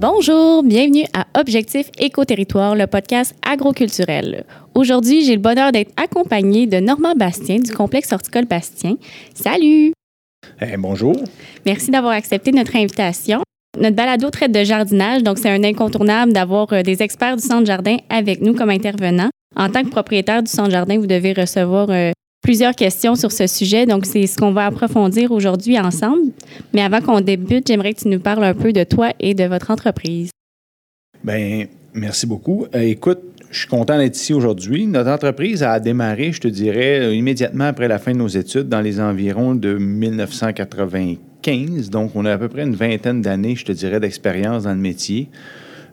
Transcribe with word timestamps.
Bonjour, 0.00 0.62
bienvenue 0.62 1.04
à 1.12 1.26
Objectif 1.38 1.90
Éco-Territoire, 1.98 2.74
le 2.74 2.86
podcast 2.86 3.36
agroculturel. 3.46 4.46
Aujourd'hui, 4.74 5.26
j'ai 5.26 5.34
le 5.34 5.42
bonheur 5.42 5.72
d'être 5.72 5.92
accompagné 6.02 6.66
de 6.66 6.78
Normand 6.78 7.14
Bastien 7.14 7.58
du 7.58 7.70
complexe 7.70 8.10
horticole 8.10 8.46
Bastien. 8.46 8.96
Salut! 9.34 9.92
Eh, 10.62 10.78
bonjour. 10.78 11.14
Merci 11.66 11.90
d'avoir 11.90 12.14
accepté 12.14 12.50
notre 12.50 12.76
invitation. 12.76 13.42
Notre 13.78 13.94
balado 13.94 14.30
traite 14.30 14.52
de 14.52 14.64
jardinage, 14.64 15.22
donc 15.22 15.36
c'est 15.36 15.50
un 15.50 15.62
incontournable 15.64 16.32
d'avoir 16.32 16.72
euh, 16.72 16.80
des 16.82 17.02
experts 17.02 17.36
du 17.36 17.42
centre 17.42 17.66
jardin 17.66 17.98
avec 18.08 18.40
nous 18.40 18.54
comme 18.54 18.70
intervenants. 18.70 19.28
En 19.54 19.68
tant 19.68 19.82
que 19.82 19.90
propriétaire 19.90 20.42
du 20.42 20.50
centre 20.50 20.70
jardin, 20.70 20.98
vous 20.98 21.08
devez 21.08 21.34
recevoir 21.34 21.88
euh, 21.90 22.12
plusieurs 22.42 22.74
questions 22.74 23.14
sur 23.14 23.32
ce 23.32 23.46
sujet. 23.46 23.86
Donc, 23.86 24.06
c'est 24.06 24.26
ce 24.26 24.36
qu'on 24.36 24.52
va 24.52 24.66
approfondir 24.66 25.32
aujourd'hui 25.32 25.78
ensemble. 25.78 26.32
Mais 26.72 26.82
avant 26.82 27.00
qu'on 27.00 27.20
débute, 27.20 27.66
j'aimerais 27.66 27.94
que 27.94 28.00
tu 28.00 28.08
nous 28.08 28.20
parles 28.20 28.44
un 28.44 28.54
peu 28.54 28.72
de 28.72 28.84
toi 28.84 29.10
et 29.20 29.34
de 29.34 29.44
votre 29.44 29.70
entreprise. 29.70 30.30
Bien, 31.22 31.66
merci 31.92 32.26
beaucoup. 32.26 32.66
Euh, 32.74 32.80
écoute, 32.80 33.20
je 33.50 33.58
suis 33.58 33.68
content 33.68 33.98
d'être 33.98 34.16
ici 34.16 34.32
aujourd'hui. 34.32 34.86
Notre 34.86 35.10
entreprise 35.10 35.62
a 35.62 35.78
démarré, 35.80 36.32
je 36.32 36.40
te 36.40 36.48
dirais, 36.48 37.00
euh, 37.00 37.14
immédiatement 37.14 37.64
après 37.64 37.88
la 37.88 37.98
fin 37.98 38.12
de 38.12 38.18
nos 38.18 38.28
études, 38.28 38.68
dans 38.68 38.80
les 38.80 39.00
environs 39.00 39.54
de 39.54 39.74
1995. 39.74 41.90
Donc, 41.90 42.12
on 42.14 42.24
a 42.24 42.32
à 42.32 42.38
peu 42.38 42.48
près 42.48 42.62
une 42.62 42.74
vingtaine 42.74 43.20
d'années, 43.22 43.56
je 43.56 43.64
te 43.64 43.72
dirais, 43.72 44.00
d'expérience 44.00 44.64
dans 44.64 44.72
le 44.72 44.76
métier. 44.76 45.28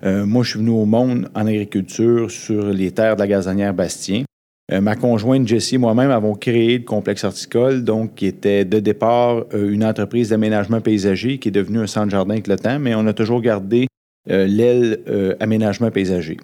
Euh, 0.04 0.26
moi, 0.26 0.44
je 0.44 0.52
suis 0.52 0.60
venu 0.60 0.70
au 0.70 0.86
monde 0.86 1.30
en 1.34 1.48
agriculture 1.48 2.30
sur 2.30 2.68
les 2.68 2.92
terres 2.92 3.16
de 3.16 3.22
la 3.22 3.28
gazonnière 3.28 3.74
Bastien. 3.74 4.24
Euh, 4.74 4.82
ma 4.82 4.96
conjointe 4.96 5.48
Jessie 5.48 5.76
et 5.76 5.78
moi-même 5.78 6.12
avons 6.12 6.36
créé 6.36 6.80
le 6.80 6.84
complexe 6.84 7.24
horticole, 7.24 7.86
donc 7.86 8.16
qui 8.16 8.26
était 8.26 8.66
de 8.66 8.80
départ 8.80 9.46
euh, 9.54 9.72
une 9.72 9.86
entreprise 9.86 10.30
d'aménagement 10.30 10.82
paysager 10.82 11.38
qui 11.38 11.48
est 11.48 11.52
devenue 11.52 11.80
un 11.80 11.88
centre 11.88 12.10
jardin 12.10 12.34
avec 12.34 12.48
le 12.48 12.58
temps, 12.58 12.78
mais 12.78 12.94
on 12.94 13.08
a 13.08 13.14
toujours 13.14 13.42
gardé 13.42 13.88
euh, 14.30 14.46
l'aile 14.46 15.00
aménagement 15.40 15.90
paysager. 15.90 16.38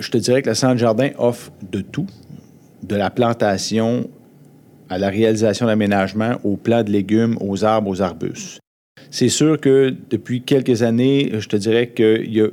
Je 0.00 0.10
te 0.10 0.18
dirais 0.18 0.42
que 0.42 0.48
le 0.48 0.54
centre 0.56 0.78
jardin 0.78 1.10
offre 1.18 1.52
de 1.70 1.82
tout, 1.82 2.06
de 2.82 2.96
la 2.96 3.10
plantation 3.10 4.08
à 4.90 4.98
la 4.98 5.08
réalisation 5.08 5.66
d'aménagement, 5.66 6.34
aux 6.42 6.56
plants 6.56 6.82
de 6.82 6.90
légumes, 6.90 7.36
aux 7.40 7.64
arbres, 7.64 7.90
aux 7.90 8.02
arbustes. 8.02 8.58
C'est 9.10 9.28
sûr 9.28 9.60
que 9.60 9.94
depuis 10.10 10.42
quelques 10.42 10.82
années, 10.82 11.30
je 11.38 11.48
te 11.48 11.56
dirais 11.56 11.90
qu'il 11.90 12.32
y 12.32 12.40
a 12.40 12.48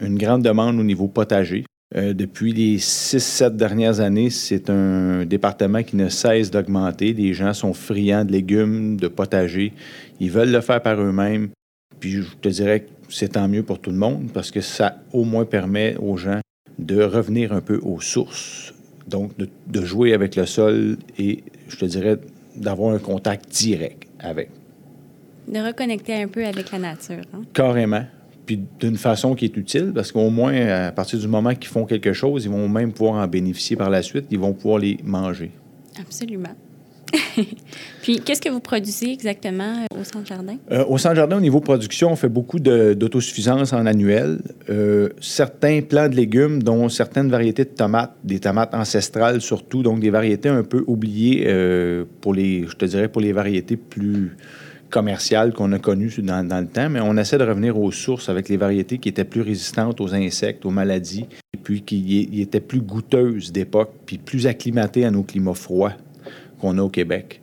une 0.00 0.18
grande 0.18 0.42
demande 0.42 0.78
au 0.80 0.82
niveau 0.82 1.08
potager. 1.08 1.64
Euh, 1.96 2.12
depuis 2.12 2.52
les 2.52 2.78
six, 2.78 3.20
sept 3.20 3.56
dernières 3.56 4.00
années, 4.00 4.28
c'est 4.28 4.68
un 4.68 5.24
département 5.24 5.82
qui 5.82 5.96
ne 5.96 6.08
cesse 6.08 6.50
d'augmenter. 6.50 7.14
Les 7.14 7.32
gens 7.32 7.54
sont 7.54 7.72
friands 7.72 8.26
de 8.26 8.32
légumes, 8.32 8.96
de 8.98 9.08
potagers. 9.08 9.72
Ils 10.20 10.30
veulent 10.30 10.50
le 10.52 10.60
faire 10.60 10.82
par 10.82 11.00
eux-mêmes. 11.00 11.48
Puis 11.98 12.12
je 12.12 12.36
te 12.40 12.48
dirais 12.48 12.80
que 12.80 12.90
c'est 13.08 13.28
tant 13.28 13.48
mieux 13.48 13.62
pour 13.62 13.80
tout 13.80 13.90
le 13.90 13.96
monde 13.96 14.30
parce 14.34 14.50
que 14.50 14.60
ça 14.60 14.98
au 15.12 15.24
moins 15.24 15.46
permet 15.46 15.96
aux 15.96 16.18
gens 16.18 16.40
de 16.78 17.02
revenir 17.02 17.52
un 17.52 17.62
peu 17.62 17.80
aux 17.82 18.00
sources. 18.00 18.74
Donc, 19.08 19.32
de, 19.38 19.84
jouer 19.84 20.12
avec 20.12 20.36
le 20.36 20.44
sol 20.44 20.98
et, 21.18 21.42
je 21.68 21.76
te 21.76 21.86
dirais, 21.86 22.18
d'avoir 22.54 22.94
un 22.94 22.98
contact 22.98 23.50
direct 23.50 24.06
avec. 24.20 24.50
De 25.48 25.58
reconnecter 25.58 26.22
un 26.22 26.28
peu 26.28 26.44
avec 26.44 26.70
la 26.70 26.78
nature. 26.78 27.22
Hein? 27.32 27.40
Carrément 27.54 28.04
puis 28.48 28.64
d'une 28.80 28.96
façon 28.96 29.34
qui 29.34 29.44
est 29.44 29.56
utile, 29.58 29.92
parce 29.94 30.10
qu'au 30.10 30.30
moins, 30.30 30.54
à 30.86 30.90
partir 30.90 31.18
du 31.18 31.28
moment 31.28 31.54
qu'ils 31.54 31.68
font 31.68 31.84
quelque 31.84 32.14
chose, 32.14 32.46
ils 32.46 32.50
vont 32.50 32.66
même 32.66 32.92
pouvoir 32.92 33.22
en 33.22 33.26
bénéficier 33.28 33.76
par 33.76 33.90
la 33.90 34.00
suite, 34.00 34.24
ils 34.30 34.38
vont 34.38 34.54
pouvoir 34.54 34.78
les 34.78 34.96
manger. 35.04 35.50
Absolument. 36.00 36.54
Puis, 38.02 38.20
qu'est-ce 38.20 38.40
que 38.40 38.48
vous 38.48 38.60
produisez 38.60 39.12
exactement 39.12 39.84
euh, 39.92 40.00
au 40.00 40.04
Centre 40.04 40.26
Jardin? 40.26 40.56
Euh, 40.72 40.82
au 40.86 40.96
Centre 40.96 41.16
Jardin, 41.16 41.36
au 41.36 41.42
niveau 41.42 41.60
production, 41.60 42.10
on 42.10 42.16
fait 42.16 42.30
beaucoup 42.30 42.58
d'autosuffisance 42.58 43.74
en 43.74 43.84
annuel. 43.84 44.38
Euh, 44.70 45.10
certains 45.20 45.82
plants 45.82 46.08
de 46.08 46.16
légumes, 46.16 46.62
dont 46.62 46.88
certaines 46.88 47.28
variétés 47.28 47.64
de 47.64 47.70
tomates, 47.70 48.16
des 48.24 48.40
tomates 48.40 48.74
ancestrales 48.74 49.42
surtout, 49.42 49.82
donc 49.82 50.00
des 50.00 50.10
variétés 50.10 50.48
un 50.48 50.62
peu 50.62 50.84
oubliées 50.86 51.44
pour 52.22 52.32
les, 52.32 52.66
je 52.66 52.76
te 52.76 52.86
dirais, 52.86 53.08
pour 53.08 53.20
les 53.20 53.34
variétés 53.34 53.76
plus 53.76 54.36
commerciales 54.90 55.52
qu'on 55.52 55.72
a 55.72 55.78
connues 55.78 56.12
dans, 56.18 56.60
le 56.60 56.66
temps, 56.66 56.88
mais 56.88 57.00
on 57.00 57.16
essaie 57.16 57.38
de 57.38 57.44
revenir 57.44 57.78
aux 57.78 57.90
sources 57.90 58.28
avec 58.28 58.48
les 58.48 58.56
variétés 58.56 58.98
qui 58.98 59.08
étaient 59.08 59.24
plus 59.24 59.42
résistantes 59.42 60.00
aux 60.00 60.14
insectes, 60.14 60.64
aux 60.64 60.70
maladies, 60.70 61.26
et 61.54 61.58
puis 61.58 61.82
qui 61.82 62.40
étaient 62.40 62.60
plus 62.60 62.80
goûteuses 62.80 63.52
d'époque, 63.52 63.90
puis 64.06 64.18
plus 64.18 64.46
acclimatées 64.46 65.04
à 65.04 65.10
nos 65.10 65.22
climats 65.22 65.54
froids 65.54 65.92
qu'on 66.60 66.78
a 66.78 66.82
au 66.82 66.88
Québec. 66.88 67.40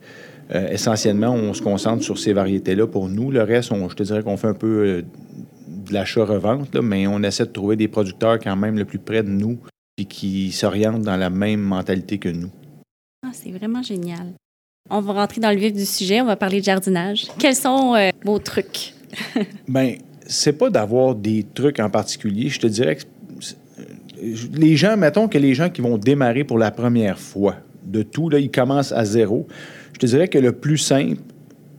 Euh, 0.53 0.69
essentiellement, 0.69 1.33
on 1.33 1.53
se 1.53 1.61
concentre 1.61 2.03
sur 2.03 2.19
ces 2.19 2.33
variétés-là 2.33 2.85
pour 2.87 3.09
nous. 3.09 3.31
Le 3.31 3.41
reste, 3.41 3.73
je 3.73 3.95
te 3.95 4.03
dirais 4.03 4.21
qu'on 4.21 4.37
fait 4.37 4.47
un 4.47 4.53
peu 4.53 4.67
euh, 4.67 5.01
de 5.67 5.93
l'achat-revente, 5.93 6.75
mais 6.75 7.07
on 7.07 7.23
essaie 7.23 7.45
de 7.45 7.51
trouver 7.51 7.75
des 7.75 7.87
producteurs 7.87 8.39
quand 8.39 8.55
même 8.55 8.77
le 8.77 8.85
plus 8.85 8.99
près 8.99 9.23
de 9.23 9.29
nous, 9.29 9.57
puis 9.95 10.05
qui 10.05 10.51
s'orientent 10.51 11.01
dans 11.01 11.17
la 11.17 11.29
même 11.29 11.61
mentalité 11.61 12.17
que 12.17 12.29
nous. 12.29 12.51
Ah, 13.25 13.31
c'est 13.33 13.51
vraiment 13.51 13.81
génial. 13.81 14.33
On 14.87 15.01
va 15.01 15.13
rentrer 15.13 15.41
dans 15.41 15.49
le 15.49 15.57
vif 15.57 15.73
du 15.73 15.85
sujet, 15.85 16.21
on 16.21 16.25
va 16.25 16.35
parler 16.35 16.59
de 16.59 16.65
jardinage. 16.65 17.25
Quels 17.39 17.55
sont 17.55 17.95
euh, 17.95 18.11
vos 18.23 18.37
trucs? 18.37 18.93
Bien, 19.67 19.95
c'est 20.27 20.53
pas 20.53 20.69
d'avoir 20.69 21.15
des 21.15 21.43
trucs 21.55 21.79
en 21.79 21.89
particulier. 21.89 22.49
Je 22.49 22.59
te 22.59 22.67
dirais 22.67 22.95
que 22.95 23.03
les 24.53 24.75
gens, 24.75 24.95
mettons 24.95 25.27
que 25.27 25.39
les 25.39 25.55
gens 25.55 25.69
qui 25.69 25.81
vont 25.81 25.97
démarrer 25.97 26.43
pour 26.43 26.59
la 26.59 26.69
première 26.69 27.17
fois 27.17 27.55
de 27.83 28.03
tout, 28.03 28.29
là, 28.29 28.37
ils 28.37 28.51
commencent 28.51 28.91
à 28.91 29.05
zéro. 29.05 29.47
Je 29.93 29.99
te 29.99 30.05
dirais 30.05 30.27
que 30.27 30.37
le 30.37 30.51
plus 30.51 30.77
simple, 30.77 31.17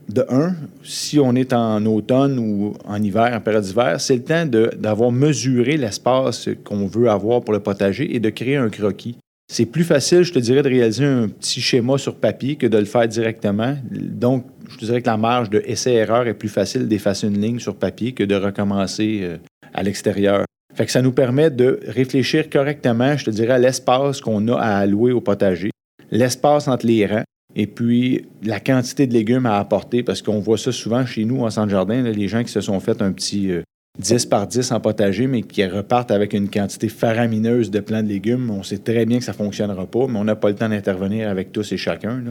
de 0.09 0.25
un, 0.29 0.55
si 0.83 1.19
on 1.19 1.33
est 1.35 1.53
en 1.53 1.85
automne 1.85 2.39
ou 2.39 2.73
en 2.85 3.01
hiver, 3.01 3.31
en 3.33 3.41
période 3.41 3.63
d'hiver, 3.63 3.99
c'est 3.99 4.15
le 4.15 4.23
temps 4.23 4.45
d'avoir 4.45 5.11
mesuré 5.11 5.77
l'espace 5.77 6.49
qu'on 6.63 6.87
veut 6.87 7.09
avoir 7.09 7.41
pour 7.41 7.53
le 7.53 7.59
potager 7.59 8.15
et 8.15 8.19
de 8.19 8.29
créer 8.29 8.57
un 8.57 8.69
croquis. 8.69 9.17
C'est 9.49 9.65
plus 9.65 9.85
facile, 9.85 10.23
je 10.23 10.33
te 10.33 10.39
dirais, 10.39 10.61
de 10.61 10.67
réaliser 10.67 11.05
un 11.05 11.29
petit 11.29 11.61
schéma 11.61 11.97
sur 11.97 12.15
papier 12.15 12.57
que 12.57 12.67
de 12.67 12.77
le 12.77 12.85
faire 12.85 13.07
directement. 13.07 13.77
Donc, 13.89 14.45
je 14.69 14.77
te 14.77 14.85
dirais 14.85 15.01
que 15.01 15.07
la 15.07 15.15
marge 15.15 15.49
de 15.49 15.63
essai-erreur 15.65 16.27
est 16.27 16.33
plus 16.33 16.49
facile 16.49 16.87
d'effacer 16.87 17.27
une 17.27 17.39
ligne 17.39 17.59
sur 17.59 17.75
papier 17.75 18.11
que 18.11 18.25
de 18.25 18.35
recommencer 18.35 19.19
euh, 19.21 19.37
à 19.73 19.83
l'extérieur. 19.83 20.43
Fait 20.75 20.85
que 20.85 20.91
ça 20.91 21.01
nous 21.01 21.13
permet 21.13 21.49
de 21.49 21.79
réfléchir 21.87 22.49
correctement, 22.49 23.15
je 23.15 23.25
te 23.25 23.29
dirais, 23.29 23.53
à 23.53 23.57
l'espace 23.57 24.19
qu'on 24.19 24.45
a 24.49 24.59
à 24.59 24.77
allouer 24.79 25.13
au 25.13 25.21
potager, 25.21 25.71
l'espace 26.11 26.67
entre 26.67 26.85
les 26.85 27.05
rangs, 27.05 27.23
et 27.55 27.67
puis 27.67 28.25
la 28.43 28.59
quantité 28.59 29.07
de 29.07 29.13
légumes 29.13 29.45
à 29.45 29.57
apporter, 29.57 30.03
parce 30.03 30.21
qu'on 30.21 30.39
voit 30.39 30.57
ça 30.57 30.73
souvent 30.73 31.05
chez 31.05 31.23
nous 31.23 31.43
en 31.43 31.49
centre 31.49 31.69
jardin, 31.69 32.01
les 32.03 32.27
gens 32.27 32.43
qui 32.43 32.51
se 32.51 32.61
sont 32.61 32.79
fait 32.81 33.01
un 33.01 33.13
petit, 33.13 33.51
euh, 33.51 33.63
10 33.99 34.25
par 34.27 34.47
10 34.47 34.71
en 34.71 34.79
potager, 34.79 35.27
mais 35.27 35.41
qui 35.41 35.65
repartent 35.65 36.11
avec 36.11 36.33
une 36.33 36.49
quantité 36.49 36.87
faramineuse 36.87 37.71
de 37.71 37.79
plants 37.79 38.03
de 38.03 38.07
légumes. 38.07 38.49
On 38.51 38.63
sait 38.63 38.77
très 38.77 39.05
bien 39.05 39.19
que 39.19 39.23
ça 39.23 39.31
ne 39.31 39.37
fonctionnera 39.37 39.85
pas, 39.87 40.07
mais 40.07 40.19
on 40.19 40.23
n'a 40.23 40.35
pas 40.35 40.49
le 40.49 40.55
temps 40.55 40.69
d'intervenir 40.69 41.29
avec 41.29 41.51
tous 41.51 41.71
et 41.71 41.77
chacun. 41.77 42.23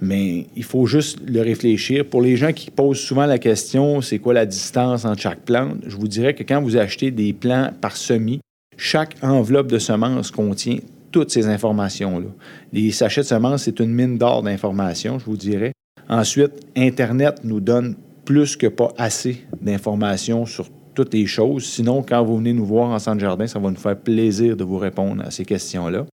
Mais 0.00 0.46
il 0.54 0.64
faut 0.64 0.86
juste 0.86 1.18
le 1.26 1.40
réfléchir. 1.40 2.04
Pour 2.04 2.20
les 2.20 2.36
gens 2.36 2.52
qui 2.52 2.70
posent 2.70 3.00
souvent 3.00 3.26
la 3.26 3.38
question, 3.38 4.00
c'est 4.00 4.18
quoi 4.18 4.34
la 4.34 4.46
distance 4.46 5.04
entre 5.04 5.22
chaque 5.22 5.40
plante, 5.40 5.78
je 5.86 5.96
vous 5.96 6.08
dirais 6.08 6.34
que 6.34 6.42
quand 6.42 6.60
vous 6.60 6.76
achetez 6.76 7.10
des 7.10 7.32
plants 7.32 7.70
par 7.80 7.96
semis, 7.96 8.40
chaque 8.76 9.16
enveloppe 9.22 9.68
de 9.68 9.78
semences 9.78 10.30
contient 10.30 10.78
toutes 11.10 11.30
ces 11.30 11.46
informations-là. 11.46 12.26
Les 12.72 12.90
sachets 12.90 13.22
de 13.22 13.26
semences, 13.26 13.62
c'est 13.62 13.78
une 13.78 13.92
mine 13.94 14.18
d'or 14.18 14.42
d'informations, 14.42 15.18
je 15.18 15.24
vous 15.24 15.36
dirais. 15.36 15.72
Ensuite, 16.08 16.52
Internet 16.76 17.40
nous 17.44 17.60
donne 17.60 17.94
plus 18.24 18.56
que 18.56 18.66
pas 18.66 18.92
assez 18.98 19.44
d'informations 19.62 20.44
sur 20.44 20.68
toutes 20.94 21.12
les 21.14 21.26
choses. 21.26 21.64
Sinon, 21.64 22.02
quand 22.02 22.24
vous 22.24 22.38
venez 22.38 22.52
nous 22.52 22.64
voir 22.64 22.90
en 22.90 22.98
centre 22.98 23.20
jardin, 23.20 23.46
ça 23.46 23.58
va 23.58 23.70
nous 23.70 23.76
faire 23.76 23.96
plaisir 23.96 24.56
de 24.56 24.64
vous 24.64 24.78
répondre 24.78 25.22
à 25.24 25.30
ces 25.30 25.44
questions-là. 25.44 26.06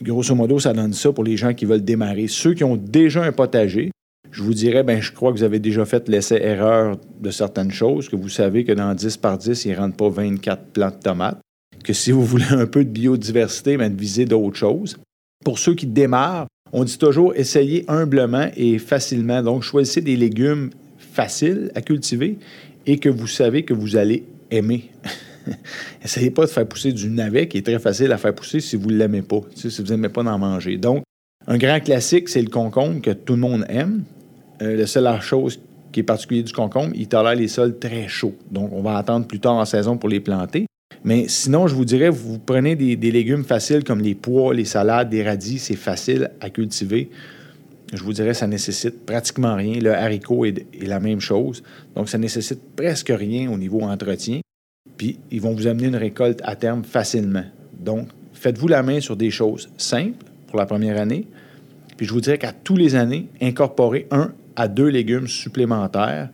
Grosso 0.00 0.34
modo, 0.34 0.58
ça 0.58 0.72
donne 0.72 0.92
ça 0.92 1.12
pour 1.12 1.24
les 1.24 1.36
gens 1.36 1.54
qui 1.54 1.64
veulent 1.64 1.84
démarrer. 1.84 2.28
Ceux 2.28 2.54
qui 2.54 2.64
ont 2.64 2.76
déjà 2.76 3.24
un 3.24 3.32
potager, 3.32 3.90
je 4.30 4.42
vous 4.42 4.54
dirais, 4.54 4.82
ben, 4.82 5.00
je 5.00 5.12
crois 5.12 5.32
que 5.32 5.38
vous 5.38 5.44
avez 5.44 5.58
déjà 5.58 5.84
fait 5.84 6.08
l'essai-erreur 6.08 6.98
de 7.20 7.30
certaines 7.30 7.72
choses, 7.72 8.08
que 8.08 8.16
vous 8.16 8.28
savez 8.28 8.64
que 8.64 8.72
dans 8.72 8.94
10 8.94 9.16
par 9.16 9.38
10, 9.38 9.64
il 9.64 9.72
ne 9.72 9.76
rentre 9.76 9.96
pas 9.96 10.08
24 10.08 10.66
plants 10.66 10.90
de 10.90 11.02
tomates, 11.02 11.40
que 11.82 11.92
si 11.92 12.12
vous 12.12 12.24
voulez 12.24 12.50
un 12.50 12.66
peu 12.66 12.84
de 12.84 12.90
biodiversité, 12.90 13.76
ben, 13.76 13.92
de 13.92 14.00
viser 14.00 14.24
d'autres 14.24 14.56
choses. 14.56 14.96
Pour 15.44 15.58
ceux 15.58 15.74
qui 15.74 15.86
démarrent, 15.86 16.46
on 16.72 16.84
dit 16.84 16.98
toujours 16.98 17.34
essayez 17.34 17.84
humblement 17.88 18.50
et 18.56 18.78
facilement. 18.78 19.42
Donc, 19.42 19.62
choisissez 19.62 20.00
des 20.00 20.16
légumes 20.16 20.70
faciles 20.98 21.70
à 21.74 21.80
cultiver 21.80 22.38
et 22.88 22.98
que 22.98 23.10
vous 23.10 23.26
savez 23.26 23.64
que 23.64 23.74
vous 23.74 23.96
allez 23.96 24.24
aimer. 24.50 24.90
Essayez 26.02 26.30
pas 26.30 26.46
de 26.46 26.50
faire 26.50 26.66
pousser 26.66 26.90
du 26.90 27.10
navet 27.10 27.46
qui 27.46 27.58
est 27.58 27.62
très 27.62 27.78
facile 27.78 28.10
à 28.12 28.16
faire 28.16 28.34
pousser 28.34 28.60
si 28.60 28.76
vous 28.76 28.90
ne 28.90 28.96
l'aimez 28.96 29.20
pas, 29.20 29.42
si 29.54 29.68
vous 29.68 29.88
n'aimez 29.90 30.08
pas 30.08 30.22
d'en 30.22 30.38
manger. 30.38 30.78
Donc, 30.78 31.02
un 31.46 31.58
grand 31.58 31.80
classique, 31.80 32.30
c'est 32.30 32.40
le 32.40 32.48
concombre 32.48 33.02
que 33.02 33.10
tout 33.10 33.34
le 33.34 33.40
monde 33.40 33.66
aime. 33.68 34.04
Euh, 34.62 34.74
la 34.74 34.86
seule 34.86 35.20
chose 35.20 35.60
qui 35.92 36.00
est 36.00 36.02
particulière 36.02 36.44
du 36.44 36.52
concombre, 36.52 36.92
il 36.94 37.08
tolère 37.08 37.34
les 37.34 37.48
sols 37.48 37.78
très 37.78 38.08
chauds. 38.08 38.34
Donc, 38.50 38.72
on 38.72 38.80
va 38.80 38.96
attendre 38.96 39.26
plus 39.26 39.38
tard 39.38 39.54
en 39.54 39.66
saison 39.66 39.98
pour 39.98 40.08
les 40.08 40.20
planter. 40.20 40.66
Mais 41.04 41.28
sinon, 41.28 41.66
je 41.66 41.74
vous 41.74 41.84
dirais, 41.84 42.08
vous 42.08 42.38
prenez 42.38 42.74
des, 42.74 42.96
des 42.96 43.10
légumes 43.10 43.44
faciles 43.44 43.84
comme 43.84 44.00
les 44.00 44.14
pois, 44.14 44.54
les 44.54 44.64
salades, 44.64 45.10
des 45.10 45.22
radis, 45.22 45.58
c'est 45.58 45.76
facile 45.76 46.30
à 46.40 46.48
cultiver 46.48 47.10
je 47.92 48.02
vous 48.02 48.12
dirais, 48.12 48.34
ça 48.34 48.46
nécessite 48.46 49.06
pratiquement 49.06 49.54
rien. 49.54 49.80
Le 49.80 49.94
haricot 49.94 50.44
est, 50.44 50.66
la 50.82 51.00
même 51.00 51.20
chose. 51.20 51.62
Donc, 51.94 52.08
ça 52.08 52.18
nécessite 52.18 52.60
presque 52.76 53.12
rien 53.14 53.50
au 53.50 53.56
niveau 53.56 53.80
entretien. 53.82 54.40
puis 54.96 55.18
ils 55.30 55.40
vont 55.40 55.54
vous 55.54 55.66
amener 55.66 55.86
une 55.86 55.96
récolte 55.96 56.40
à 56.44 56.56
terme 56.56 56.84
facilement. 56.84 57.44
Donc, 57.78 58.08
faites-vous 58.34 58.68
la 58.68 58.82
main 58.82 59.00
sur 59.00 59.16
des 59.16 59.30
choses 59.30 59.70
simples 59.78 60.24
pour 60.48 60.58
la 60.58 60.66
première 60.66 61.00
année, 61.00 61.26
puis 61.96 62.06
je 62.06 62.12
vous 62.12 62.20
dirais 62.20 62.38
qu'à 62.38 62.52
tous 62.52 62.76
les 62.76 62.94
années, 62.94 63.28
incorporez 63.40 64.06
un 64.10 64.32
à 64.56 64.68
deux 64.68 64.88
légumes 64.88 65.28
supplémentaires 65.28 66.30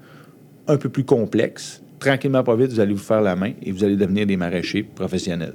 un 0.67 0.77
peu 0.77 0.89
plus 0.89 1.05
complexes. 1.05 1.83
Tranquillement, 1.99 2.45
pas 2.45 2.55
vite, 2.55 2.71
vous 2.71 2.81
allez 2.81 2.93
vous 2.93 2.99
faire 2.99 3.23
la 3.23 3.35
main 3.35 3.53
et 3.63 3.73
vous 3.73 3.83
allez 3.83 3.97
devenir 3.97 4.27
des 4.27 4.37
maraîchers 4.37 4.83
professionnels. 4.83 5.55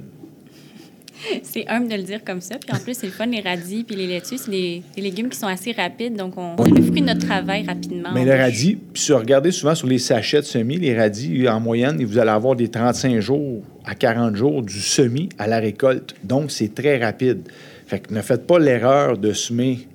C'est 1.42 1.66
humble 1.68 1.88
de 1.88 1.96
le 1.96 2.02
dire 2.02 2.24
comme 2.24 2.40
ça. 2.40 2.56
Puis 2.58 2.76
en 2.76 2.80
plus, 2.82 2.94
c'est 2.94 3.06
le 3.06 3.12
fun, 3.12 3.26
les 3.26 3.40
radis 3.40 3.84
puis 3.84 3.96
les 3.96 4.06
laitues. 4.06 4.38
C'est 4.38 4.50
des, 4.50 4.82
légumes 4.96 5.28
qui 5.28 5.38
sont 5.38 5.46
assez 5.46 5.72
rapides. 5.72 6.16
Donc, 6.16 6.34
on, 6.36 6.56
a 6.56 6.68
le 6.68 6.82
fruit 6.82 7.00
de 7.00 7.06
notre 7.06 7.26
travail 7.26 7.64
rapidement. 7.66 8.10
Mais 8.14 8.24
le 8.24 8.34
radis, 8.34 8.76
puis 8.76 9.02
si 9.02 9.12
vous 9.12 9.18
regardez 9.18 9.50
souvent 9.50 9.74
sur 9.74 9.86
les 9.86 9.98
sachets 9.98 10.40
de 10.40 10.46
semis, 10.46 10.76
les 10.76 10.96
radis, 10.96 11.48
en 11.48 11.60
moyenne, 11.60 12.04
vous 12.04 12.18
allez 12.18 12.30
avoir 12.30 12.56
des 12.56 12.68
35 12.68 13.20
jours 13.20 13.62
à 13.84 13.94
40 13.94 14.36
jours 14.36 14.62
du 14.62 14.80
semis 14.80 15.28
à 15.38 15.46
la 15.46 15.58
récolte. 15.58 16.14
Donc, 16.24 16.50
c'est 16.50 16.74
très 16.74 17.02
rapide. 17.02 17.48
Fait 17.86 18.00
que 18.00 18.14
ne 18.14 18.22
faites 18.22 18.46
pas 18.46 18.58
l'erreur 18.58 19.18
de 19.18 19.32
semer 19.32 19.88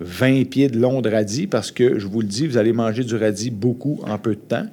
20 0.00 0.48
pieds 0.48 0.68
de 0.68 0.78
long 0.78 1.00
de 1.00 1.10
radis 1.10 1.46
parce 1.46 1.70
que, 1.70 1.98
je 1.98 2.06
vous 2.06 2.20
le 2.20 2.26
dis, 2.26 2.46
vous 2.46 2.56
allez 2.56 2.72
manger 2.72 3.04
du 3.04 3.16
radis 3.16 3.50
beaucoup 3.50 4.00
en 4.06 4.18
peu 4.18 4.34
de 4.34 4.40
temps. 4.40 4.66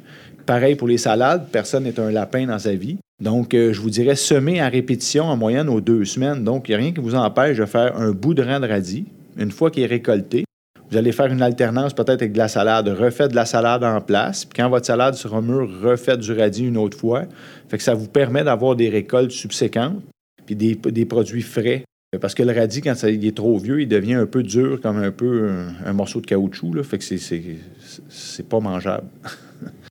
Pareil 0.45 0.75
pour 0.75 0.87
les 0.87 0.99
salades, 0.99 1.47
personne 1.51 1.83
n'est 1.83 1.99
un 1.99 2.11
lapin 2.11 2.45
dans 2.45 2.59
sa 2.59 2.75
vie. 2.75 2.97
Donc, 3.21 3.53
euh, 3.53 3.71
je 3.71 3.79
vous 3.79 3.89
dirais 3.89 4.15
semer 4.15 4.59
à 4.59 4.67
répétition 4.67 5.25
en 5.25 5.37
moyenne 5.37 5.69
aux 5.69 5.79
deux 5.79 6.03
semaines. 6.03 6.43
Donc, 6.43 6.67
il 6.67 6.71
n'y 6.71 6.75
a 6.75 6.77
rien 6.79 6.91
qui 6.91 6.99
vous 6.99 7.15
empêche 7.15 7.57
de 7.57 7.65
faire 7.65 7.95
un 7.97 8.11
bout 8.11 8.33
de 8.33 8.43
rang 8.43 8.59
de 8.59 8.67
radis. 8.67 9.05
Une 9.37 9.51
fois 9.51 9.71
qu'il 9.71 9.83
est 9.83 9.87
récolté, 9.87 10.43
vous 10.91 10.97
allez 10.97 11.11
faire 11.11 11.31
une 11.31 11.41
alternance 11.41 11.93
peut-être 11.93 12.21
avec 12.21 12.33
de 12.33 12.37
la 12.37 12.47
salade. 12.47 12.89
Refaites 12.89 13.31
de 13.31 13.35
la 13.35 13.45
salade 13.45 13.83
en 13.83 14.01
place. 14.01 14.45
Puis 14.45 14.61
quand 14.61 14.69
votre 14.69 14.85
salade 14.85 15.15
sera 15.15 15.41
mûre, 15.41 15.69
refaites 15.81 16.19
du 16.19 16.33
radis 16.33 16.65
une 16.65 16.77
autre 16.77 16.97
fois. 16.97 17.23
Fait 17.69 17.77
que 17.77 17.83
ça 17.83 17.93
vous 17.93 18.07
permet 18.07 18.43
d'avoir 18.43 18.75
des 18.75 18.89
récoltes 18.89 19.31
subséquentes 19.31 20.01
puis 20.45 20.55
des, 20.55 21.05
produits 21.05 21.41
frais. 21.41 21.83
Parce 22.21 22.35
que 22.35 22.43
le 22.43 22.53
radis, 22.53 22.81
quand 22.81 22.93
il 23.03 23.25
est 23.25 23.35
trop 23.35 23.57
vieux, 23.57 23.81
il 23.81 23.87
devient 23.87 24.13
un 24.13 24.27
peu 24.27 24.43
dur, 24.43 24.79
comme 24.79 24.97
un 24.97 25.11
peu 25.11 25.49
un, 25.85 25.93
morceau 25.93 26.21
de 26.21 26.27
caoutchouc. 26.27 26.73
Là. 26.73 26.83
Fait 26.83 26.97
que 26.97 27.03
c'est 27.03 28.47
pas 28.47 28.59
mangeable. 28.59 29.07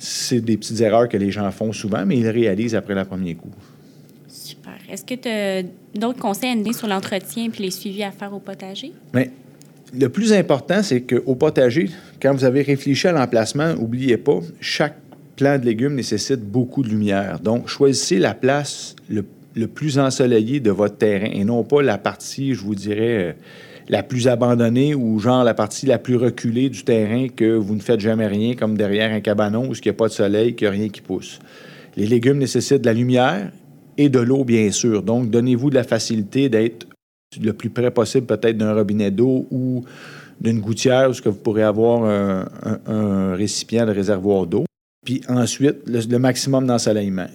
c'est 0.00 0.40
des 0.40 0.56
petites 0.56 0.80
erreurs 0.80 1.08
que 1.08 1.18
les 1.18 1.30
gens 1.30 1.50
font 1.50 1.72
souvent, 1.72 2.04
mais 2.06 2.16
ils 2.16 2.28
réalisent 2.28 2.74
après 2.74 2.94
le 2.94 3.04
premier 3.04 3.34
coup. 3.34 3.50
Super. 4.26 4.72
Est-ce 4.90 5.04
que 5.04 5.14
tu 5.14 5.28
as 5.28 5.62
d'autres 5.94 6.18
conseils 6.18 6.50
à 6.50 6.56
donner 6.56 6.72
sur 6.72 6.88
l'entretien 6.88 7.50
et 7.56 7.62
les 7.62 7.70
suivis 7.70 8.02
à 8.02 8.10
faire 8.10 8.32
au 8.32 8.40
potager? 8.40 8.92
Bien, 9.12 9.26
le 9.92 10.08
plus 10.08 10.32
important, 10.32 10.82
c'est 10.82 11.02
qu'au 11.02 11.34
potager, 11.34 11.90
quand 12.20 12.32
vous 12.32 12.44
avez 12.44 12.62
réfléchi 12.62 13.08
à 13.08 13.12
l'emplacement, 13.12 13.74
n'oubliez 13.74 14.16
pas, 14.16 14.40
chaque 14.60 14.96
plant 15.36 15.58
de 15.58 15.66
légumes 15.66 15.94
nécessite 15.94 16.40
beaucoup 16.40 16.82
de 16.82 16.88
lumière. 16.88 17.38
Donc, 17.38 17.68
choisissez 17.68 18.18
la 18.18 18.32
place 18.32 18.96
le, 19.08 19.24
le 19.54 19.66
plus 19.66 19.98
ensoleillée 19.98 20.60
de 20.60 20.70
votre 20.70 20.96
terrain 20.96 21.30
et 21.30 21.44
non 21.44 21.62
pas 21.62 21.82
la 21.82 21.98
partie, 21.98 22.54
je 22.54 22.60
vous 22.60 22.74
dirais, 22.74 23.28
euh, 23.28 23.32
la 23.90 24.04
plus 24.04 24.28
abandonnée 24.28 24.94
ou 24.94 25.18
genre 25.18 25.42
la 25.42 25.52
partie 25.52 25.84
la 25.84 25.98
plus 25.98 26.14
reculée 26.14 26.70
du 26.70 26.84
terrain 26.84 27.26
que 27.26 27.56
vous 27.56 27.74
ne 27.74 27.80
faites 27.80 27.98
jamais 27.98 28.28
rien, 28.28 28.54
comme 28.54 28.78
derrière 28.78 29.12
un 29.12 29.20
cabanon 29.20 29.68
où 29.68 29.74
il 29.74 29.80
n'y 29.84 29.90
a 29.90 29.94
pas 29.94 30.06
de 30.06 30.12
soleil, 30.12 30.54
qu'il 30.54 30.68
n'y 30.68 30.76
a 30.76 30.78
rien 30.78 30.88
qui 30.88 31.00
pousse. 31.00 31.40
Les 31.96 32.06
légumes 32.06 32.38
nécessitent 32.38 32.82
de 32.82 32.86
la 32.86 32.92
lumière 32.92 33.50
et 33.98 34.08
de 34.08 34.20
l'eau, 34.20 34.44
bien 34.44 34.70
sûr. 34.70 35.02
Donc, 35.02 35.28
donnez-vous 35.28 35.70
de 35.70 35.74
la 35.74 35.82
facilité 35.82 36.48
d'être 36.48 36.86
le 37.42 37.52
plus 37.52 37.70
près 37.70 37.90
possible 37.90 38.26
peut-être 38.26 38.56
d'un 38.56 38.74
robinet 38.74 39.10
d'eau 39.10 39.48
ou 39.50 39.84
d'une 40.40 40.60
gouttière 40.60 41.10
où 41.10 41.12
que 41.12 41.28
vous 41.28 41.38
pourrez 41.38 41.64
avoir 41.64 42.04
un, 42.04 43.34
récipient 43.34 43.86
de 43.86 43.92
réservoir 43.92 44.46
d'eau. 44.46 44.64
Puis 45.04 45.20
ensuite, 45.28 45.78
le 45.86 46.18
maximum 46.18 46.64
d'ensoleillement. 46.64 47.28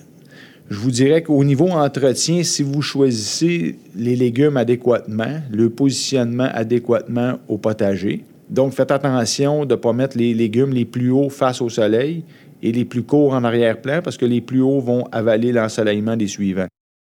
Je 0.69 0.79
vous 0.79 0.89
dirais 0.89 1.21
qu'au 1.21 1.43
niveau 1.43 1.69
entretien, 1.69 2.41
si 2.41 2.63
vous 2.63 2.81
choisissez 2.81 3.77
les 3.95 4.15
légumes 4.15 4.57
adéquatement, 4.57 5.41
le 5.51 5.69
positionnement 5.69 6.49
adéquatement 6.51 7.37
au 7.47 7.59
potager, 7.59 8.25
donc 8.49 8.73
faites 8.73 8.89
attention 8.89 9.65
de 9.65 9.75
ne 9.75 9.79
pas 9.79 9.93
mettre 9.93 10.17
les 10.17 10.33
légumes 10.33 10.71
les 10.71 10.85
plus 10.85 11.11
hauts 11.11 11.29
face 11.29 11.61
au 11.61 11.69
soleil 11.69 12.23
et 12.63 12.71
les 12.71 12.83
plus 12.83 13.03
courts 13.03 13.33
en 13.33 13.43
arrière-plan 13.43 14.01
parce 14.03 14.17
que 14.17 14.25
les 14.25 14.41
plus 14.41 14.61
hauts 14.61 14.79
vont 14.79 15.05
avaler 15.11 15.51
l'ensoleillement 15.51 16.17
des 16.17 16.27
suivants. 16.27 16.67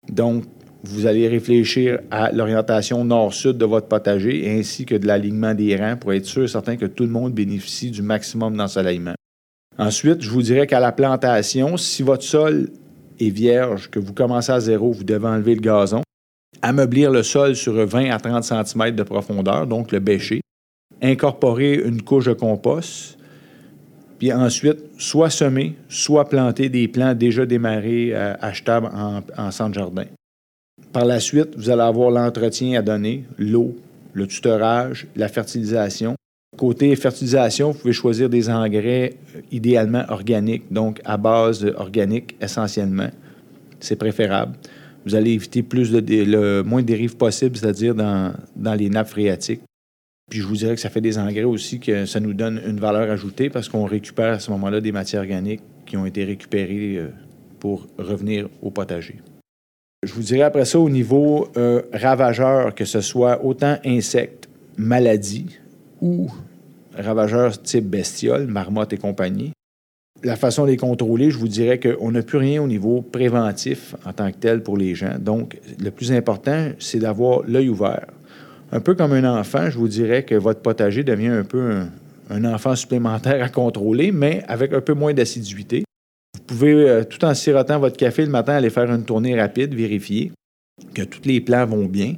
Donc, 0.09 0.45
vous 0.85 1.07
allez 1.07 1.27
réfléchir 1.27 1.99
à 2.11 2.31
l'orientation 2.31 3.05
nord-sud 3.05 3.59
de 3.59 3.65
votre 3.65 3.89
potager 3.89 4.49
ainsi 4.49 4.87
que 4.87 4.95
de 4.95 5.09
l'alignement 5.09 5.55
des 5.55 5.77
rangs 5.77 5.97
pour 5.97 6.13
être 6.13 6.25
sûr 6.25 6.45
et 6.45 6.49
certain 6.49 6.77
que 6.77 6.87
tout 6.87 7.03
le 7.03 7.11
monde 7.11 7.33
bénéficie 7.33 7.91
du 7.91 8.03
maximum 8.03 8.57
d'ensoleillement. 8.57 9.15
Ensuite, 9.77 10.23
je 10.23 10.31
vous 10.31 10.43
dirais 10.43 10.67
qu'à 10.69 10.81
la 10.81 10.93
plantation, 10.93 11.77
si 11.77 12.03
votre 12.03 12.23
sol 12.23 12.69
est 13.21 13.31
vierge, 13.31 13.91
que 13.91 13.99
vous 13.99 14.13
commencez 14.13 14.53
à 14.53 14.61
zéro, 14.61 14.93
vous 14.93 15.05
devez 15.05 15.29
enlever 15.29 15.55
le 15.55 15.61
gazon, 15.61 16.03
ameublir 16.63 17.11
le 17.11 17.23
sol 17.23 17.55
sur 17.55 17.75
20 17.75 18.11
à 18.11 18.19
30 18.19 18.45
cm 18.45 18.91
de 18.95 19.03
profondeur, 19.03 19.67
donc 19.67 19.93
le 19.93 20.01
bêcher, 20.01 20.41
incorporer 21.03 21.75
une 21.75 22.03
couche 22.03 22.27
de 22.27 22.33
compost, 22.33 23.19
puis 24.19 24.33
ensuite, 24.33 24.79
soit 24.99 25.31
semer, 25.31 25.77
soit 25.89 26.29
planter 26.29 26.69
des 26.69 26.89
plants 26.89 27.15
déjà 27.15 27.47
démarrés, 27.47 28.11
euh, 28.13 28.35
achetables 28.41 28.91
en, 28.93 29.23
en 29.39 29.51
centre 29.51 29.75
jardin. 29.75 30.05
Par 30.93 31.07
la 31.07 31.21
suite, 31.21 31.57
vous 31.57 31.71
allez 31.71 31.83
avoir 31.83 32.11
l'entretien 32.11 32.79
à 32.79 32.83
donner, 32.83 33.25
l'eau, 33.39 33.77
le 34.13 34.27
tutorage, 34.27 35.07
la 35.17 35.29
fertilisation. 35.29 36.17
Côté 36.61 36.95
fertilisation, 36.95 37.71
vous 37.71 37.79
pouvez 37.79 37.95
choisir 37.95 38.29
des 38.29 38.51
engrais 38.51 39.15
euh, 39.35 39.41
idéalement 39.51 40.05
organiques, 40.11 40.71
donc 40.71 41.01
à 41.07 41.17
base 41.17 41.65
organique 41.79 42.37
essentiellement. 42.39 43.09
C'est 43.81 43.97
préférable. 43.97 44.57
Vous 45.07 45.15
allez 45.15 45.31
éviter 45.31 45.63
plus 45.63 45.91
le 45.91 46.61
moins 46.61 46.83
de 46.83 46.87
dérives 46.87 47.17
possible, 47.17 47.57
c'est-à-dire 47.57 47.95
dans, 47.95 48.35
dans 48.57 48.75
les 48.75 48.91
nappes 48.91 49.09
phréatiques. 49.09 49.63
Puis 50.29 50.41
je 50.41 50.47
vous 50.47 50.57
dirais 50.57 50.75
que 50.75 50.83
ça 50.83 50.91
fait 50.91 51.01
des 51.01 51.17
engrais 51.17 51.45
aussi 51.45 51.81
que 51.81 52.05
ça 52.05 52.21
nous 52.21 52.35
donne 52.35 52.61
une 52.67 52.79
valeur 52.79 53.11
ajoutée 53.11 53.49
parce 53.49 53.71
qu'on 53.71 53.87
récupère 53.87 54.35
à 54.35 54.39
ce 54.39 54.51
moment-là 54.51 54.83
des 54.83 54.93
matières 54.93 55.23
organiques 55.23 55.63
qui 55.87 55.97
ont 55.97 56.05
été 56.05 56.25
récupérées 56.25 56.99
euh, 56.99 57.09
pour 57.59 57.87
revenir 57.97 58.51
au 58.61 58.71
potager. 58.71 59.23
Je 60.03 60.13
vous 60.13 60.21
dirais 60.21 60.43
après 60.43 60.67
ça 60.67 60.79
au 60.79 60.91
niveau 60.91 61.49
euh, 61.57 61.81
ravageur, 61.95 62.75
que 62.75 62.85
ce 62.85 63.01
soit 63.01 63.43
autant 63.43 63.79
insectes, 63.83 64.51
maladies 64.77 65.59
ou 66.03 66.29
ravageurs 67.01 67.61
type 67.61 67.89
bestiole, 67.89 68.47
marmotte 68.47 68.93
et 68.93 68.99
compagnie. 68.99 69.53
La 70.23 70.37
façon 70.37 70.65
de 70.65 70.71
les 70.71 70.77
contrôler, 70.77 71.31
je 71.31 71.39
vous 71.39 71.49
dirais 71.49 71.81
qu'on 71.81 72.11
n'a 72.11 72.23
plus 72.23 72.39
rien 72.39 72.63
au 72.63 72.67
niveau 72.67 73.01
préventif 73.01 73.95
en 74.05 74.13
tant 74.13 74.31
que 74.31 74.37
tel 74.37 74.63
pour 74.63 74.77
les 74.77 74.95
gens. 74.95 75.17
Donc, 75.19 75.59
le 75.79 75.91
plus 75.91 76.13
important, 76.13 76.71
c'est 76.79 76.99
d'avoir 76.99 77.43
l'œil 77.47 77.71
ouvert. 77.71 78.07
Un 78.73 78.81
peu 78.81 78.95
comme 78.95 79.13
un 79.13 79.25
enfant, 79.25 79.71
je 79.71 79.79
vous 79.79 79.89
dirais 79.89 80.25
que 80.25 80.35
votre 80.35 80.61
potager 80.61 81.03
devient 81.05 81.29
un 81.29 81.45
peu 81.45 81.83
un, 82.29 82.45
enfant 82.45 82.77
supplémentaire 82.77 83.43
à 83.43 83.49
contrôler, 83.49 84.13
mais 84.13 84.43
avec 84.47 84.73
un 84.73 84.81
peu 84.81 84.95
moins 84.95 85.15
d'assiduité. 85.15 85.85
Vous 86.37 86.45
pouvez, 86.45 86.73
euh, 86.73 87.05
tout 87.05 87.25
en 87.25 87.35
sirotant 87.35 87.79
votre 87.79 87.97
café 87.97 88.25
le 88.25 88.31
matin, 88.31 88.55
aller 88.55 88.71
faire 88.71 88.93
une 88.93 89.05
tournée 89.05 89.41
rapide, 89.41 89.75
vérifier 89.75 90.33
que 90.95 91.03
tous 91.03 91.23
les 91.25 91.41
plants 91.41 91.67
vont 91.67 91.87
bien 91.87 92.15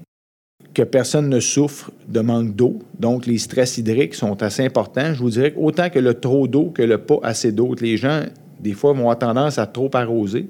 que 0.74 0.82
personne 0.82 1.28
ne 1.28 1.40
souffre 1.40 1.90
de 2.08 2.20
manque 2.20 2.54
d'eau. 2.54 2.78
Donc, 2.98 3.26
les 3.26 3.38
stress 3.38 3.78
hydriques 3.78 4.14
sont 4.14 4.42
assez 4.42 4.64
importants. 4.64 5.12
Je 5.12 5.18
vous 5.18 5.30
dirais 5.30 5.52
qu'autant 5.52 5.90
que 5.90 5.98
le 5.98 6.14
trop 6.14 6.48
d'eau 6.48 6.70
que 6.70 6.82
le 6.82 6.98
pas 6.98 7.18
assez 7.22 7.52
d'eau. 7.52 7.74
Les 7.80 7.96
gens, 7.96 8.22
des 8.60 8.72
fois, 8.72 8.92
vont 8.92 9.00
avoir 9.00 9.18
tendance 9.18 9.58
à 9.58 9.66
trop 9.66 9.90
arroser. 9.92 10.48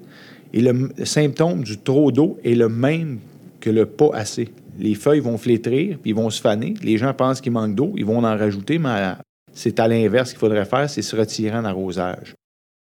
Et 0.53 0.61
le, 0.61 0.91
symptôme 1.05 1.65
du 1.65 1.79
trop 1.79 2.13
d'eau 2.13 2.39
est 2.45 2.55
le 2.55 2.69
même 2.69 3.19
que 3.61 3.71
le 3.71 3.87
pas 3.87 4.11
assez. 4.13 4.49
Les 4.79 4.95
feuilles 4.95 5.21
vont 5.21 5.39
flétrir, 5.39 5.99
puis 6.01 6.11
ils 6.11 6.17
vont 6.17 6.31
se 6.31 6.41
faner. 6.41 6.75
Les 6.83 6.99
gens 6.99 7.13
pensent 7.15 7.41
qu'il 7.41 7.53
manque 7.53 7.75
d'eau, 7.75 7.93
ils 7.97 8.05
vont 8.05 8.19
en 8.19 8.37
rajouter, 8.37 8.79
mais 8.79 9.15
c'est 9.53 9.81
à 9.81 9.89
l'inverse 9.89 10.31
qu'il 10.31 10.39
faudrait 10.39 10.65
faire, 10.65 10.89
c'est 10.89 11.03
se 11.03 11.17
retirer 11.17 11.57
en 11.57 11.65
arrosage. 11.65 12.35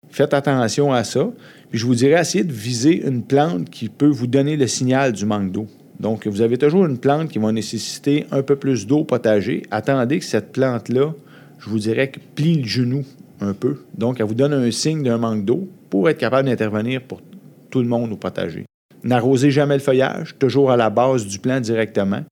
Faites 0.09 0.35
attention 0.35 0.93
à 0.93 1.05
ça. 1.05 1.31
Puis 1.71 1.79
je 1.79 1.87
vous 1.87 1.95
dirais, 1.95 2.21
essayez 2.21 2.45
de 2.45 2.53
viser 2.53 3.07
une 3.07 3.23
plante 3.23 3.71
qui 3.71 3.89
peut 3.89 4.09
vous 4.09 4.27
donner 4.27 4.57
le 4.57 4.67
signal 4.67 5.13
du 5.13 5.25
manque 5.25 5.53
d'eau. 5.53 5.67
Donc, 6.01 6.27
vous 6.27 6.41
avez 6.41 6.57
toujours 6.57 6.87
une 6.87 6.97
plante 6.97 7.29
qui 7.29 7.39
va 7.39 7.53
nécessiter 7.53 8.25
un 8.33 8.43
peu 8.43 8.57
plus 8.57 8.87
d'eau 8.87 9.05
potager. 9.05 9.65
Attendez 9.71 10.19
que 10.19 10.25
cette 10.25 10.51
plante-là, 10.51 11.13
je 11.59 11.69
vous 11.69 11.79
dirais, 11.79 12.11
plie 12.35 12.63
le 12.63 12.67
genou 12.67 13.05
un 13.43 13.53
peu. 13.53 13.77
Donc, 13.99 14.19
elle 14.19 14.27
vous 14.27 14.35
donne 14.35 14.55
un 14.55 14.71
signe 14.71 15.03
d'un 15.03 15.19
manque 15.19 15.45
d'eau 15.45 15.69
pour 15.91 16.09
être 16.09 16.17
capable 16.17 16.49
d'intervenir 16.49 17.03
pour 17.03 17.21
tout 17.69 17.83
le 17.83 17.87
monde 17.87 18.13
au 18.13 18.17
potager. 18.17 18.65
N'arrosez 19.05 19.51
jamais 19.51 19.75
le 19.75 19.81
feuillage, 19.81 20.37
toujours 20.39 20.71
à 20.71 20.77
la 20.79 20.89
base 20.89 21.27
du 21.27 21.39
plant 21.39 21.61
directement. 21.61 22.25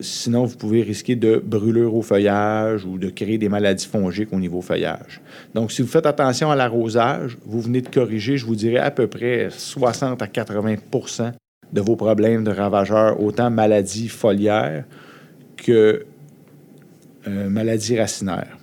Sinon, 0.00 0.44
vous 0.44 0.56
pouvez 0.56 0.82
risquer 0.82 1.14
de 1.14 1.40
brûlure 1.44 1.94
au 1.94 2.02
feuillage 2.02 2.84
ou 2.84 2.98
de 2.98 3.08
créer 3.08 3.38
des 3.38 3.48
maladies 3.48 3.86
fongiques 3.86 4.32
au 4.32 4.40
niveau 4.40 4.62
feuillage. 4.62 5.20
Donc, 5.54 5.70
si 5.70 5.80
vous 5.80 5.88
faites 5.88 6.06
attention 6.06 6.50
à 6.50 6.56
l'arrosage, 6.56 7.38
vous 7.46 7.60
venez 7.60 7.82
de 7.82 7.88
corriger, 7.88 8.36
je 8.36 8.46
vous 8.46 8.56
dirais, 8.56 8.78
à 8.78 8.90
peu 8.90 9.06
près 9.06 9.48
60 9.50 10.20
à 10.20 10.26
80 10.26 10.76
de 11.72 11.80
vos 11.80 11.96
problèmes 11.96 12.44
de 12.44 12.50
ravageurs, 12.50 13.20
autant 13.20 13.50
maladies 13.50 14.08
foliaires 14.08 14.84
que 15.56 16.04
euh, 17.26 17.48
maladies 17.48 17.98
racinaires. 17.98 18.58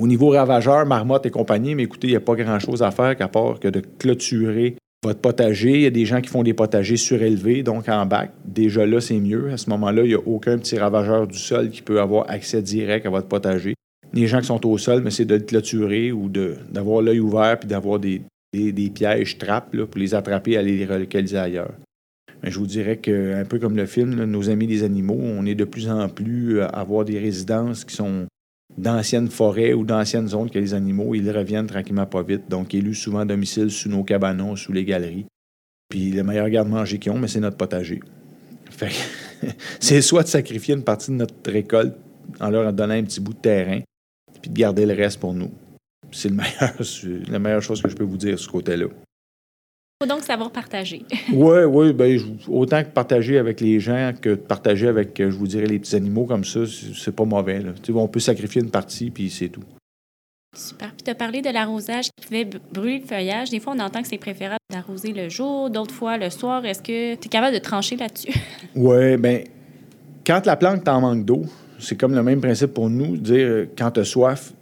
Au 0.00 0.06
niveau 0.06 0.30
ravageur, 0.30 0.86
marmotte 0.86 1.26
et 1.26 1.30
compagnie, 1.30 1.74
mais 1.74 1.82
écoutez, 1.82 2.08
il 2.08 2.10
n'y 2.10 2.16
a 2.16 2.20
pas 2.20 2.34
grand-chose 2.34 2.82
à 2.82 2.90
faire 2.90 3.16
qu'à 3.16 3.28
part 3.28 3.60
que 3.60 3.68
de 3.68 3.80
clôturer 3.80 4.76
votre 5.02 5.20
potager, 5.20 5.72
il 5.72 5.80
y 5.80 5.86
a 5.86 5.90
des 5.90 6.04
gens 6.04 6.20
qui 6.20 6.28
font 6.28 6.42
des 6.42 6.52
potagers 6.52 6.98
surélevés, 6.98 7.62
donc 7.62 7.88
en 7.88 8.04
bac. 8.04 8.32
Déjà 8.44 8.84
là, 8.84 9.00
c'est 9.00 9.18
mieux. 9.18 9.50
À 9.50 9.56
ce 9.56 9.70
moment-là, 9.70 10.02
il 10.02 10.08
n'y 10.08 10.14
a 10.14 10.20
aucun 10.26 10.58
petit 10.58 10.78
ravageur 10.78 11.26
du 11.26 11.38
sol 11.38 11.70
qui 11.70 11.80
peut 11.80 12.00
avoir 12.00 12.28
accès 12.30 12.60
direct 12.60 13.06
à 13.06 13.10
votre 13.10 13.26
potager. 13.26 13.74
Les 14.12 14.26
gens 14.26 14.40
qui 14.40 14.46
sont 14.46 14.66
au 14.66 14.76
sol, 14.76 15.00
mais 15.02 15.10
c'est 15.10 15.24
de 15.24 15.36
le 15.36 15.40
clôturer 15.40 16.12
ou 16.12 16.28
d'avoir 16.28 17.00
l'œil 17.00 17.20
ouvert 17.20 17.58
puis 17.58 17.68
d'avoir 17.68 17.98
des, 17.98 18.20
des, 18.52 18.90
pièges 18.90 19.38
trappes 19.38 19.74
pour 19.74 19.98
les 19.98 20.14
attraper 20.14 20.52
et 20.52 20.56
aller 20.58 20.76
les 20.76 20.84
relocaliser 20.84 21.38
ailleurs. 21.38 21.72
Mais 22.42 22.50
je 22.50 22.58
vous 22.58 22.66
dirais 22.66 22.96
que, 22.96 23.34
un 23.34 23.44
peu 23.44 23.58
comme 23.58 23.76
le 23.76 23.86
film, 23.86 24.24
Nos 24.24 24.48
amis 24.48 24.66
des 24.66 24.82
animaux, 24.82 25.18
on 25.18 25.44
est 25.46 25.54
de 25.54 25.64
plus 25.64 25.88
en 25.90 26.08
plus 26.08 26.60
à 26.62 26.66
avoir 26.66 27.04
des 27.04 27.18
résidences 27.18 27.84
qui 27.84 27.94
sont 27.94 28.26
d'anciennes 28.78 29.28
forêts 29.28 29.74
ou 29.74 29.84
d'anciennes 29.84 30.28
zones 30.28 30.50
que 30.50 30.58
les 30.58 30.74
animaux, 30.74 31.14
ils 31.14 31.30
reviennent 31.30 31.66
tranquillement 31.66 32.06
pas 32.06 32.22
vite. 32.22 32.48
Donc, 32.48 32.74
élus 32.74 32.94
souvent 32.94 33.20
à 33.20 33.24
domicile 33.24 33.70
sous 33.70 33.88
nos 33.88 34.04
cabanons, 34.04 34.56
sous 34.56 34.72
les 34.72 34.84
galeries. 34.84 35.26
Puis 35.88 36.10
le 36.12 36.22
meilleur 36.22 36.48
garde-manger 36.48 36.98
qu'ils 36.98 37.12
ont, 37.12 37.18
mais 37.18 37.28
c'est 37.28 37.40
notre 37.40 37.56
potager. 37.56 38.00
Fait 38.70 38.92
c'est 39.80 40.00
soit 40.00 40.22
de 40.22 40.28
sacrifier 40.28 40.74
une 40.74 40.84
partie 40.84 41.10
de 41.10 41.16
notre 41.16 41.34
récolte 41.50 41.96
en 42.38 42.48
leur 42.48 42.72
donnant 42.72 42.94
un 42.94 43.02
petit 43.02 43.20
bout 43.20 43.34
de 43.34 43.40
terrain, 43.40 43.80
puis 44.40 44.50
de 44.50 44.56
garder 44.56 44.86
le 44.86 44.94
reste 44.94 45.18
pour 45.18 45.34
nous. 45.34 45.50
C'est 46.12 46.28
le 46.28 46.34
meilleur, 46.36 46.74
la 47.28 47.38
meilleure 47.38 47.62
chose 47.62 47.82
que 47.82 47.88
je 47.88 47.96
peux 47.96 48.04
vous 48.04 48.16
dire 48.16 48.38
ce 48.38 48.48
côté-là. 48.48 48.86
Il 50.02 50.06
faut 50.06 50.14
donc 50.14 50.24
savoir 50.24 50.50
partager. 50.50 51.02
oui, 51.32 51.58
oui. 51.64 51.92
Ben, 51.92 52.18
autant 52.48 52.82
que 52.82 52.88
partager 52.88 53.36
avec 53.36 53.60
les 53.60 53.80
gens 53.80 54.12
que 54.18 54.30
de 54.30 54.34
partager 54.36 54.88
avec, 54.88 55.18
je 55.18 55.36
vous 55.36 55.46
dirais, 55.46 55.66
les 55.66 55.78
petits 55.78 55.94
animaux 55.94 56.24
comme 56.24 56.42
ça, 56.42 56.60
c'est 56.96 57.14
pas 57.14 57.26
mauvais. 57.26 57.62
On 57.94 58.08
peut 58.08 58.18
sacrifier 58.18 58.62
une 58.62 58.70
partie, 58.70 59.10
puis 59.10 59.28
c'est 59.28 59.50
tout. 59.50 59.62
Super. 60.56 60.88
Puis 60.94 61.02
tu 61.04 61.10
as 61.10 61.14
parlé 61.14 61.42
de 61.42 61.50
l'arrosage 61.50 62.06
qui 62.16 62.26
fait 62.26 62.46
brûler 62.72 63.00
le 63.00 63.04
feuillage. 63.04 63.50
Des 63.50 63.60
fois, 63.60 63.74
on 63.76 63.78
entend 63.78 64.00
que 64.00 64.08
c'est 64.08 64.16
préférable 64.16 64.60
d'arroser 64.72 65.12
le 65.12 65.28
jour, 65.28 65.68
d'autres 65.68 65.94
fois 65.94 66.16
le 66.16 66.30
soir. 66.30 66.64
Est-ce 66.64 66.80
que 66.80 67.16
tu 67.16 67.26
es 67.26 67.28
capable 67.28 67.52
de 67.52 67.60
trancher 67.60 67.96
là-dessus? 67.96 68.32
oui, 68.74 69.18
bien, 69.18 69.42
quand 70.26 70.46
la 70.46 70.56
plante 70.56 70.82
t'en 70.84 71.02
manque 71.02 71.26
d'eau, 71.26 71.42
c'est 71.78 71.96
comme 71.96 72.14
le 72.14 72.22
même 72.22 72.40
principe 72.40 72.72
pour 72.72 72.88
nous, 72.88 73.18
dire 73.18 73.46
euh, 73.46 73.70
quand 73.76 73.90
tu 73.90 74.00
as 74.00 74.04
soif, 74.04 74.54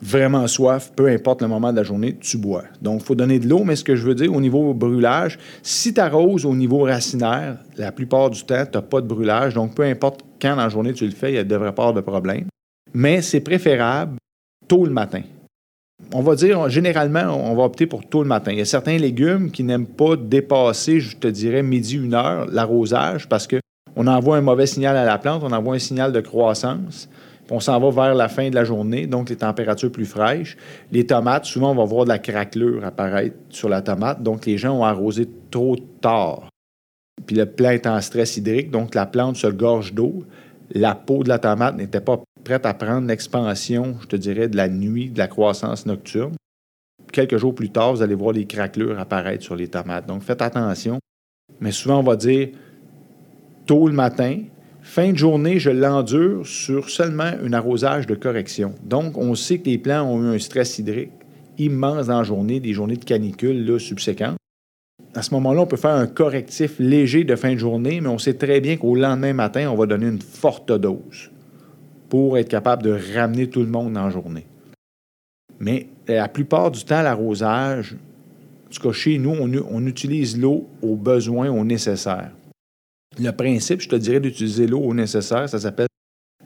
vraiment 0.00 0.46
soif, 0.46 0.92
peu 0.94 1.08
importe 1.08 1.42
le 1.42 1.48
moment 1.48 1.72
de 1.72 1.76
la 1.76 1.82
journée, 1.82 2.16
tu 2.20 2.38
bois. 2.38 2.64
Donc, 2.82 3.00
il 3.00 3.04
faut 3.04 3.14
donner 3.14 3.38
de 3.38 3.48
l'eau, 3.48 3.64
mais 3.64 3.76
ce 3.76 3.84
que 3.84 3.96
je 3.96 4.06
veux 4.06 4.14
dire 4.14 4.32
au 4.34 4.40
niveau 4.40 4.74
brûlage, 4.74 5.38
si 5.62 5.94
tu 5.94 6.00
arroses 6.00 6.44
au 6.44 6.54
niveau 6.54 6.82
racinaire, 6.82 7.58
la 7.76 7.92
plupart 7.92 8.30
du 8.30 8.42
temps, 8.44 8.64
tu 8.64 8.76
n'as 8.76 8.82
pas 8.82 9.00
de 9.00 9.06
brûlage. 9.06 9.54
Donc, 9.54 9.74
peu 9.74 9.82
importe 9.82 10.20
quand 10.40 10.56
dans 10.56 10.62
la 10.62 10.68
journée 10.68 10.92
tu 10.92 11.04
le 11.04 11.12
fais, 11.12 11.32
il 11.32 11.38
ne 11.38 11.42
devrait 11.44 11.74
pas 11.74 11.82
avoir 11.82 11.94
de 11.94 12.00
problème. 12.00 12.46
Mais 12.94 13.22
c'est 13.22 13.40
préférable 13.40 14.16
tôt 14.68 14.84
le 14.84 14.92
matin. 14.92 15.22
On 16.12 16.20
va 16.20 16.34
dire, 16.34 16.68
généralement, 16.68 17.34
on 17.50 17.54
va 17.54 17.64
opter 17.64 17.86
pour 17.86 18.06
tôt 18.06 18.22
le 18.22 18.28
matin. 18.28 18.52
Il 18.52 18.58
y 18.58 18.62
a 18.62 18.66
certains 18.66 18.98
légumes 18.98 19.50
qui 19.50 19.64
n'aiment 19.64 19.86
pas 19.86 20.16
dépasser, 20.16 21.00
je 21.00 21.16
te 21.16 21.26
dirais, 21.26 21.62
midi, 21.62 21.96
une 21.96 22.14
heure, 22.14 22.46
l'arrosage, 22.50 23.28
parce 23.28 23.48
qu'on 23.48 24.06
envoie 24.06 24.36
un 24.36 24.42
mauvais 24.42 24.66
signal 24.66 24.96
à 24.96 25.04
la 25.04 25.16
plante, 25.16 25.42
on 25.42 25.52
envoie 25.52 25.74
un 25.74 25.78
signal 25.78 26.12
de 26.12 26.20
croissance 26.20 27.08
on 27.50 27.60
s'en 27.60 27.78
va 27.78 27.90
vers 27.90 28.14
la 28.14 28.28
fin 28.28 28.50
de 28.50 28.54
la 28.54 28.64
journée, 28.64 29.06
donc 29.06 29.30
les 29.30 29.36
températures 29.36 29.92
plus 29.92 30.06
fraîches. 30.06 30.56
Les 30.90 31.06
tomates, 31.06 31.44
souvent, 31.44 31.72
on 31.72 31.76
va 31.76 31.84
voir 31.84 32.04
de 32.04 32.10
la 32.10 32.18
craquelure 32.18 32.84
apparaître 32.84 33.36
sur 33.50 33.68
la 33.68 33.82
tomate, 33.82 34.22
donc 34.22 34.46
les 34.46 34.58
gens 34.58 34.78
ont 34.78 34.84
arrosé 34.84 35.28
trop 35.50 35.76
tard. 36.00 36.48
Puis 37.26 37.36
le 37.36 37.46
plant 37.46 37.70
est 37.70 37.86
en 37.86 38.00
stress 38.00 38.36
hydrique, 38.36 38.70
donc 38.70 38.94
la 38.94 39.06
plante 39.06 39.36
se 39.36 39.46
gorge 39.46 39.94
d'eau. 39.94 40.24
La 40.72 40.94
peau 40.94 41.22
de 41.22 41.28
la 41.28 41.38
tomate 41.38 41.76
n'était 41.76 42.00
pas 42.00 42.20
prête 42.44 42.66
à 42.66 42.74
prendre 42.74 43.06
l'expansion, 43.06 43.96
je 44.02 44.06
te 44.06 44.16
dirais, 44.16 44.48
de 44.48 44.56
la 44.56 44.68
nuit, 44.68 45.10
de 45.10 45.18
la 45.18 45.28
croissance 45.28 45.86
nocturne. 45.86 46.34
Quelques 47.12 47.36
jours 47.36 47.54
plus 47.54 47.70
tard, 47.70 47.94
vous 47.94 48.02
allez 48.02 48.14
voir 48.14 48.32
les 48.32 48.46
craquelures 48.46 48.98
apparaître 48.98 49.44
sur 49.44 49.56
les 49.56 49.68
tomates. 49.68 50.06
Donc 50.06 50.22
faites 50.22 50.42
attention. 50.42 50.98
Mais 51.60 51.70
souvent, 51.70 52.00
on 52.00 52.02
va 52.02 52.16
dire 52.16 52.48
tôt 53.64 53.88
le 53.88 53.94
matin, 53.94 54.42
Fin 54.86 55.12
de 55.12 55.18
journée, 55.18 55.58
je 55.58 55.68
l'endure 55.68 56.46
sur 56.46 56.88
seulement 56.88 57.32
un 57.44 57.52
arrosage 57.52 58.06
de 58.06 58.14
correction. 58.14 58.72
Donc, 58.84 59.18
on 59.18 59.34
sait 59.34 59.58
que 59.58 59.68
les 59.68 59.78
plants 59.78 60.08
ont 60.08 60.22
eu 60.22 60.34
un 60.36 60.38
stress 60.38 60.78
hydrique 60.78 61.10
immense 61.58 62.06
dans 62.06 62.22
journée, 62.22 62.60
des 62.60 62.72
journées 62.72 62.96
de 62.96 63.04
canicule 63.04 63.66
là, 63.66 63.78
subséquentes. 63.78 64.38
À 65.14 65.22
ce 65.22 65.34
moment-là, 65.34 65.62
on 65.62 65.66
peut 65.66 65.76
faire 65.76 65.90
un 65.96 66.06
correctif 66.06 66.76
léger 66.78 67.24
de 67.24 67.34
fin 67.34 67.52
de 67.52 67.58
journée, 67.58 68.00
mais 68.00 68.08
on 68.08 68.16
sait 68.16 68.34
très 68.34 68.60
bien 68.60 68.76
qu'au 68.76 68.94
lendemain 68.94 69.32
matin, 69.34 69.68
on 69.70 69.76
va 69.76 69.86
donner 69.86 70.06
une 70.06 70.22
forte 70.22 70.70
dose 70.72 71.30
pour 72.08 72.38
être 72.38 72.48
capable 72.48 72.84
de 72.84 72.98
ramener 73.14 73.50
tout 73.50 73.60
le 73.60 73.66
monde 73.66 73.92
la 73.92 74.08
journée. 74.08 74.46
Mais 75.58 75.88
la 76.06 76.28
plupart 76.28 76.70
du 76.70 76.84
temps, 76.84 77.02
l'arrosage, 77.02 77.96
en 78.66 78.74
tout 78.74 78.92
chez 78.92 79.18
nous, 79.18 79.34
on 79.68 79.86
utilise 79.86 80.40
l'eau 80.40 80.68
au 80.80 80.94
besoin, 80.94 81.50
au 81.50 81.64
nécessaire. 81.64 82.30
Le 83.18 83.30
principe, 83.30 83.80
je 83.80 83.88
te 83.88 83.96
dirais, 83.96 84.20
d'utiliser 84.20 84.66
l'eau 84.66 84.80
au 84.80 84.94
nécessaire, 84.94 85.48
ça 85.48 85.58
s'appelle 85.58 85.88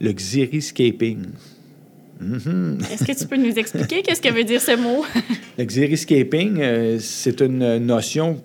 le 0.00 0.12
xeriscaping. 0.12 1.26
Mm-hmm. 2.22 2.92
Est-ce 2.92 3.04
que 3.04 3.18
tu 3.18 3.26
peux 3.26 3.36
nous 3.36 3.54
expliquer 3.58 4.02
qu'est-ce 4.02 4.20
que 4.20 4.32
veut 4.32 4.44
dire 4.44 4.60
ce 4.60 4.76
mot? 4.76 5.04
le 5.58 5.64
xeriscaping, 5.64 6.60
euh, 6.60 6.98
c'est 7.00 7.40
une 7.40 7.78
notion, 7.78 8.42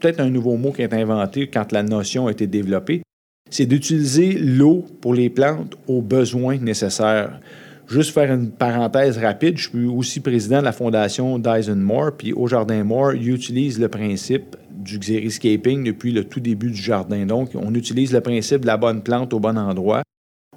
peut-être 0.00 0.20
un 0.20 0.30
nouveau 0.30 0.56
mot 0.56 0.72
qui 0.72 0.82
est 0.82 0.92
inventé 0.92 1.48
quand 1.48 1.72
la 1.72 1.82
notion 1.82 2.26
a 2.26 2.32
été 2.32 2.46
développée. 2.46 3.02
C'est 3.50 3.66
d'utiliser 3.66 4.32
l'eau 4.32 4.84
pour 5.00 5.14
les 5.14 5.30
plantes 5.30 5.76
aux 5.86 6.00
besoins 6.00 6.58
nécessaires. 6.58 7.38
Juste 7.88 8.14
faire 8.14 8.32
une 8.32 8.50
parenthèse 8.50 9.18
rapide, 9.18 9.58
je 9.58 9.68
suis 9.68 9.86
aussi 9.86 10.20
président 10.20 10.60
de 10.60 10.64
la 10.64 10.72
fondation 10.72 11.38
Dyson 11.38 11.76
Moore, 11.76 12.12
puis 12.16 12.32
au 12.32 12.46
Jardin 12.46 12.84
Moore, 12.84 13.14
ils 13.14 13.30
utilisent 13.30 13.80
le 13.80 13.88
principe 13.88 14.56
du 14.70 14.98
xeriscaping 14.98 15.84
depuis 15.84 16.12
le 16.12 16.24
tout 16.24 16.40
début 16.40 16.70
du 16.70 16.80
jardin. 16.80 17.26
Donc, 17.26 17.50
on 17.54 17.74
utilise 17.74 18.12
le 18.12 18.20
principe 18.20 18.62
de 18.62 18.66
la 18.66 18.76
bonne 18.76 19.02
plante 19.02 19.32
au 19.34 19.40
bon 19.40 19.58
endroit. 19.58 20.02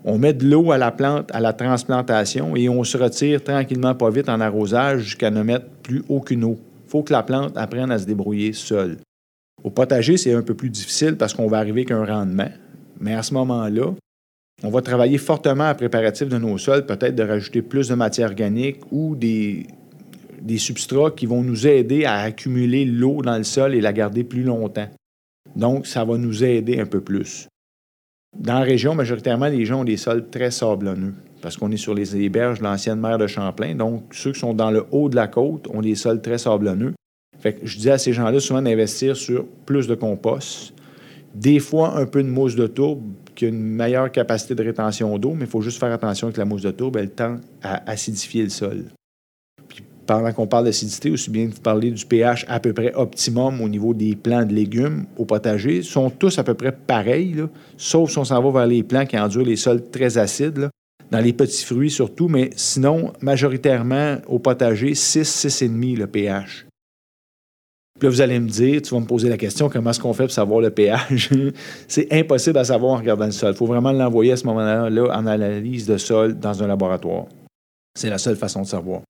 On 0.04 0.18
met 0.18 0.34
de 0.34 0.48
l'eau 0.48 0.72
à 0.72 0.78
la 0.78 0.92
plante 0.92 1.30
à 1.34 1.40
la 1.40 1.52
transplantation 1.52 2.56
et 2.56 2.70
on 2.70 2.84
se 2.84 2.98
retire 2.98 3.44
tranquillement, 3.44 3.96
pas 3.96 4.10
vite, 4.10 4.30
en 4.30 4.40
arrosage 4.40 5.02
jusqu'à 5.02 5.32
ne 5.32 5.42
mettre 5.42 5.66
plus 5.82 6.04
aucune 6.10 6.44
eau. 6.44 6.60
Il 6.86 6.90
faut 6.90 7.04
que 7.04 7.12
la 7.12 7.24
plante 7.24 7.58
apprenne 7.58 7.92
à 7.92 7.98
se 7.98 8.06
débrouiller 8.06 8.54
seule. 8.54 8.98
Au 9.64 9.72
potager, 9.72 10.18
c'est 10.18 10.34
un 10.34 10.44
peu 10.44 10.54
plus 10.54 10.70
difficile 10.70 11.18
parce 11.18 11.34
qu'on 11.34 11.48
va 11.48 11.58
arriver 11.58 11.82
avec 11.82 11.92
un 11.92 12.06
rendement. 12.06 12.52
Mais 13.00 13.16
à 13.16 13.24
ce 13.24 13.34
moment-là, 13.34 13.94
on 14.64 14.70
va 14.70 14.82
travailler 14.82 15.18
fortement 15.18 15.66
à 15.66 15.76
préparatif 15.76 16.28
de 16.30 16.38
nos 16.38 16.58
sols, 16.58 16.86
peut-être 16.86 17.16
de 17.16 17.24
rajouter 17.24 17.62
plus 17.62 17.90
de 17.90 17.96
matière 17.96 18.30
organique 18.30 18.80
ou 18.92 19.16
des, 19.16 19.68
substrats 20.58 21.12
qui 21.12 21.26
vont 21.26 21.42
nous 21.42 21.68
aider 21.68 22.06
à 22.06 22.20
accumuler 22.20 22.86
l'eau 22.86 23.22
dans 23.22 23.38
le 23.38 23.44
sol 23.44 23.76
et 23.76 23.82
la 23.82 23.94
garder 23.94 24.24
plus 24.24 24.44
longtemps. 24.44 24.90
Donc, 25.56 25.88
ça 25.88 26.04
va 26.06 26.18
nous 26.18 26.44
aider 26.44 26.80
un 26.80 26.86
peu 26.86 27.02
plus. 27.02 27.48
Dans 28.38 28.60
la 28.60 28.66
région, 28.66 28.96
majoritairement, 28.96 29.48
les 29.48 29.66
gens 29.66 29.82
ont 29.82 29.86
des 29.86 29.98
sols 29.98 30.30
très 30.30 30.52
sablonneux 30.52 31.14
parce 31.42 31.58
qu'on 31.58 31.72
est 31.72 31.78
sur 31.78 31.94
les 31.94 32.30
berges 32.30 32.60
de 32.60 32.64
l'ancienne 32.64 33.00
mer 33.00 33.18
de 33.18 33.28
Champlain. 33.28 33.76
Donc, 33.76 34.14
ceux 34.14 34.32
qui 34.32 34.40
sont 34.40 34.54
dans 34.54 34.72
le 34.72 34.86
haut 34.92 35.10
de 35.10 35.16
la 35.16 35.28
côte 35.28 35.68
ont 35.68 35.82
des 35.82 35.96
sols 35.96 36.22
très 36.22 36.38
sablonneux. 36.38 36.94
Fait 37.40 37.54
que 37.54 37.66
je 37.68 37.78
dis 37.78 37.90
à 37.90 37.98
ces 37.98 38.14
gens-là 38.14 38.40
souvent 38.40 38.62
d'investir 38.62 39.16
sur 39.16 39.46
plus 39.66 39.88
de 39.88 39.96
compost, 39.96 40.74
des 41.36 41.60
fois 41.60 41.98
un 41.98 42.06
peu 42.06 42.24
de 42.24 42.30
mousse 42.30 42.56
de 42.56 42.68
tourbe 42.68 43.04
qui 43.36 43.46
a 43.46 43.50
une 43.50 43.62
meilleure 43.62 44.12
capacité 44.12 44.56
de 44.56 44.64
rétention 44.64 45.18
d'eau, 45.18 45.34
mais 45.34 45.46
il 45.46 45.50
faut 45.50 45.62
juste 45.62 45.80
faire 45.80 45.92
attention 45.92 46.32
que 46.32 46.38
la 46.38 46.46
mousse 46.46 46.62
de 46.62 46.72
tourbe, 46.72 46.98
elle 46.98 47.12
tend 47.12 47.38
à 47.62 47.90
acidifier 47.90 48.44
le 48.44 48.50
sol 48.50 48.86
pendant 50.06 50.32
qu'on 50.34 50.48
parle 50.48 50.66
d'acidité, 50.66 51.10
aussi 51.10 51.30
bien 51.30 51.48
que 51.48 51.56
vous 51.56 51.62
parlez 51.62 51.92
du 51.92 52.06
pH 52.06 52.46
à 52.48 52.60
peu 52.60 52.74
près 52.74 52.94
optimum 52.94 53.62
au 53.62 53.70
niveau 53.70 53.94
des 53.94 54.16
plants 54.16 54.46
de 54.46 54.54
légumes 54.54 55.06
au 55.18 55.26
potager, 55.26 55.82
sont 55.82 56.10
tous 56.10 56.38
à 56.38 56.44
peu 56.44 56.54
près 56.54 56.72
pareils, 56.72 57.44
sauf 57.78 58.12
si 58.12 58.18
on 58.18 58.24
s'en 58.24 58.42
va 58.42 58.60
vers 58.60 58.68
les 58.68 58.84
plants 58.84 59.06
qui 59.06 59.18
endurent 59.18 59.46
les 59.46 59.56
sols 59.56 59.90
très 59.90 60.18
acides, 60.18 60.70
dans 61.12 61.20
les 61.20 61.34
petits 61.34 61.66
fruits 61.66 61.92
surtout, 61.92 62.28
mais 62.28 62.50
sinon, 62.56 63.14
majoritairement 63.22 64.18
au 64.28 64.40
potager, 64.40 64.96
6, 64.96 65.48
6,5 65.48 65.98
le 65.98 66.08
pH. 66.08 66.66
Puis 67.98 68.08
là, 68.08 68.10
vous 68.10 68.20
allez 68.22 68.40
me 68.40 68.50
dire, 68.50 68.82
tu 68.82 68.94
vas 68.94 69.00
me 69.00 69.06
poser 69.06 69.30
la 69.30 69.38
question, 69.38 69.70
comment 69.70 69.92
est-ce 69.92 70.02
qu'on 70.02 70.12
fait 70.12 70.24
pour 70.24 70.32
savoir 70.34 70.60
le 70.60 70.70
pH? 70.70 71.30
c'est 71.88 72.12
impossible 72.12 72.58
à 72.58 72.66
savoir 72.66 72.94
en 72.94 72.98
regardant 72.98 73.26
le 73.26 73.32
sol. 73.32 73.54
Il 73.54 73.58
faut 73.58 73.66
vraiment 73.66 73.94
l'envoyer 73.94 74.34
à 74.34 74.38
ce 74.38 74.46
moment-là 74.48 75.18
en 75.18 75.26
analyse 75.26 75.86
de 75.86 75.98
sol 75.98 76.38
dans 76.38 76.62
un 76.62 76.68
laboratoire. 76.68 77.28
C'est 77.98 78.10
la 78.10 78.18
seule 78.18 78.36
façon 78.36 78.64
de 78.64 78.68
savoir. 78.68 79.02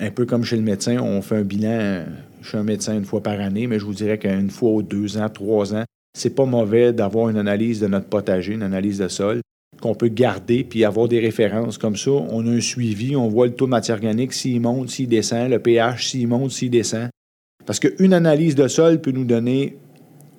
Un 0.00 0.10
peu 0.10 0.24
comme 0.24 0.44
chez 0.44 0.56
le 0.56 0.62
médecin, 0.62 0.98
on 1.00 1.20
fait 1.20 1.36
un 1.36 1.42
bilan. 1.42 2.04
Suis 2.42 2.56
un 2.56 2.62
médecin 2.62 2.94
une 2.94 3.04
fois 3.04 3.22
par 3.22 3.40
année, 3.40 3.66
mais 3.66 3.80
je 3.80 3.84
vous 3.84 3.94
dirais 3.94 4.18
qu'une 4.18 4.50
fois 4.50 4.70
ou 4.70 4.82
deux 4.82 5.18
ans, 5.18 5.28
trois 5.28 5.74
ans, 5.74 5.84
c'est 6.16 6.34
pas 6.34 6.44
mauvais 6.44 6.92
d'avoir 6.92 7.28
une 7.28 7.38
analyse 7.38 7.80
de 7.80 7.88
notre 7.88 8.06
potager, 8.06 8.52
une 8.52 8.62
analyse 8.62 8.98
de 8.98 9.08
sol 9.08 9.40
qu'on 9.80 9.94
peut 9.94 10.08
garder 10.08 10.64
puis 10.64 10.84
avoir 10.84 11.08
des 11.08 11.18
références 11.18 11.76
comme 11.76 11.96
ça. 11.96 12.10
On 12.10 12.46
a 12.46 12.50
un 12.50 12.60
suivi, 12.60 13.16
on 13.16 13.28
voit 13.28 13.46
le 13.46 13.54
taux 13.54 13.66
de 13.66 13.70
matière 13.70 13.96
organique, 13.96 14.32
s'il 14.32 14.60
monte, 14.60 14.90
s'il 14.90 15.08
descend, 15.08 15.50
le 15.50 15.58
pH, 15.58 16.10
s'il 16.10 16.28
monte, 16.28 16.52
s'il 16.52 16.70
descend. 16.70 17.08
Parce 17.66 17.80
qu'une 17.80 18.12
analyse 18.12 18.54
de 18.54 18.68
sol 18.68 19.00
peut 19.00 19.12
nous 19.12 19.24
donner 19.24 19.76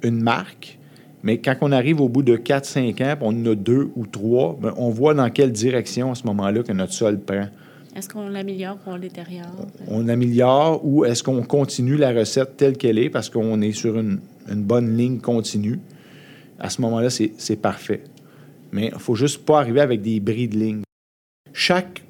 une 0.01 0.22
marque, 0.22 0.77
mais 1.24 1.38
quand 1.38 1.56
on 1.62 1.72
arrive 1.72 2.01
au 2.01 2.10
bout 2.10 2.22
de 2.22 2.36
4-5 2.36 3.01
ans, 3.03 3.18
on 3.22 3.27
en 3.30 3.51
a 3.51 3.56
deux 3.56 3.89
ou 3.96 4.06
trois, 4.06 4.58
ben, 4.62 4.74
on 4.77 4.89
voit 4.89 5.13
dans 5.13 5.30
quelle 5.30 5.53
direction 5.53 6.12
à 6.12 6.15
ce 6.15 6.25
moment-là 6.27 6.63
que 6.63 6.74
notre 6.74 6.92
sol 6.92 7.20
prend. 7.20 7.48
Est-ce 7.96 8.10
qu'on 8.10 8.27
l'améliore 8.27 8.77
ou 8.86 8.89
on 8.89 8.98
détériore? 8.98 9.68
On 9.88 10.10
améliore 10.10 10.82
ou 10.84 11.06
est-ce 11.06 11.24
qu'on 11.24 11.44
continue 11.44 11.96
la 11.96 12.12
recette 12.12 12.58
telle 12.58 12.75
qu'elle 12.75 12.98
est 12.98 13.10
parce 13.10 13.30
qu'on 13.30 13.62
est 13.62 13.72
sur 13.72 13.98
une, 13.98 14.20
une, 14.50 14.63
bonne 14.63 14.98
ligne 14.98 15.20
continue? 15.20 15.80
À 16.60 16.70
ce 16.70 16.82
moment-là, 16.82 17.10
c'est 17.10 17.56
parfait. 17.56 18.03
Mais 18.72 18.88
il 18.88 18.94
ne 18.96 19.00
faut 19.00 19.15
juste 19.15 19.46
pas 19.46 19.60
arriver 19.60 19.80
avec 19.80 20.01
des 20.01 20.20
bris 20.20 20.48
de 20.48 20.58
ligne. 20.58 20.82
Chaque 21.53 22.03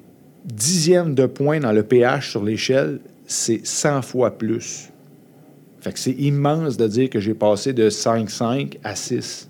dixième 0.44 1.14
de 1.14 1.26
point 1.26 1.60
dans 1.60 1.72
le 1.72 1.82
pH 1.82 2.30
sur 2.30 2.42
l'échelle, 2.42 3.00
c'est 3.26 3.64
100 3.64 4.02
fois 4.02 4.38
plus. 4.38 4.90
C'est 5.94 6.12
immense 6.12 6.76
de 6.76 6.86
dire 6.86 7.10
que 7.10 7.20
j'ai 7.20 7.34
passé 7.34 7.72
de 7.72 7.90
5,5 7.90 8.78
à 8.82 8.94
6. 8.94 9.48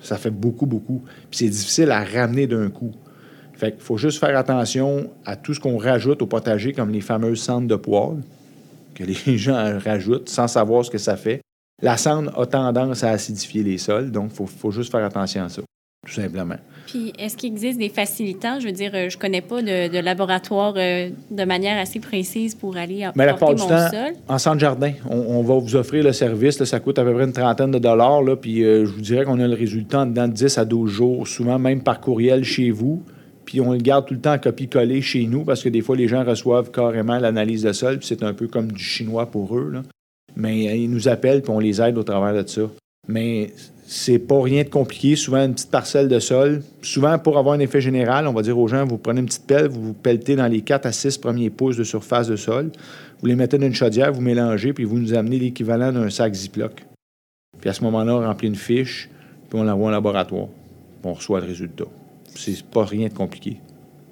Ça 0.00 0.16
fait 0.16 0.30
beaucoup, 0.30 0.66
beaucoup. 0.66 1.02
Puis 1.30 1.38
c'est 1.38 1.48
difficile 1.48 1.90
à 1.90 2.04
ramener 2.04 2.46
d'un 2.46 2.70
coup. 2.70 2.94
Fait 3.54 3.74
faut 3.80 3.96
juste 3.96 4.20
faire 4.20 4.38
attention 4.38 5.10
à 5.24 5.34
tout 5.36 5.54
ce 5.54 5.60
qu'on 5.60 5.78
rajoute 5.78 6.22
au 6.22 6.26
potager, 6.26 6.72
comme 6.72 6.90
les 6.90 7.00
fameuses 7.00 7.40
cendres 7.40 7.66
de 7.66 7.76
poêle, 7.76 8.22
que 8.94 9.04
les 9.04 9.14
gens 9.38 9.78
rajoutent 9.78 10.28
sans 10.28 10.46
savoir 10.46 10.84
ce 10.84 10.90
que 10.90 10.98
ça 10.98 11.16
fait. 11.16 11.40
La 11.82 11.96
cendre 11.96 12.36
a 12.38 12.46
tendance 12.46 13.04
à 13.04 13.10
acidifier 13.10 13.62
les 13.62 13.78
sols, 13.78 14.10
donc 14.10 14.32
il 14.38 14.46
faut, 14.46 14.70
juste 14.70 14.90
faire 14.90 15.04
attention 15.04 15.44
à 15.44 15.48
ça, 15.48 15.62
tout 16.06 16.12
simplement. 16.12 16.56
Puis, 16.88 17.12
est-ce 17.18 17.36
qu'il 17.36 17.52
existe 17.52 17.78
des 17.78 17.90
facilitants? 17.90 18.60
Je 18.60 18.66
veux 18.66 18.72
dire, 18.72 18.92
euh, 18.94 19.10
je 19.10 19.18
connais 19.18 19.42
pas 19.42 19.60
de, 19.60 20.00
laboratoire 20.00 20.72
euh, 20.78 21.10
de 21.30 21.44
manière 21.44 21.78
assez 21.78 22.00
précise 22.00 22.54
pour 22.54 22.78
aller 22.78 23.06
Mais 23.14 23.26
la 23.26 23.36
mon 23.38 23.58
sol. 23.58 24.14
En 24.26 24.38
centre 24.38 24.58
jardin, 24.58 24.92
on, 25.10 25.42
va 25.42 25.58
vous 25.58 25.76
offrir 25.76 26.02
le 26.02 26.12
service. 26.12 26.64
ça 26.64 26.80
coûte 26.80 26.98
à 26.98 27.04
peu 27.04 27.12
près 27.12 27.24
une 27.24 27.32
trentaine 27.34 27.72
de 27.72 27.78
dollars. 27.78 28.22
Là, 28.22 28.36
puis, 28.36 28.64
euh, 28.64 28.86
je 28.86 28.90
vous 28.90 29.02
dirais 29.02 29.26
qu'on 29.26 29.38
a 29.38 29.46
le 29.46 29.54
résultat 29.54 30.06
dans 30.06 30.28
10 30.28 30.56
à 30.56 30.64
12 30.64 30.90
jours, 30.90 31.28
souvent 31.28 31.58
même 31.58 31.82
par 31.82 32.00
courriel 32.00 32.42
chez 32.42 32.70
vous 32.70 33.02
puis 33.48 33.62
on 33.62 33.72
le 33.72 33.78
garde 33.78 34.04
tout 34.04 34.12
le 34.12 34.20
temps 34.20 34.34
en 34.34 34.38
copie-coller 34.38 35.00
chez 35.00 35.24
nous 35.24 35.42
parce 35.42 35.62
que 35.62 35.70
des 35.70 35.80
fois, 35.80 35.96
les 35.96 36.06
gens 36.06 36.22
reçoivent 36.22 36.70
carrément 36.70 37.18
l'analyse 37.18 37.62
de 37.62 37.72
sol, 37.72 37.96
puis 37.96 38.06
c'est 38.06 38.22
un 38.22 38.34
peu 38.34 38.46
comme 38.46 38.70
du 38.70 38.84
chinois 38.84 39.24
pour 39.24 39.56
eux. 39.56 39.72
Mais 40.36 40.68
euh, 40.68 40.74
ils 40.74 40.90
nous 40.90 41.08
appellent, 41.08 41.40
puis 41.40 41.50
on 41.50 41.58
les 41.58 41.80
aide 41.80 41.96
au 41.96 42.02
travers 42.02 42.34
de 42.34 42.46
ça. 42.46 42.60
Mais 43.08 43.50
c'est 43.90 44.18
pas 44.18 44.40
rien 44.42 44.64
de 44.64 44.68
compliqué. 44.68 45.16
Souvent, 45.16 45.44
une 45.44 45.54
petite 45.54 45.70
parcelle 45.70 46.08
de 46.08 46.18
sol. 46.18 46.62
Souvent, 46.82 47.18
pour 47.18 47.38
avoir 47.38 47.54
un 47.54 47.58
effet 47.58 47.80
général, 47.80 48.26
on 48.26 48.32
va 48.32 48.42
dire 48.42 48.58
aux 48.58 48.68
gens, 48.68 48.84
vous 48.84 48.98
prenez 48.98 49.20
une 49.20 49.26
petite 49.26 49.46
pelle, 49.46 49.68
vous 49.68 49.82
vous 49.82 49.94
pelletez 49.94 50.36
dans 50.36 50.46
les 50.46 50.60
4 50.60 50.86
à 50.86 50.92
6 50.92 51.18
premiers 51.18 51.50
pouces 51.50 51.76
de 51.76 51.84
surface 51.84 52.28
de 52.28 52.36
sol. 52.36 52.70
Vous 53.20 53.26
les 53.26 53.34
mettez 53.34 53.58
dans 53.58 53.66
une 53.66 53.74
chaudière, 53.74 54.12
vous 54.12 54.20
mélangez, 54.20 54.72
puis 54.72 54.84
vous 54.84 54.98
nous 54.98 55.14
amenez 55.14 55.38
l'équivalent 55.38 55.90
d'un 55.90 56.10
sac 56.10 56.34
Ziploc. 56.34 56.84
Puis 57.60 57.70
à 57.70 57.72
ce 57.72 57.82
moment-là, 57.84 58.14
on 58.14 58.20
remplit 58.20 58.48
une 58.48 58.54
fiche, 58.54 59.08
puis 59.48 59.58
on 59.58 59.64
l'envoie 59.64 59.88
au 59.88 59.92
laboratoire. 59.92 60.46
Puis 61.00 61.10
on 61.10 61.14
reçoit 61.14 61.40
le 61.40 61.46
résultat 61.46 61.86
c'est 62.38 62.62
pas 62.64 62.84
rien 62.84 63.08
de 63.08 63.14
compliqué. 63.14 63.58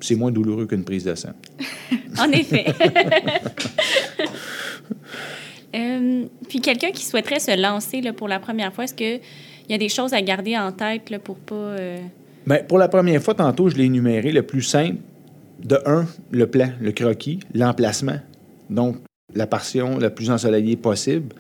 C'est 0.01 0.17
moins 0.17 0.31
douloureux 0.31 0.67
qu'une 0.67 0.85
prise 0.85 1.05
de 1.05 1.15
sang. 1.15 1.33
en 2.19 2.31
effet. 2.33 2.67
Euh, 5.75 6.25
puis 6.49 6.61
quelqu'un 6.61 6.91
qui 6.91 7.05
souhaiterait 7.05 7.41
se 7.41 7.55
lancer 7.61 8.01
là, 8.01 8.15
pour 8.15 8.29
la 8.29 8.39
première 8.39 8.73
fois, 8.73 8.85
est-ce 8.85 8.95
qu'il 9.67 9.73
y 9.73 9.75
a 9.75 9.79
des 9.79 9.89
choses 9.89 10.13
à 10.13 10.23
garder 10.23 10.57
en 10.57 10.73
tête 10.73 11.11
là, 11.11 11.19
pour 11.19 11.37
pas... 11.37 11.55
Euh... 11.55 11.99
Bien, 12.47 12.59
pour 12.69 12.79
la 12.79 12.89
première 12.89 13.21
fois, 13.23 13.35
tantôt, 13.35 13.69
je 13.69 13.77
l'ai 13.77 13.85
énuméré. 13.85 14.31
Le 14.33 14.43
plus 14.43 14.63
simple, 14.63 14.97
de 15.63 15.79
un, 15.87 16.07
le 16.31 16.47
plan, 16.47 16.69
le 16.81 16.93
croquis, 16.93 17.41
l'emplacement. 17.55 18.19
Donc, 18.71 18.97
la 19.35 19.47
portion 19.47 19.99
la 19.99 20.11
plus 20.11 20.31
ensoleillée 20.31 20.77
possible. 20.77 21.35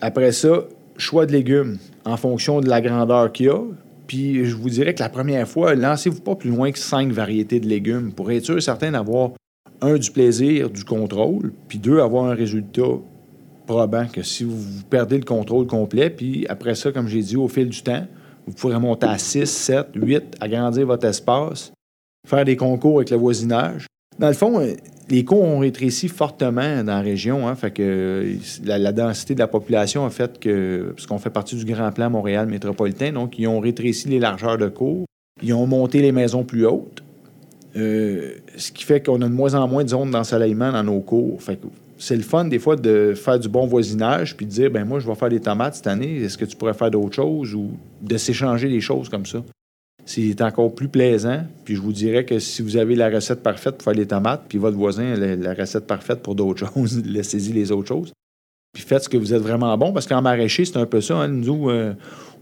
Après 0.00 0.32
ça, 0.32 0.64
choix 0.96 1.26
de 1.26 1.32
légumes 1.32 1.78
en 2.04 2.16
fonction 2.16 2.60
de 2.60 2.68
la 2.68 2.80
grandeur 2.80 3.32
qu'il 3.32 3.46
y 3.46 3.48
a, 3.48 3.60
puis 4.06 4.44
je 4.44 4.54
vous 4.54 4.70
dirais 4.70 4.94
que 4.94 5.00
la 5.00 5.08
première 5.08 5.48
fois, 5.48 5.74
lancez-vous 5.74 6.20
pas 6.20 6.36
plus 6.36 6.50
loin 6.50 6.70
que 6.70 6.78
cinq 6.78 7.10
variétés 7.10 7.58
de 7.58 7.66
légumes 7.66 8.12
pour 8.12 8.30
être 8.30 8.44
sûr 8.44 8.62
certain 8.62 8.92
d'avoir, 8.92 9.32
un, 9.80 9.96
du 9.96 10.10
plaisir, 10.10 10.70
du 10.70 10.84
contrôle, 10.84 11.52
puis 11.68 11.78
deux, 11.78 12.00
avoir 12.00 12.26
un 12.26 12.34
résultat 12.34 12.82
probant 13.66 14.06
que 14.06 14.22
si 14.22 14.44
vous 14.44 14.56
perdez 14.88 15.18
le 15.18 15.24
contrôle 15.24 15.66
complet, 15.66 16.10
puis 16.10 16.46
après 16.48 16.74
ça, 16.74 16.92
comme 16.92 17.08
j'ai 17.08 17.22
dit, 17.22 17.36
au 17.36 17.48
fil 17.48 17.68
du 17.68 17.82
temps, 17.82 18.06
vous 18.46 18.54
pourrez 18.54 18.78
monter 18.78 19.06
à 19.06 19.18
6, 19.18 19.46
7, 19.46 19.88
8, 19.94 20.36
agrandir 20.40 20.86
votre 20.86 21.06
espace, 21.06 21.72
faire 22.26 22.44
des 22.44 22.56
concours 22.56 22.98
avec 22.98 23.10
le 23.10 23.16
voisinage. 23.16 23.86
Dans 24.18 24.28
le 24.28 24.34
fond, 24.34 24.60
euh, 24.60 24.72
les 25.10 25.24
cours 25.24 25.42
ont 25.42 25.58
rétréci 25.58 26.08
fortement 26.08 26.82
dans 26.82 26.94
la 26.94 27.00
région. 27.00 27.48
Hein, 27.48 27.54
que 27.74 28.36
la, 28.64 28.92
densité 28.92 29.34
de 29.34 29.40
la 29.40 29.48
population 29.48 30.06
a 30.06 30.10
fait 30.10 30.38
que, 30.38 30.92
parce 30.96 31.06
qu'on 31.06 31.18
fait 31.18 31.30
partie 31.30 31.56
du 31.56 31.64
grand 31.64 31.92
plan 31.92 32.08
Montréal 32.08 32.46
métropolitain, 32.46 33.12
donc 33.12 33.38
ils 33.38 33.46
ont 33.46 33.60
rétréci 33.60 34.08
les 34.08 34.18
largeurs 34.18 34.58
de 34.58 34.68
cours. 34.68 35.04
Ils 35.42 35.52
ont 35.52 35.66
monté 35.66 36.00
les 36.00 36.12
maisons 36.12 36.44
plus 36.44 36.64
hautes, 36.64 37.02
euh, 37.76 38.36
ce 38.56 38.72
qui 38.72 38.84
fait 38.84 39.04
qu'on 39.04 39.20
a 39.20 39.28
de 39.28 39.34
moins 39.34 39.54
en 39.54 39.68
moins 39.68 39.84
de 39.84 39.90
zones 39.90 40.10
d'ensoleillement 40.10 40.72
dans 40.72 40.84
nos 40.84 41.00
cours. 41.00 41.42
C'est 41.98 42.16
le 42.16 42.22
fun 42.22 42.44
des 42.44 42.58
fois 42.58 42.76
de 42.76 43.14
faire 43.14 43.38
du 43.38 43.48
bon 43.48 43.66
voisinage 43.66 44.36
puis 44.36 44.46
de 44.46 44.50
dire 44.50 44.70
ben 44.70 44.84
moi 44.84 45.00
je 45.00 45.06
vais 45.06 45.14
faire 45.14 45.28
des 45.28 45.40
tomates 45.40 45.76
cette 45.76 45.86
année, 45.86 46.16
est-ce 46.16 46.36
que 46.36 46.44
tu 46.44 46.56
pourrais 46.56 46.74
faire 46.74 46.90
d'autres 46.90 47.14
choses 47.14 47.54
ou 47.54 47.70
de 48.02 48.16
s'échanger 48.16 48.68
des 48.68 48.80
choses 48.80 49.08
comme 49.08 49.26
ça 49.26 49.42
c'est 50.06 50.40
encore 50.40 50.72
plus 50.72 50.88
plaisant. 50.88 51.42
Puis 51.64 51.74
je 51.74 51.80
vous 51.80 51.92
dirais 51.92 52.24
que 52.24 52.38
si 52.38 52.62
vous 52.62 52.76
avez 52.76 52.94
la 52.94 53.10
recette 53.10 53.42
parfaite 53.42 53.74
pour 53.74 53.82
faire 53.82 53.94
les 53.94 54.06
tomates, 54.06 54.44
puis 54.48 54.56
votre 54.56 54.76
voisin 54.76 55.14
a 55.14 55.36
la, 55.36 55.52
recette 55.52 55.86
parfaite 55.86 56.22
pour 56.22 56.36
d'autres 56.36 56.70
choses, 56.74 57.04
laissez-y 57.04 57.52
les 57.52 57.72
autres 57.72 57.88
choses. 57.88 58.12
Puis 58.72 58.84
faites 58.84 59.02
ce 59.02 59.08
que 59.08 59.16
vous 59.16 59.34
êtes 59.34 59.42
vraiment 59.42 59.76
bon, 59.76 59.92
parce 59.92 60.06
qu'en 60.06 60.22
maraîcher, 60.22 60.64
c'est 60.64 60.76
un 60.76 60.86
peu 60.86 61.00
ça. 61.00 61.16
Hein. 61.16 61.28
Nous, 61.28 61.70
euh, 61.70 61.92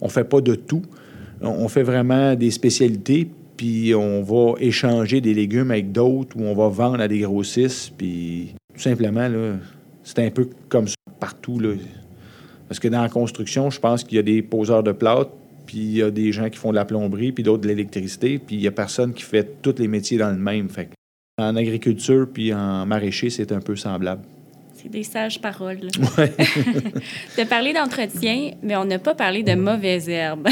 on 0.00 0.08
fait 0.08 0.24
pas 0.24 0.42
de 0.42 0.54
tout. 0.54 0.82
On 1.40 1.68
fait 1.68 1.82
vraiment 1.82 2.34
des 2.34 2.50
spécialités, 2.50 3.28
puis 3.56 3.94
on 3.94 4.22
va 4.22 4.54
échanger 4.60 5.20
des 5.20 5.32
légumes 5.32 5.70
avec 5.70 5.90
d'autres, 5.90 6.36
ou 6.36 6.44
on 6.44 6.54
va 6.54 6.68
vendre 6.68 7.00
à 7.00 7.08
des 7.08 7.20
grossistes, 7.20 7.92
puis 7.96 8.54
tout 8.74 8.80
simplement, 8.80 9.28
là, 9.28 9.56
c'est 10.02 10.24
un 10.24 10.30
peu 10.30 10.48
comme 10.68 10.88
ça 10.88 10.94
partout. 11.18 11.58
Là. 11.58 11.74
Parce 12.68 12.80
que 12.80 12.88
dans 12.88 13.02
la 13.02 13.08
construction, 13.08 13.70
je 13.70 13.80
pense 13.80 14.04
qu'il 14.04 14.16
y 14.16 14.18
a 14.18 14.22
des 14.22 14.42
poseurs 14.42 14.82
de 14.82 14.92
plâtre, 14.92 15.30
puis 15.66 15.78
il 15.78 15.96
y 15.96 16.02
a 16.02 16.10
des 16.10 16.32
gens 16.32 16.50
qui 16.50 16.58
font 16.58 16.70
de 16.70 16.76
la 16.76 16.84
plomberie, 16.84 17.32
puis 17.32 17.42
d'autres 17.42 17.62
de 17.62 17.68
l'électricité, 17.68 18.38
puis 18.38 18.56
il 18.56 18.62
y 18.62 18.66
a 18.66 18.72
personne 18.72 19.14
qui 19.14 19.22
fait 19.22 19.62
tous 19.62 19.76
les 19.78 19.88
métiers 19.88 20.18
dans 20.18 20.30
le 20.30 20.38
même. 20.38 20.68
Fait 20.68 20.88
en 21.37 21.56
agriculture 21.56 22.28
puis 22.32 22.54
en 22.54 22.87
maraîcher, 22.87 23.30
c'est 23.30 23.50
un 23.50 23.60
peu 23.60 23.74
semblable. 23.74 24.22
C'est 24.74 24.88
des 24.88 25.02
sages 25.02 25.40
paroles. 25.40 25.88
Ouais. 26.18 26.32
tu 27.34 27.40
as 27.40 27.46
parlé 27.46 27.72
d'entretien, 27.72 28.52
mais 28.62 28.76
on 28.76 28.84
n'a 28.84 28.98
pas 28.98 29.14
parlé 29.14 29.42
de 29.42 29.54
mauvaises 29.54 30.08
herbes. 30.08 30.48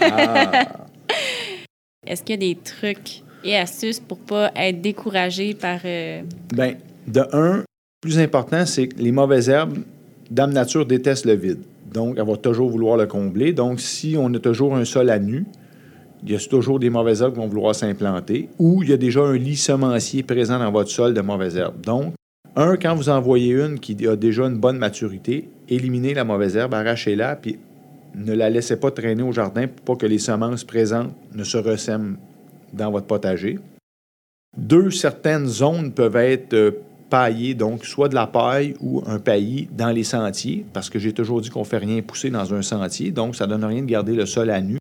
ah. 0.00 0.66
Est-ce 2.06 2.22
qu'il 2.22 2.42
y 2.42 2.50
a 2.50 2.54
des 2.54 2.60
trucs 2.60 3.22
et 3.44 3.56
astuces 3.56 4.00
pour 4.00 4.18
pas 4.18 4.50
être 4.56 4.80
découragé 4.80 5.54
par... 5.54 5.80
Euh... 5.84 6.22
Bien, 6.52 6.74
de 7.06 7.22
un, 7.32 7.62
plus 8.00 8.18
important, 8.18 8.66
c'est 8.66 8.88
que 8.88 8.98
les 8.98 9.12
mauvaises 9.12 9.48
herbes, 9.48 9.78
Dame 10.30 10.52
Nature 10.52 10.86
déteste 10.86 11.26
le 11.26 11.34
vide. 11.34 11.60
Donc, 11.92 12.16
elle 12.18 12.26
va 12.26 12.36
toujours 12.36 12.70
vouloir 12.70 12.96
le 12.96 13.06
combler. 13.06 13.52
Donc, 13.52 13.80
si 13.80 14.16
on 14.18 14.32
a 14.32 14.38
toujours 14.38 14.76
un 14.76 14.84
sol 14.84 15.10
à 15.10 15.18
nu, 15.18 15.44
il 16.22 16.32
y 16.32 16.36
a 16.36 16.38
toujours 16.38 16.78
des 16.78 16.90
mauvaises 16.90 17.22
herbes 17.22 17.34
qui 17.34 17.40
vont 17.40 17.48
vouloir 17.48 17.74
s'implanter, 17.74 18.48
ou 18.58 18.82
il 18.82 18.90
y 18.90 18.92
a 18.92 18.96
déjà 18.96 19.22
un 19.22 19.36
lit 19.36 19.56
semencier 19.56 20.22
présent 20.22 20.58
dans 20.58 20.70
votre 20.70 20.90
sol 20.90 21.14
de 21.14 21.20
mauvaises 21.20 21.56
herbes. 21.56 21.80
Donc, 21.80 22.14
un, 22.56 22.76
quand 22.76 22.94
vous 22.94 23.08
en 23.08 23.20
voyez 23.20 23.54
une 23.54 23.78
qui 23.78 23.96
a 24.06 24.16
déjà 24.16 24.44
une 24.44 24.58
bonne 24.58 24.78
maturité, 24.78 25.48
éliminez 25.68 26.14
la 26.14 26.24
mauvaise 26.24 26.56
herbe, 26.56 26.74
arrachez-la, 26.74 27.36
puis 27.36 27.58
ne 28.14 28.32
la 28.34 28.50
laissez 28.50 28.76
pas 28.76 28.90
traîner 28.90 29.22
au 29.22 29.32
jardin 29.32 29.66
pour 29.68 29.96
pas 29.96 30.00
que 30.00 30.06
les 30.06 30.18
semences 30.18 30.64
présentes 30.64 31.12
ne 31.34 31.44
se 31.44 31.58
ressèment 31.58 32.16
dans 32.72 32.90
votre 32.90 33.06
potager. 33.06 33.58
Deux, 34.56 34.90
certaines 34.90 35.46
zones 35.46 35.92
peuvent 35.92 36.16
être 36.16 36.54
euh, 36.54 36.72
pailler, 37.10 37.54
donc 37.54 37.84
soit 37.84 38.08
de 38.08 38.14
la 38.14 38.26
paille 38.26 38.74
ou 38.80 39.02
un 39.06 39.18
paillis 39.18 39.68
dans 39.70 39.90
les 39.90 40.04
sentiers, 40.04 40.64
parce 40.72 40.88
que 40.88 40.98
j'ai 40.98 41.12
toujours 41.12 41.40
dit 41.40 41.50
qu'on 41.50 41.60
ne 41.60 41.64
fait 41.64 41.78
rien 41.78 42.00
pousser 42.00 42.30
dans 42.30 42.54
un 42.54 42.62
sentier, 42.62 43.10
donc 43.10 43.36
ça 43.36 43.46
ne 43.46 43.50
donne 43.50 43.64
rien 43.64 43.82
de 43.82 43.86
garder 43.86 44.14
le 44.14 44.24
sol 44.24 44.50
à 44.50 44.60
nu. 44.60 44.78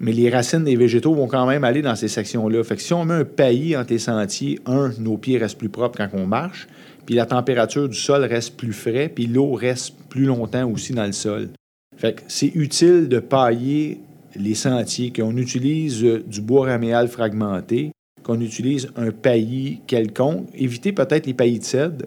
Mais 0.00 0.12
les 0.12 0.30
racines 0.30 0.64
des 0.64 0.76
végétaux 0.76 1.14
vont 1.14 1.28
quand 1.28 1.46
même 1.46 1.64
aller 1.64 1.82
dans 1.82 1.94
ces 1.94 2.08
sections-là. 2.08 2.64
Fait 2.64 2.76
que 2.76 2.82
si 2.82 2.92
on 2.92 3.04
met 3.04 3.14
un 3.14 3.24
paillis 3.24 3.76
entre 3.76 3.92
les 3.92 3.98
sentiers, 3.98 4.58
un, 4.66 4.92
nos 4.98 5.16
pieds 5.16 5.38
restent 5.38 5.58
plus 5.58 5.68
propres 5.68 5.98
quand 5.98 6.08
on 6.14 6.26
marche, 6.26 6.66
puis 7.06 7.14
la 7.14 7.26
température 7.26 7.88
du 7.88 7.96
sol 7.96 8.24
reste 8.24 8.56
plus 8.56 8.72
frais, 8.72 9.10
puis 9.14 9.26
l'eau 9.26 9.52
reste 9.52 9.94
plus 10.08 10.24
longtemps 10.24 10.68
aussi 10.70 10.92
dans 10.92 11.06
le 11.06 11.12
sol. 11.12 11.50
Fait 11.96 12.14
que 12.14 12.22
c'est 12.28 12.52
utile 12.54 13.08
de 13.08 13.18
pailler 13.18 14.00
les 14.36 14.54
sentiers, 14.54 15.12
qu'on 15.12 15.36
utilise 15.36 16.02
euh, 16.04 16.24
du 16.26 16.40
bois 16.40 16.66
raméal 16.66 17.08
fragmenté, 17.08 17.92
qu'on 18.24 18.40
utilise 18.40 18.90
un 18.96 19.12
paillis 19.12 19.80
quelconque. 19.86 20.48
Évitez 20.54 20.92
peut-être 20.92 21.26
les 21.26 21.34
paillis 21.34 21.60
de 21.60 21.64
cèdre. 21.64 22.06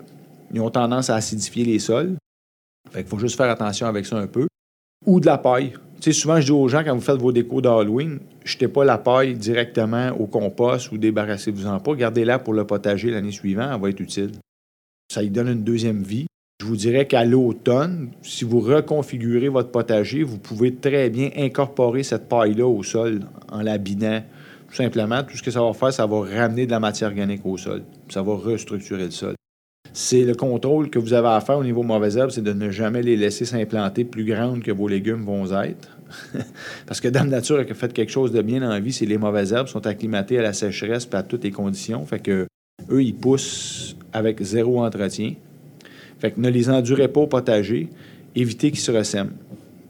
Ils 0.53 0.60
ont 0.60 0.69
tendance 0.69 1.10
à 1.10 1.15
acidifier 1.15 1.63
les 1.63 1.80
sols. 1.80 2.17
Fait 2.91 3.08
faut 3.08 3.19
juste 3.19 3.38
faire 3.38 3.49
attention 3.49 3.88
avec 3.88 4.06
ça 4.06 4.17
un 4.17 4.27
peu. 4.27 4.47
Ou 5.06 5.19
de 5.19 5.25
la 5.25 5.38
paille. 5.38 5.73
Tu 6.01 6.13
souvent, 6.13 6.39
je 6.39 6.45
dis 6.45 6.51
aux 6.51 6.67
gens, 6.67 6.84
quand 6.84 6.93
vous 6.93 7.01
faites 7.01 7.17
vos 7.19 7.32
décos 7.32 7.62
d'Halloween, 7.62 8.19
jetez 8.43 8.67
pas 8.67 8.86
la 8.86 8.97
paille 8.97 9.36
directement 9.36 10.10
au 10.12 10.27
compost 10.27 10.91
ou 10.91 10.97
débarrassez-vous-en 10.97 11.80
pas. 11.80 11.95
Gardez-la 11.95 12.39
pour 12.39 12.53
le 12.53 12.65
potager 12.65 13.10
l'année 13.10 13.32
suivante, 13.32 13.71
elle 13.73 13.82
va 13.82 13.89
être 13.89 13.99
utile. 13.99 14.32
Ça 15.12 15.21
lui 15.21 15.30
donne 15.30 15.47
une 15.47 15.63
deuxième 15.63 16.03
vie. 16.03 16.27
Je 16.60 16.65
vous 16.65 16.75
dirais 16.75 17.06
qu'à 17.06 17.23
l'automne, 17.23 18.10
si 18.21 18.43
vous 18.43 18.60
reconfigurez 18.60 19.47
votre 19.47 19.69
potager, 19.69 20.23
vous 20.23 20.39
pouvez 20.39 20.75
très 20.75 21.10
bien 21.10 21.30
incorporer 21.38 22.03
cette 22.03 22.27
paille-là 22.27 22.67
au 22.67 22.84
sol 22.84 23.21
en 23.51 23.62
l'habinant 23.62 24.23
Tout 24.67 24.75
simplement, 24.75 25.23
tout 25.23 25.38
ce 25.38 25.43
que 25.43 25.51
ça 25.51 25.62
va 25.62 25.73
faire, 25.73 25.93
ça 25.93 26.06
va 26.06 26.19
ramener 26.21 26.65
de 26.65 26.71
la 26.71 26.80
matière 26.80 27.10
organique 27.10 27.45
au 27.45 27.58
sol. 27.58 27.84
Ça 28.10 28.21
va 28.21 28.36
restructurer 28.36 29.06
le 29.06 29.12
sol. 29.12 29.36
C'est 29.93 30.23
le 30.23 30.36
contrôle 30.36 30.89
que 30.89 30.99
vous 30.99 31.13
avez 31.13 31.30
à 31.30 31.41
faire 31.41 31.58
au 31.58 31.63
niveau 31.63 31.82
mauvaises 31.82 32.17
herbes, 32.17 32.30
c'est 32.30 32.43
de 32.43 32.53
ne 32.53 32.69
jamais 32.69 33.01
les 33.01 33.15
laisser 33.15 33.45
s'implanter 33.45 34.03
plus 34.03 34.25
grandes 34.25 34.62
que 34.62 34.71
vos 34.71 34.88
légumes 34.88 35.23
vont 35.23 35.45
être. 35.63 35.97
Parce 36.86 37.01
que 37.01 37.08
Dame 37.08 37.30
Nature 37.30 37.60
a 37.60 37.73
fait 37.73 37.93
quelque 37.93 38.12
chose 38.12 38.32
de 38.32 38.41
bien 38.41 38.62
en 38.62 38.80
vie, 38.80 38.93
c'est 38.93 39.06
les 39.06 39.17
mauvaises 39.17 39.53
herbes 39.53 39.67
sont 39.67 39.88
acclimatées 39.88 40.38
à 40.38 40.41
la 40.41 40.53
sécheresse 40.53 41.08
et 41.12 41.15
à 41.15 41.23
toutes 41.23 41.43
les 41.45 41.51
conditions. 41.51 42.06
Fait 42.06 42.19
que 42.19 42.47
eux, 42.91 43.03
ils 43.03 43.15
poussent 43.15 43.95
avec 44.13 44.41
zéro 44.41 44.84
entretien. 44.84 45.34
Fait 46.19 46.32
que 46.32 46.39
ne 46.39 46.49
les 46.49 46.69
endurez 46.69 47.08
pas 47.08 47.21
au 47.21 47.27
potager, 47.27 47.89
évitez 48.36 48.71
qu'ils 48.71 48.80
se 48.80 48.91
ressèment. 48.91 49.32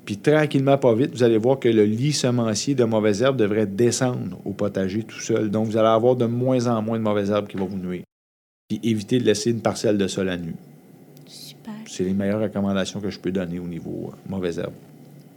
Puis 0.08 0.16
tranquillement, 0.16 0.78
pas 0.78 0.96
vite, 0.96 1.12
vous 1.14 1.24
allez 1.24 1.38
voir 1.38 1.60
que 1.60 1.68
le 1.68 1.84
lit 1.84 2.14
semencier 2.14 2.76
de 2.76 2.86
mauvaises 2.86 3.22
herbes 3.22 3.36
devrait 3.36 3.66
descendre 3.66 4.40
au 4.46 4.54
potager 4.54 5.04
tout 5.04 5.20
seul. 5.20 5.52
Donc, 5.52 5.66
vous 5.68 5.76
allez 5.76 5.90
avoir 5.90 6.16
de 6.16 6.26
moins 6.26 6.66
en 6.68 6.82
moins 6.82 6.98
de 6.98 7.04
mauvaises 7.04 7.30
herbes 7.30 7.48
qui 7.48 7.58
vont 7.58 7.66
vous 7.66 7.78
nuire. 7.78 8.04
Puis 8.70 8.80
évitez 8.84 9.20
de 9.20 9.26
laisser 9.26 9.52
une 9.52 9.60
parcelle 9.60 9.98
de 9.98 10.08
sol 10.08 10.30
à 10.30 10.38
nu. 10.38 10.56
Super. 11.26 11.74
C'est 11.88 12.06
les 12.06 12.14
meilleures 12.14 12.40
recommandations 12.40 13.02
que 13.02 13.10
je 13.10 13.20
peux 13.20 13.32
donner 13.32 13.60
au 13.60 13.68
niveau 13.68 14.12
euh, 14.14 14.16
mauvaises 14.30 14.60
herbes. 14.60 14.72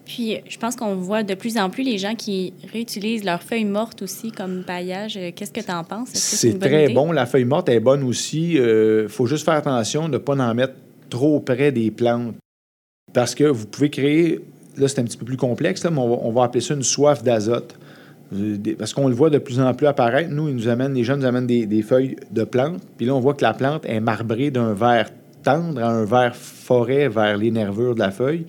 Puis, 0.04 0.36
je 0.48 0.56
pense 0.56 0.76
qu'on 0.76 0.94
voit 0.94 1.24
de 1.24 1.34
plus 1.34 1.58
en 1.58 1.68
plus 1.68 1.82
les 1.82 1.98
gens 1.98 2.14
qui 2.14 2.52
réutilisent 2.72 3.24
leurs 3.24 3.42
feuilles 3.42 3.64
mortes 3.64 4.02
aussi 4.02 4.30
comme 4.30 4.62
paillage. 4.64 5.16
Euh, 5.16 5.32
Qu'est-ce 5.34 5.50
que 5.52 5.60
tu 5.60 5.72
en 5.72 5.82
penses? 5.82 6.12
Est-ce 6.14 6.30
que 6.30 6.36
C'est 6.36 6.46
une 6.50 6.58
bonne 6.58 6.68
très 6.68 6.84
idée? 6.84 6.94
bon. 6.94 7.10
La 7.10 7.26
feuille 7.26 7.44
morte 7.44 7.68
est 7.70 7.80
bonne 7.80 8.04
aussi. 8.04 8.52
Il 8.52 9.06
faut 9.08 9.26
juste 9.26 9.44
faire 9.44 9.54
attention 9.54 10.06
de 10.06 10.12
ne 10.12 10.18
pas 10.18 10.36
en 10.36 10.54
mettre 10.54 10.74
trop 11.08 11.40
près 11.40 11.72
des 11.72 11.90
plantes. 11.90 12.36
Parce 13.12 13.34
que 13.34 13.42
vous 13.42 13.66
pouvez 13.66 13.90
créer, 13.90 14.38
là 14.80 14.88
c'est 14.88 15.00
un 15.00 15.04
petit 15.04 15.16
peu 15.16 15.24
plus 15.24 15.36
complexe, 15.36 15.84
mais 15.84 15.98
on 15.98 16.30
va, 16.30 16.44
appeler 16.44 16.60
ça 16.60 16.74
une 16.74 16.82
soif 16.82 17.22
d'azote. 17.22 17.76
Euh, 18.32 18.56
Parce 18.78 18.94
qu'on 18.94 19.08
le 19.08 19.14
voit 19.14 19.30
de 19.30 19.38
plus 19.38 19.60
en 19.60 19.74
plus 19.74 19.86
apparaître. 19.86 20.30
Nous, 20.30 20.48
ils 20.48 20.54
nous 20.54 20.68
amènent, 20.68 20.94
les 20.94 21.04
gens 21.04 21.16
nous 21.16 21.24
amènent 21.24 21.46
des, 21.46 21.66
des 21.66 21.82
feuilles 21.82 22.16
de 22.30 22.44
plantes. 22.44 22.80
Puis 22.96 23.06
là, 23.06 23.14
on 23.14 23.20
voit 23.20 23.34
que 23.34 23.42
la 23.42 23.54
plante 23.54 23.84
est 23.86 24.00
marbrée 24.00 24.50
d'un 24.50 24.72
vert 24.72 25.10
tendre 25.42 25.82
à 25.82 25.90
un 25.90 26.04
vert 26.04 26.36
forêt 26.36 27.08
vers 27.08 27.36
les 27.36 27.50
nervures 27.50 27.94
de 27.94 28.00
la 28.00 28.10
feuille. 28.10 28.44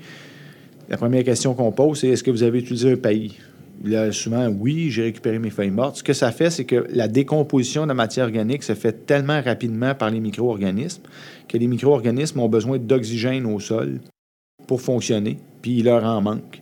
La 0.89 0.97
première 0.97 1.23
question 1.23 1.53
qu'on 1.53 1.71
pose, 1.71 1.99
c'est 1.99 2.09
est-ce 2.09 2.23
que 2.23 2.31
vous 2.31 2.43
avez 2.43 2.59
utilisé 2.59 2.91
un 2.91 2.97
paillis? 2.97 3.37
Là, 3.83 4.11
souvent, 4.11 4.47
oui, 4.47 4.91
j'ai 4.91 5.03
récupéré 5.03 5.39
mes 5.39 5.49
feuilles 5.49 5.71
mortes. 5.71 5.97
Ce 5.97 6.03
que 6.03 6.13
ça 6.13 6.31
fait, 6.31 6.51
c'est 6.51 6.65
que 6.65 6.85
la 6.89 7.07
décomposition 7.07 7.83
de 7.83 7.87
la 7.87 7.93
matière 7.93 8.25
organique 8.25 8.61
se 8.61 8.75
fait 8.75 9.05
tellement 9.07 9.41
rapidement 9.41 9.95
par 9.95 10.11
les 10.11 10.19
micro-organismes 10.19 11.01
que 11.47 11.57
les 11.57 11.67
micro-organismes 11.67 12.39
ont 12.39 12.49
besoin 12.49 12.77
d'oxygène 12.77 13.45
au 13.45 13.59
sol 13.59 13.99
pour 14.71 14.79
fonctionner, 14.79 15.35
puis 15.61 15.79
il 15.79 15.83
leur 15.83 16.05
en 16.05 16.21
manque. 16.21 16.61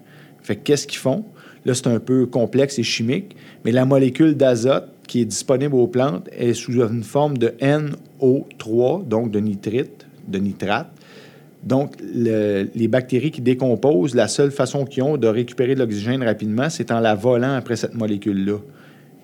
Qu'est-ce 0.63 0.87
qu'ils 0.87 0.97
font? 0.97 1.25
Là, 1.63 1.75
c'est 1.75 1.85
un 1.85 1.99
peu 1.99 2.25
complexe 2.25 2.79
et 2.79 2.83
chimique, 2.83 3.35
mais 3.63 3.71
la 3.71 3.85
molécule 3.85 4.35
d'azote 4.35 4.87
qui 5.05 5.21
est 5.21 5.25
disponible 5.25 5.75
aux 5.75 5.85
plantes 5.85 6.27
est 6.35 6.53
sous 6.55 6.71
une 6.81 7.03
forme 7.03 7.37
de 7.37 7.53
NO3, 7.61 9.07
donc 9.07 9.29
de 9.29 9.39
nitrite, 9.39 10.07
de 10.27 10.39
nitrate. 10.39 10.87
Donc, 11.63 11.97
le- 12.01 12.67
les 12.73 12.87
bactéries 12.87 13.29
qui 13.29 13.41
décomposent, 13.41 14.15
la 14.15 14.27
seule 14.27 14.49
façon 14.49 14.85
qu'ils 14.85 15.03
ont 15.03 15.15
de 15.17 15.27
récupérer 15.27 15.75
de 15.75 15.79
l'oxygène 15.81 16.23
rapidement, 16.23 16.71
c'est 16.71 16.89
en 16.91 16.99
la 16.99 17.13
volant 17.13 17.53
après 17.53 17.75
cette 17.75 17.93
molécule-là. 17.93 18.57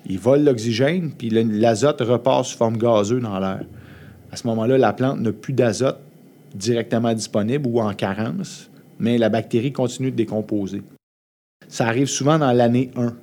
Ils 0.08 0.20
volent 0.20 0.44
l'oxygène, 0.44 1.10
puis 1.18 1.28
l'azote 1.30 2.02
repart 2.02 2.44
sous 2.44 2.56
forme 2.56 2.76
gazeuse 2.76 3.20
dans 3.20 3.40
l'air. 3.40 3.64
À 4.30 4.36
ce 4.36 4.46
moment-là, 4.46 4.78
la 4.78 4.92
plante 4.92 5.18
n'a 5.20 5.32
plus 5.32 5.54
d'azote 5.54 5.98
directement 6.54 7.12
disponible 7.14 7.66
ou 7.66 7.80
en 7.80 7.92
carence, 7.94 8.70
mais 8.98 9.18
la 9.18 9.28
bactérie 9.28 9.72
continue 9.72 10.10
de 10.10 10.16
décomposer. 10.16 10.82
Ça 11.68 11.86
arrive 11.86 12.06
souvent 12.06 12.38
dans 12.38 12.52
l'année 12.52 12.90
1. 12.96 13.14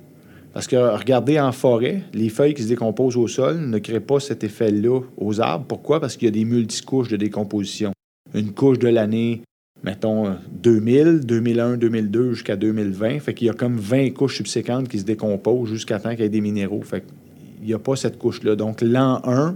Parce 0.54 0.68
que 0.68 0.76
regardez 0.76 1.40
en 1.40 1.52
forêt, 1.52 2.04
les 2.14 2.30
feuilles 2.30 2.54
qui 2.54 2.64
se 2.64 2.68
décomposent 2.68 3.18
au 3.18 3.28
sol 3.28 3.60
ne 3.60 3.80
créent 3.80 4.00
pas 4.00 4.20
cet 4.20 4.44
effet-là 4.44 5.02
aux 5.18 5.42
arbres. 5.42 5.66
Pourquoi? 5.68 6.00
Parce 6.00 6.16
qu'il 6.16 6.28
y 6.28 6.30
a 6.30 6.32
des 6.32 6.46
multicouches 6.46 7.10
de 7.10 7.18
décomposition. 7.18 7.92
Une 8.36 8.52
couche 8.52 8.78
de 8.78 8.88
l'année, 8.88 9.42
mettons, 9.84 10.28
euh, 10.28 10.34
2000, 10.52 11.22
2001, 11.22 11.78
2002 11.78 12.34
jusqu'à 12.34 12.56
2020. 12.56 13.20
Fait 13.20 13.34
qu'il 13.34 13.48
y 13.48 13.50
a 13.50 13.54
comme 13.54 13.78
20 13.78 14.12
couches 14.12 14.38
subséquentes 14.38 14.90
qui 14.90 15.00
se 15.00 15.06
décomposent 15.06 15.70
jusqu'à 15.70 16.00
temps 16.00 16.12
qu'il 16.12 16.22
y 16.22 16.26
ait 16.26 16.30
des 16.30 16.42
minéraux. 16.42 16.84
Fait 16.84 17.02
qu'il 17.02 17.68
n'y 17.68 17.74
a 17.74 17.80
pas 17.80 17.96
cette 17.96 18.20
couche-là. 18.20 18.56
Donc, 18.56 18.82
l'an 18.82 19.22
1, 19.24 19.56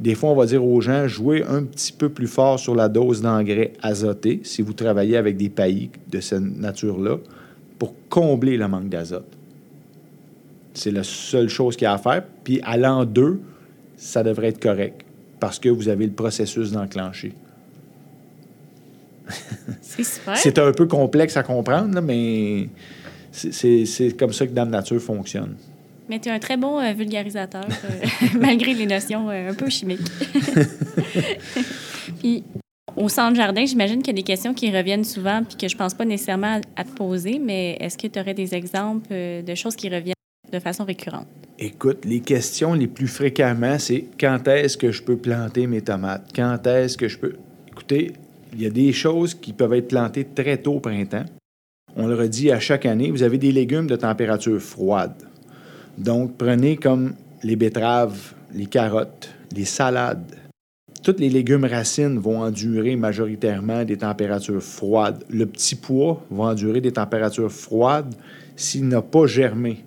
des 0.00 0.14
fois, 0.14 0.30
on 0.30 0.34
va 0.34 0.46
dire 0.46 0.64
aux 0.64 0.80
gens, 0.80 1.06
jouez 1.06 1.44
un 1.44 1.62
petit 1.62 1.92
peu 1.92 2.08
plus 2.08 2.26
fort 2.26 2.58
sur 2.58 2.74
la 2.74 2.88
dose 2.88 3.20
d'engrais 3.20 3.74
azoté 3.82 4.40
si 4.44 4.62
vous 4.62 4.72
travaillez 4.72 5.18
avec 5.18 5.36
des 5.36 5.50
paillis 5.50 5.90
de 6.10 6.20
cette 6.20 6.40
nature-là 6.40 7.18
pour 7.78 7.94
combler 8.08 8.56
le 8.56 8.66
manque 8.66 8.88
d'azote. 8.88 9.28
C'est 10.72 10.90
la 10.90 11.02
seule 11.02 11.50
chose 11.50 11.76
qu'il 11.76 11.84
y 11.84 11.88
a 11.88 11.92
à 11.92 11.98
faire. 11.98 12.24
Puis 12.42 12.60
à 12.64 12.78
l'an 12.78 13.04
2, 13.04 13.40
ça 13.98 14.22
devrait 14.22 14.48
être 14.48 14.60
correct 14.60 15.02
parce 15.38 15.58
que 15.58 15.68
vous 15.68 15.88
avez 15.88 16.06
le 16.06 16.12
processus 16.12 16.72
d'enclencher. 16.72 17.34
C'est 19.82 20.04
super. 20.04 20.36
C'est 20.36 20.58
un 20.58 20.72
peu 20.72 20.86
complexe 20.86 21.36
à 21.36 21.42
comprendre, 21.42 21.94
là, 21.94 22.00
mais 22.00 22.68
c'est 23.32 24.16
comme 24.18 24.32
ça 24.32 24.46
que 24.46 24.52
Dame 24.52 24.70
Nature 24.70 25.00
fonctionne. 25.00 25.54
Mais 26.10 26.18
tu 26.18 26.28
es 26.28 26.32
un 26.32 26.40
très 26.40 26.56
bon 26.56 26.80
euh, 26.80 26.92
vulgarisateur, 26.92 27.64
euh, 27.64 28.28
malgré 28.40 28.74
les 28.74 28.84
notions 28.84 29.30
euh, 29.30 29.50
un 29.50 29.54
peu 29.54 29.70
chimiques. 29.70 30.00
puis, 32.18 32.42
au 32.96 33.08
centre 33.08 33.36
jardin, 33.36 33.64
j'imagine 33.64 34.02
qu'il 34.02 34.08
y 34.08 34.18
a 34.18 34.20
des 34.20 34.24
questions 34.24 34.52
qui 34.52 34.76
reviennent 34.76 35.04
souvent 35.04 35.44
puis 35.44 35.56
que 35.56 35.68
je 35.68 35.76
pense 35.76 35.94
pas 35.94 36.04
nécessairement 36.04 36.60
à, 36.76 36.80
à 36.80 36.84
te 36.84 36.90
poser, 36.90 37.38
mais 37.38 37.76
est-ce 37.78 37.96
que 37.96 38.08
tu 38.08 38.18
aurais 38.18 38.34
des 38.34 38.56
exemples 38.56 39.06
euh, 39.12 39.40
de 39.40 39.54
choses 39.54 39.76
qui 39.76 39.88
reviennent 39.88 40.14
de 40.52 40.58
façon 40.58 40.84
récurrente? 40.84 41.28
Écoute, 41.60 42.04
les 42.04 42.18
questions 42.18 42.74
les 42.74 42.88
plus 42.88 43.06
fréquemment, 43.06 43.78
c'est 43.78 44.06
quand 44.18 44.48
est-ce 44.48 44.76
que 44.76 44.90
je 44.90 45.04
peux 45.04 45.16
planter 45.16 45.68
mes 45.68 45.82
tomates? 45.82 46.28
Quand 46.34 46.66
est-ce 46.66 46.96
que 46.96 47.06
je 47.06 47.18
peux. 47.18 47.34
Écoutez, 47.70 48.14
il 48.52 48.60
y 48.60 48.66
a 48.66 48.70
des 48.70 48.92
choses 48.92 49.34
qui 49.34 49.52
peuvent 49.52 49.74
être 49.74 49.86
plantées 49.86 50.24
très 50.24 50.56
tôt 50.56 50.74
au 50.74 50.80
printemps. 50.80 51.26
On 51.94 52.08
le 52.08 52.16
redit 52.16 52.50
à 52.50 52.58
chaque 52.58 52.84
année, 52.84 53.12
vous 53.12 53.22
avez 53.22 53.38
des 53.38 53.52
légumes 53.52 53.86
de 53.86 53.94
température 53.94 54.60
froide. 54.60 55.29
Donc, 56.00 56.38
prenez 56.38 56.78
comme 56.78 57.12
les 57.42 57.56
betteraves, 57.56 58.32
les 58.54 58.64
carottes, 58.64 59.28
les 59.54 59.66
salades. 59.66 60.34
Tous 61.02 61.16
les 61.18 61.28
légumes 61.28 61.66
racines 61.66 62.18
vont 62.18 62.40
endurer 62.40 62.96
majoritairement 62.96 63.84
des 63.84 63.98
températures 63.98 64.62
froides. 64.62 65.22
Le 65.28 65.44
petit 65.44 65.74
pois 65.74 66.24
va 66.30 66.44
endurer 66.44 66.80
des 66.80 66.92
températures 66.92 67.52
froides 67.52 68.14
s'il 68.56 68.88
n'a 68.88 69.02
pas 69.02 69.26
germé 69.26 69.84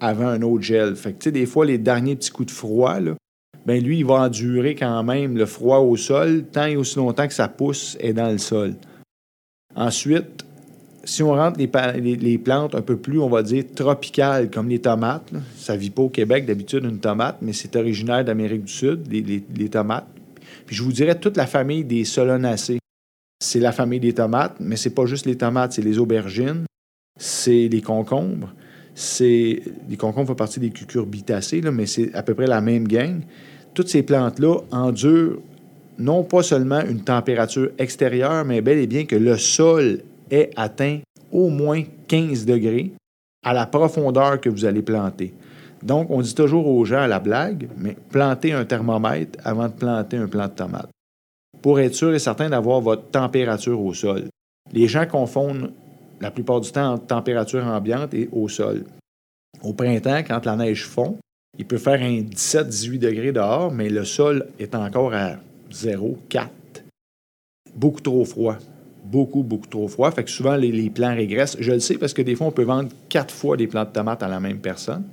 avant 0.00 0.28
un 0.28 0.40
autre 0.40 0.62
gel. 0.62 0.96
Fait 0.96 1.12
que, 1.12 1.28
des 1.28 1.44
fois, 1.44 1.66
les 1.66 1.76
derniers 1.76 2.16
petits 2.16 2.30
coups 2.30 2.46
de 2.46 2.56
froid, 2.56 2.96
ben 3.66 3.84
lui, 3.84 3.98
il 3.98 4.06
va 4.06 4.22
endurer 4.22 4.74
quand 4.74 5.02
même 5.02 5.36
le 5.36 5.44
froid 5.44 5.80
au 5.80 5.94
sol 5.96 6.46
tant 6.50 6.64
et 6.64 6.76
aussi 6.76 6.96
longtemps 6.96 7.28
que 7.28 7.34
sa 7.34 7.48
pousse 7.48 7.98
est 8.00 8.14
dans 8.14 8.30
le 8.30 8.38
sol. 8.38 8.76
Ensuite, 9.76 10.46
si 11.08 11.22
on 11.22 11.32
rentre 11.32 11.58
les, 11.58 12.38
plantes 12.38 12.74
un 12.74 12.82
peu 12.82 12.98
plus, 12.98 13.18
on 13.18 13.30
va 13.30 13.42
dire, 13.42 13.64
tropicales, 13.74 14.50
comme 14.50 14.68
les 14.68 14.78
tomates, 14.78 15.30
ça 15.56 15.72
ne 15.72 15.78
vit 15.78 15.88
pas 15.88 16.02
au 16.02 16.10
Québec 16.10 16.44
d'habitude 16.44 16.84
une 16.84 16.98
tomate, 16.98 17.38
mais 17.40 17.54
c'est 17.54 17.74
originaire 17.76 18.22
d'Amérique 18.24 18.64
du 18.64 18.72
Sud, 18.72 19.10
les, 19.10 19.68
tomates. 19.70 20.06
Puis 20.66 20.76
je 20.76 20.82
vous 20.82 20.92
dirais 20.92 21.18
toute 21.18 21.38
la 21.38 21.46
famille 21.46 21.82
des 21.82 22.04
solanacées. 22.04 22.78
C'est 23.40 23.58
la 23.58 23.72
famille 23.72 24.00
des 24.00 24.12
tomates, 24.12 24.56
mais 24.60 24.76
c'est 24.76 24.90
pas 24.90 25.06
juste 25.06 25.24
les 25.24 25.36
tomates, 25.36 25.72
c'est 25.72 25.82
les 25.82 25.98
aubergines, 25.98 26.66
c'est 27.18 27.68
les 27.68 27.80
concombres, 27.80 28.52
c'est 28.94 29.62
les 29.88 29.96
concombres 29.96 30.28
font 30.28 30.34
partie 30.34 30.60
des 30.60 30.70
cucurbitacées, 30.70 31.62
mais 31.72 31.86
c'est 31.86 32.14
à 32.14 32.22
peu 32.22 32.34
près 32.34 32.46
la 32.46 32.60
même 32.60 32.86
gang. 32.86 33.22
Toutes 33.72 33.88
ces 33.88 34.02
plantes-là 34.02 34.58
endurent 34.72 35.38
non 35.98 36.22
pas 36.22 36.42
seulement 36.42 36.82
une 36.82 37.00
température 37.00 37.70
extérieure, 37.78 38.44
mais 38.44 38.60
bel 38.60 38.78
et 38.78 38.86
bien 38.86 39.06
que 39.06 39.16
le 39.16 39.38
sol 39.38 40.02
ait 40.30 40.50
atteint 40.56 41.00
au 41.32 41.48
moins 41.48 41.82
15 42.06 42.44
degrés 42.46 42.92
à 43.44 43.52
la 43.52 43.66
profondeur 43.66 44.40
que 44.40 44.48
vous 44.48 44.64
allez 44.64 44.82
planter. 44.82 45.34
Donc, 45.82 46.10
on 46.10 46.20
dit 46.20 46.34
toujours 46.34 46.66
aux 46.66 46.84
gens 46.84 47.02
à 47.02 47.06
la 47.06 47.20
blague, 47.20 47.68
mais 47.76 47.96
plantez 48.10 48.52
un 48.52 48.64
thermomètre 48.64 49.38
avant 49.44 49.68
de 49.68 49.72
planter 49.72 50.16
un 50.16 50.26
plant 50.26 50.48
de 50.48 50.52
tomate 50.52 50.90
pour 51.62 51.80
être 51.80 51.94
sûr 51.94 52.14
et 52.14 52.18
certain 52.18 52.48
d'avoir 52.48 52.80
votre 52.80 53.10
température 53.10 53.80
au 53.80 53.94
sol. 53.94 54.28
Les 54.72 54.86
gens 54.86 55.06
confondent 55.06 55.72
la 56.20 56.30
plupart 56.30 56.60
du 56.60 56.70
temps 56.70 56.94
entre 56.94 57.06
température 57.06 57.64
ambiante 57.66 58.14
et 58.14 58.28
au 58.32 58.48
sol. 58.48 58.84
Au 59.62 59.72
printemps, 59.72 60.22
quand 60.26 60.44
la 60.44 60.56
neige 60.56 60.84
fond, 60.84 61.16
il 61.58 61.66
peut 61.66 61.78
faire 61.78 62.00
un 62.00 62.20
17-18 62.20 62.98
degrés 62.98 63.32
dehors, 63.32 63.72
mais 63.72 63.88
le 63.88 64.04
sol 64.04 64.48
est 64.58 64.74
encore 64.74 65.14
à 65.14 65.36
0, 65.70 66.18
4. 66.28 66.50
Beaucoup 67.74 68.00
trop 68.00 68.24
froid. 68.24 68.56
Beaucoup, 69.10 69.42
beaucoup 69.42 69.66
trop 69.66 69.88
froid. 69.88 70.10
Fait 70.10 70.24
que 70.24 70.30
souvent, 70.30 70.56
les, 70.56 70.70
les 70.70 70.90
plants 70.90 71.14
régressent. 71.14 71.56
Je 71.60 71.72
le 71.72 71.80
sais 71.80 71.96
parce 71.96 72.12
que 72.12 72.20
des 72.20 72.34
fois, 72.34 72.48
on 72.48 72.50
peut 72.50 72.64
vendre 72.64 72.90
quatre 73.08 73.32
fois 73.32 73.56
des 73.56 73.66
plants 73.66 73.84
de 73.84 73.90
tomates 73.90 74.22
à 74.22 74.28
la 74.28 74.38
même 74.38 74.58
personne. 74.58 75.04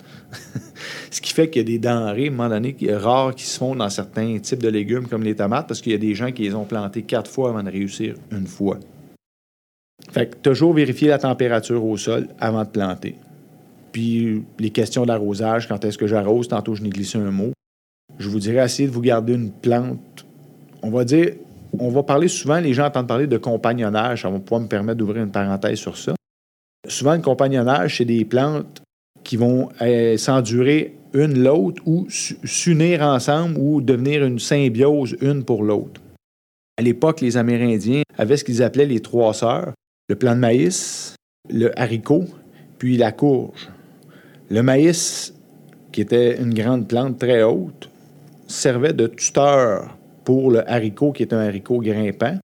Ce 1.12 1.22
qui 1.22 1.32
fait 1.32 1.50
qu'il 1.50 1.62
y 1.62 1.66
a 1.66 1.68
des 1.68 1.80
denrées, 1.80 2.26
à 2.26 2.28
un 2.28 2.32
moment 2.32 2.50
donné, 2.50 2.76
rares 2.92 3.36
qui 3.36 3.46
se 3.46 3.58
font 3.58 3.76
dans 3.76 3.90
certains 3.90 4.38
types 4.40 4.62
de 4.62 4.70
légumes 4.70 5.08
comme 5.08 5.24
les 5.24 5.36
tomates 5.36 5.68
parce 5.68 5.82
qu'il 5.82 5.94
y 5.94 5.96
a 5.96 6.00
des 6.00 6.14
gens 6.14 6.32
qui 6.32 6.44
les 6.44 6.56
ont 6.56 6.66
plantés 6.66 7.04
quatre 7.04 7.32
fois 7.32 7.50
avant 7.50 7.64
de 7.64 7.72
réussir 7.72 8.16
une 8.32 8.48
fois. 8.48 8.80
Fait 10.12 10.30
que 10.30 10.36
toujours 10.36 10.74
vérifier 10.74 11.08
la 11.08 11.18
température 11.18 11.84
au 11.84 11.98
sol 11.98 12.28
avant 12.40 12.64
de 12.64 12.70
planter. 12.70 13.16
Puis 13.92 14.44
les 14.60 14.72
questions 14.72 15.06
d'arrosage, 15.06 15.68
quand 15.68 15.84
est-ce 15.86 15.98
que 15.98 16.08
j'arrose, 16.08 16.50
tantôt 16.50 16.76
je 16.76 16.84
n'ai 16.84 16.90
glissé 16.90 17.18
un 17.18 17.32
mot. 17.32 17.54
Je 18.20 18.30
vous 18.30 18.40
dirais, 18.40 18.64
essayez 18.64 18.88
de 18.90 18.94
vous 18.94 19.02
garder 19.02 19.34
une 19.34 19.52
plante. 19.52 20.26
On 20.82 20.90
va 20.90 21.06
dire, 21.06 21.34
on 21.80 21.90
va 21.90 22.04
parler 22.04 22.28
souvent, 22.28 22.60
les 22.60 22.74
gens 22.74 22.86
entendent 22.86 23.08
parler 23.08 23.28
de 23.28 23.38
compagnonnage, 23.38 24.24
ça 24.24 24.30
va 24.30 24.40
pouvoir 24.40 24.62
me 24.62 24.68
permettre 24.68 24.98
d'ouvrir 24.98 25.24
une 25.24 25.32
parenthèse 25.32 25.80
sur 25.80 25.98
ça. 25.98 26.14
Souvent, 26.88 27.16
le 27.16 27.22
compagnonnage, 27.22 27.98
c'est 27.98 28.06
des 28.06 28.26
plantes 28.26 28.82
qui 29.24 29.38
vont 29.38 29.70
euh, 29.82 30.18
s'endurer 30.18 30.96
une 31.14 31.42
l'autre 31.42 31.82
ou 31.86 32.06
s'unir 32.10 33.02
ensemble 33.02 33.58
ou 33.58 33.82
devenir 33.82 34.24
une 34.24 34.38
symbiose 34.38 35.16
une 35.22 35.44
pour 35.44 35.64
l'autre. 35.64 36.02
À 36.78 36.82
l'époque, 36.82 37.22
les 37.22 37.38
Amérindiens 37.38 38.04
avaient 38.18 38.38
ce 38.38 38.44
qu'ils 38.44 38.62
appelaient 38.62 38.86
les 38.86 39.00
trois 39.00 39.34
sœurs, 39.34 39.74
le 40.10 40.16
plant 40.16 40.36
de 40.36 40.40
maïs, 40.40 41.16
le 41.50 41.78
haricot, 41.80 42.26
puis 42.78 42.98
la 42.98 43.12
courge. 43.12 43.70
Le 44.50 44.62
maïs, 44.62 45.34
qui 45.92 46.02
était 46.02 46.40
une 46.40 46.54
grande 46.54 46.88
plante 46.88 47.18
très 47.18 47.44
haute, 47.44 47.90
servait 48.48 48.94
de 48.94 49.08
tuteur 49.08 49.98
pour 50.26 50.52
le 50.52 50.70
haricot, 50.70 51.14
qui 51.14 51.24
est 51.24 51.34
un 51.34 51.40
haricot 51.40 51.80
grimpant. 51.80 52.38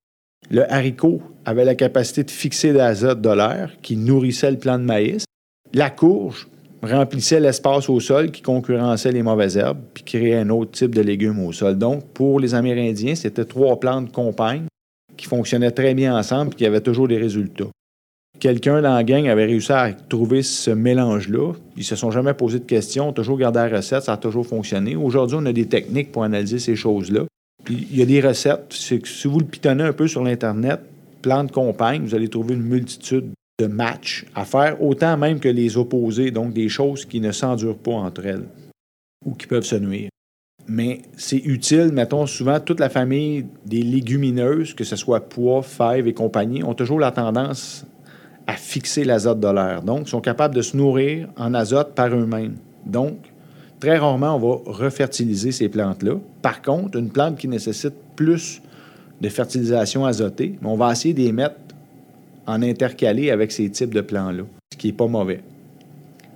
Le 0.49 0.71
haricot 0.71 1.21
avait 1.45 1.65
la 1.65 1.75
capacité 1.75 2.23
de 2.23 2.31
fixer 2.31 2.71
l'azote 2.71 3.21
de 3.21 3.29
l'air 3.29 3.71
qui 3.81 3.97
nourrissait 3.97 4.51
le 4.51 4.57
plant 4.57 4.79
de 4.79 4.83
maïs. 4.83 5.25
La 5.73 5.89
courge 5.89 6.47
remplissait 6.83 7.39
l'espace 7.39 7.89
au 7.89 7.99
sol 7.99 8.31
qui 8.31 8.41
concurrençait 8.41 9.11
les 9.11 9.23
mauvaises 9.23 9.57
herbes 9.57 9.81
puis 9.93 10.03
créait 10.03 10.35
un 10.35 10.49
autre 10.49 10.71
type 10.71 10.95
de 10.95 11.01
légumes 11.01 11.39
au 11.43 11.51
sol. 11.51 11.77
Donc, 11.77 12.05
pour 12.07 12.39
les 12.39 12.55
Amérindiens, 12.55 13.15
c'était 13.15 13.45
trois 13.45 13.79
plantes 13.79 14.11
compagnes 14.11 14.65
qui 15.15 15.27
fonctionnaient 15.27 15.71
très 15.71 15.93
bien 15.93 16.17
ensemble 16.17 16.51
et 16.53 16.55
qui 16.55 16.65
avaient 16.65 16.81
toujours 16.81 17.07
des 17.07 17.17
résultats. 17.17 17.69
Quelqu'un 18.39 18.81
dans 18.81 18.95
la 18.95 19.03
gang 19.03 19.27
avait 19.27 19.45
réussi 19.45 19.71
à 19.71 19.93
trouver 19.93 20.41
ce 20.41 20.71
mélange-là. 20.71 21.53
Ils 21.77 21.83
se 21.83 21.95
sont 21.95 22.09
jamais 22.09 22.33
posé 22.33 22.57
de 22.57 22.65
questions, 22.65 23.09
ont 23.09 23.13
toujours 23.13 23.37
gardé 23.37 23.59
la 23.59 23.77
recette, 23.77 24.03
ça 24.03 24.13
a 24.13 24.17
toujours 24.17 24.47
fonctionné. 24.47 24.95
Aujourd'hui, 24.95 25.37
on 25.39 25.45
a 25.45 25.53
des 25.53 25.67
techniques 25.67 26.11
pour 26.11 26.23
analyser 26.23 26.57
ces 26.57 26.75
choses-là. 26.75 27.25
Il 27.69 27.95
y 27.95 28.02
a 28.02 28.06
des 28.06 28.21
recettes. 28.21 28.74
Si 28.74 29.28
vous 29.28 29.39
le 29.39 29.45
pitonnez 29.45 29.84
un 29.84 29.93
peu 29.93 30.08
sur 30.08 30.24
l'Internet, 30.24 30.80
plantes 31.21 31.52
compagnes, 31.52 32.04
vous 32.04 32.15
allez 32.15 32.28
trouver 32.28 32.56
une 32.56 32.63
multitude 32.63 33.32
de 33.60 33.67
matchs 33.67 34.26
à 34.34 34.45
faire, 34.45 34.82
autant 34.82 35.17
même 35.17 35.39
que 35.39 35.50
les 35.50 35.78
opposés, 35.78 36.32
donc 36.32 36.54
des 36.54 36.69
choses 36.69 37.06
qui 37.06 37.19
ne 37.19 37.32
s'endurent 37.32 37.78
pas 37.78 37.91
entre 37.91 38.26
elles 38.26 38.45
ou 39.26 39.34
qui 39.36 39.45
peuvent 39.45 39.63
se 39.63 39.76
nuire. 39.76 40.10
Mais 40.67 41.02
c'est 41.17 41.38
utile, 41.38 41.91
mettons, 41.91 42.26
souvent 42.26 42.60
toute 42.60 42.80
la 42.80 42.89
famille 42.89 43.45
des 43.65 43.82
légumineuses, 43.82 44.74
que 44.74 44.84
ce 44.84 44.95
soit 44.95 45.28
pois, 45.28 45.62
fèves 45.62 46.08
et 46.08 46.13
compagnie, 46.13 46.63
ont 46.63 46.74
toujours 46.74 47.00
la 47.00 47.12
tendance 47.12 47.86
à 48.47 48.54
fixer 48.54 49.04
l'azote 49.04 49.39
de 49.39 49.47
l'air. 49.47 49.84
Donc, 49.84 50.08
ils 50.08 50.10
sont 50.10 50.21
capables 50.21 50.56
de 50.56 50.62
se 50.62 50.76
nourrir 50.76 51.30
en 51.38 51.54
azote 51.54 51.93
par 51.93 52.08
eux-mêmes. 52.10 52.56
Donc, 52.86 53.30
très 53.81 53.97
rarement, 53.97 54.35
on 54.35 54.39
va 54.39 54.61
refertiliser 54.71 55.51
ces 55.51 55.67
plantes-là. 55.67 56.13
Par 56.41 56.61
contre, 56.61 56.97
une 56.97 57.09
plante 57.09 57.37
qui 57.37 57.49
nécessite 57.49 57.95
plus 58.15 58.61
de 59.19 59.27
fertilisation 59.27 60.05
azotée, 60.05 60.55
on 60.63 60.77
va 60.77 60.93
essayer 60.93 61.13
de 61.13 61.19
les 61.19 61.33
mettre 61.33 61.55
en 62.47 62.61
intercalé 62.61 63.29
avec 63.29 63.51
ces 63.51 63.69
types 63.69 63.93
de 63.93 64.01
plants-là, 64.01 64.43
ce 64.71 64.77
qui 64.77 64.87
n'est 64.87 64.93
pas 64.93 65.07
mauvais. 65.07 65.41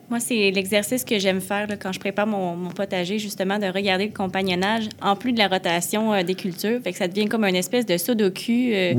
Moi, 0.09 0.19
c'est 0.19 0.51
l'exercice 0.51 1.03
que 1.03 1.17
j'aime 1.17 1.41
faire 1.41 1.67
quand 1.79 1.91
je 1.91 1.99
prépare 1.99 2.27
mon, 2.27 2.69
potager, 2.69 3.17
justement, 3.17 3.57
de 3.57 3.65
regarder 3.65 4.05
le 4.05 4.11
compagnonnage 4.11 4.87
en 5.01 5.15
plus 5.15 5.33
de 5.33 5.39
la 5.39 5.47
rotation 5.47 6.13
euh, 6.13 6.21
des 6.21 6.35
cultures. 6.35 6.79
Fait 6.83 6.91
que 6.91 6.97
ça 6.97 7.07
devient 7.07 7.25
comme 7.25 7.43
une 7.43 7.55
espèce 7.55 7.87
de 7.87 7.97
sudoku 7.97 8.51
euh, 8.71 8.93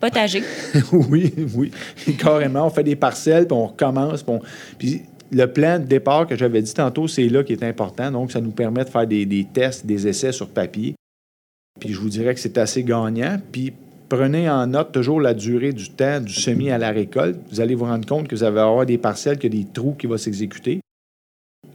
potager. 0.00 0.42
oui, 0.92 1.32
oui, 1.54 1.70
carrément. 2.18 2.66
On 2.66 2.70
fait 2.70 2.82
des 2.82 2.96
parcelles, 2.96 3.46
puis 3.46 3.56
on 3.56 3.66
recommence. 3.68 4.24
Puis, 4.76 5.02
le 5.30 5.46
plan 5.46 5.78
de 5.78 5.84
départ 5.84 6.26
que 6.26 6.36
j'avais 6.36 6.62
dit 6.62 6.74
tantôt, 6.74 7.08
c'est 7.08 7.28
là 7.28 7.44
qui 7.44 7.52
est 7.52 7.62
important. 7.62 8.10
Donc, 8.10 8.32
ça 8.32 8.40
nous 8.40 8.50
permet 8.50 8.84
de 8.84 8.90
faire 8.90 9.06
des, 9.06 9.46
tests, 9.52 9.84
des 9.86 10.06
essais 10.06 10.32
sur 10.32 10.48
papier. 10.48 10.94
Puis 11.80 11.92
je 11.92 12.00
vous 12.00 12.08
dirais 12.08 12.34
que 12.34 12.40
c'est 12.40 12.58
assez 12.58 12.82
gagnant. 12.82 13.38
Puis 13.52 13.72
prenez 14.08 14.48
en 14.48 14.66
note 14.66 14.92
toujours 14.92 15.20
la 15.20 15.34
durée 15.34 15.72
du 15.72 15.90
temps 15.90 16.20
du 16.20 16.32
semis 16.32 16.70
à 16.70 16.78
la 16.78 16.90
récolte. 16.90 17.38
Vous 17.50 17.60
allez 17.60 17.74
vous 17.74 17.84
rendre 17.84 18.06
compte 18.06 18.26
que 18.26 18.34
vous 18.34 18.42
allez 18.42 18.58
avoir 18.58 18.86
des 18.86 18.98
parcelles, 18.98 19.38
qu'il 19.38 19.54
y 19.54 19.64
des 19.64 19.70
trous 19.70 19.94
qui 19.98 20.06
vont 20.06 20.16
s'exécuter, 20.16 20.80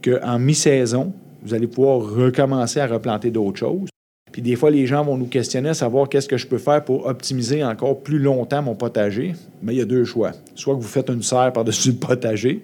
qu'en 0.02 0.38
mi-saison, 0.38 1.12
vous 1.42 1.54
allez 1.54 1.66
pouvoir 1.66 2.00
recommencer 2.00 2.80
à 2.80 2.86
replanter 2.86 3.30
d'autres 3.30 3.58
choses. 3.58 3.88
Puis 4.32 4.42
des 4.42 4.56
fois, 4.56 4.70
les 4.70 4.84
gens 4.86 5.04
vont 5.04 5.16
nous 5.16 5.28
questionner 5.28 5.68
à 5.68 5.74
savoir 5.74 6.08
qu'est-ce 6.08 6.26
que 6.26 6.36
je 6.36 6.48
peux 6.48 6.58
faire 6.58 6.84
pour 6.84 7.06
optimiser 7.06 7.62
encore 7.62 8.02
plus 8.02 8.18
longtemps 8.18 8.62
mon 8.62 8.74
potager. 8.74 9.34
Mais 9.62 9.74
il 9.74 9.78
y 9.78 9.80
a 9.80 9.84
deux 9.84 10.04
choix. 10.04 10.32
Soit 10.56 10.74
que 10.74 10.80
vous 10.80 10.88
faites 10.88 11.08
une 11.08 11.22
serre 11.22 11.52
par-dessus 11.52 11.90
le 11.90 11.98
potager, 11.98 12.60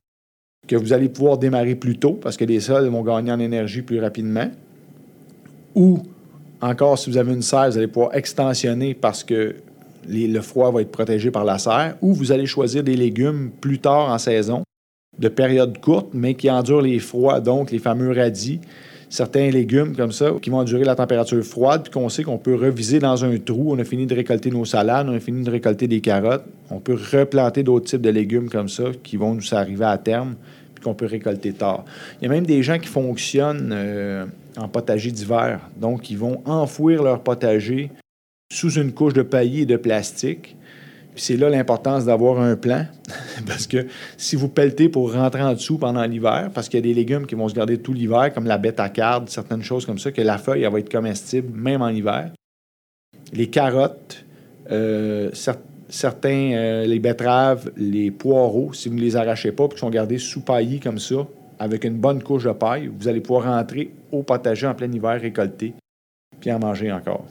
que 0.71 0.77
vous 0.77 0.93
allez 0.93 1.09
pouvoir 1.09 1.37
démarrer 1.37 1.75
plus 1.75 1.99
tôt 1.99 2.13
parce 2.13 2.37
que 2.37 2.45
les 2.45 2.61
sols 2.61 2.87
vont 2.87 3.03
gagner 3.03 3.33
en 3.33 3.41
énergie 3.41 3.83
plus 3.83 4.01
rapidement, 4.01 4.49
ou 5.75 5.99
encore, 6.61 6.97
si 6.97 7.11
vous 7.11 7.17
avez 7.17 7.33
une 7.33 7.43
serre, 7.43 7.71
vous 7.71 7.79
allez 7.79 7.89
pouvoir 7.89 8.15
extensionner 8.15 8.95
parce 8.95 9.25
que 9.25 9.57
le 10.09 10.41
froid 10.41 10.71
va 10.71 10.83
être 10.83 10.93
protégé 10.93 11.33
par 11.33 11.45
la 11.45 11.59
serre, 11.59 11.97
ou 12.03 12.15
vous 12.15 12.31
allez 12.31 12.47
choisir 12.47 12.85
des 12.85 12.95
légumes 12.95 13.51
plus 13.61 13.81
tard 13.81 14.13
en 14.13 14.19
saison, 14.19 14.63
de 15.19 15.29
période 15.29 15.81
courte, 15.81 16.11
mais 16.15 16.35
qui 16.35 16.49
endurent 16.49 16.83
les 16.83 17.01
froids, 17.01 17.41
donc 17.41 17.73
les 17.73 17.81
fameux 17.81 18.13
radis. 18.13 18.61
Certains 19.09 19.51
légumes 19.51 19.97
comme 19.97 20.13
ça 20.13 20.31
qui 20.41 20.51
vont 20.51 20.59
endurer 20.59 20.85
la 20.85 20.95
température 20.95 21.43
froide, 21.43 21.83
puis 21.83 21.91
qu'on 21.91 22.09
sait 22.09 22.23
qu'on 22.23 22.39
peut 22.39 22.55
reviser 22.55 23.01
dans 23.01 23.25
un 23.25 23.37
trou. 23.39 23.73
On 23.73 23.79
a 23.81 23.85
fini 23.85 24.07
de 24.07 24.15
récolter 24.15 24.53
nos 24.53 24.65
salades, 24.65 25.09
on 25.09 25.15
a 25.15 25.19
fini 25.19 25.43
de 25.43 25.51
récolter 25.51 25.89
des 25.89 26.01
carottes. 26.01 26.45
On 26.71 26.79
peut 26.79 26.95
replanter 26.95 27.65
d'autres 27.65 27.87
types 27.87 28.03
de 28.03 28.11
légumes 28.11 28.49
comme 28.49 28.69
ça 28.69 28.85
qui 29.03 29.17
vont 29.17 29.35
nous 29.35 29.53
arriver 29.53 29.85
à 29.85 29.99
terme, 29.99 30.37
qu'on 30.83 30.95
peut 30.95 31.07
récolter 31.07 31.53
tard. 31.53 31.85
Il 32.21 32.25
y 32.25 32.27
a 32.27 32.31
même 32.31 32.47
des 32.47 32.63
gens 32.63 32.79
qui 32.79 32.89
fonctionnent. 32.89 33.71
Euh, 33.73 34.27
en 34.57 34.69
potager 34.69 35.11
d'hiver. 35.11 35.61
Donc, 35.77 36.11
ils 36.11 36.19
vont 36.19 36.43
enfouir 36.45 37.03
leur 37.03 37.23
potager 37.23 37.91
sous 38.53 38.73
une 38.73 38.93
couche 38.93 39.15
de 39.15 39.23
paillis 39.23 39.63
et 39.63 39.67
de 39.67 39.77
plastique. 39.77 40.57
C'est 41.17 41.37
là 41.37 41.51
l'importance 41.51 42.05
d'avoir 42.05 42.41
un 42.41 42.57
plan, 42.57 42.87
parce 43.47 43.67
que 43.67 43.87
si 44.17 44.37
vous 44.37 44.49
pelletez 44.49 44.89
pour 44.89 45.13
rentrer 45.13 45.43
en 45.43 45.53
dessous 45.53 45.77
pendant 45.77 46.05
l'hiver, 46.05 46.51
parce 46.55 46.69
qu'il 46.69 46.79
y 46.79 46.83
a 46.83 46.87
des 46.87 46.95
légumes 46.95 47.27
qui 47.27 47.35
vont 47.35 47.49
se 47.49 47.55
garder 47.55 47.79
tout 47.79 47.93
l'hiver, 47.93 48.33
comme 48.33 48.47
la 48.47 48.59
bête 48.59 48.81
à 48.81 48.89
carde, 48.89 49.29
certaines 49.29 49.63
choses 49.63 49.85
comme 49.85 49.99
ça, 49.99 50.13
que 50.13 50.23
la 50.23 50.39
feuille 50.39 50.65
va 50.71 50.79
être 50.79 50.91
comestible 50.91 51.53
même 51.53 51.83
en 51.83 51.89
hiver. 51.89 52.31
Les 53.33 53.49
carottes, 53.49 54.25
euh, 54.71 55.31
certains, 55.91 56.53
euh, 56.53 56.87
les 56.87 56.99
betteraves, 56.99 57.71
les 57.77 58.11
poireaux, 58.11 58.73
si 58.73 58.89
vous 58.89 58.95
ne 58.95 59.01
les 59.01 59.17
arrachez 59.17 59.53
pas, 59.53 59.69
puis 59.69 59.75
qui 59.75 59.81
sont 59.81 59.91
gardés 59.91 60.19
sous 60.19 60.41
paillis 60.41 60.81
comme 60.81 60.99
ça, 60.99 61.27
avec 61.59 61.85
une 61.85 61.99
bonne 61.99 62.23
couche 62.23 62.45
de 62.45 62.53
paille, 62.53 62.91
vous 62.99 63.09
allez 63.09 63.21
pouvoir 63.21 63.45
rentrer 63.45 63.91
au 64.11 64.23
potager 64.23 64.67
en 64.67 64.75
plein 64.75 64.91
hiver, 64.91 65.21
récolter, 65.21 65.75
puis 66.41 66.51
en 66.51 66.59
manger 66.59 66.91
encore. 66.91 67.27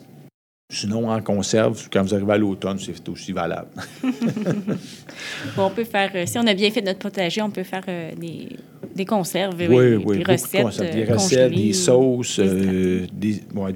Sinon, 0.72 1.10
en 1.10 1.20
conserve, 1.20 1.90
quand 1.92 2.04
vous 2.04 2.14
arrivez 2.14 2.34
à 2.34 2.38
l'automne, 2.38 2.78
c'est 2.78 3.10
aussi 3.10 3.32
valable. 3.32 3.70
on 5.58 5.72
peut 5.72 5.84
faire, 5.84 6.12
euh, 6.14 6.28
si 6.28 6.38
on 6.38 6.46
a 6.46 6.54
bien 6.54 6.70
fait 6.70 6.84
notre 6.84 7.00
potager, 7.00 7.42
on 7.42 7.50
peut 7.50 7.64
faire 7.64 7.84
euh, 7.88 8.12
des, 8.16 8.50
des, 8.94 9.06
conserves, 9.06 9.56
oui, 9.58 9.96
oui, 9.96 10.18
des 10.20 10.32
recettes, 10.32 10.94
des 10.94 11.06
recettes, 11.06 11.52
des 11.52 11.74
sauces, 11.74 12.40
des, 12.40 13.10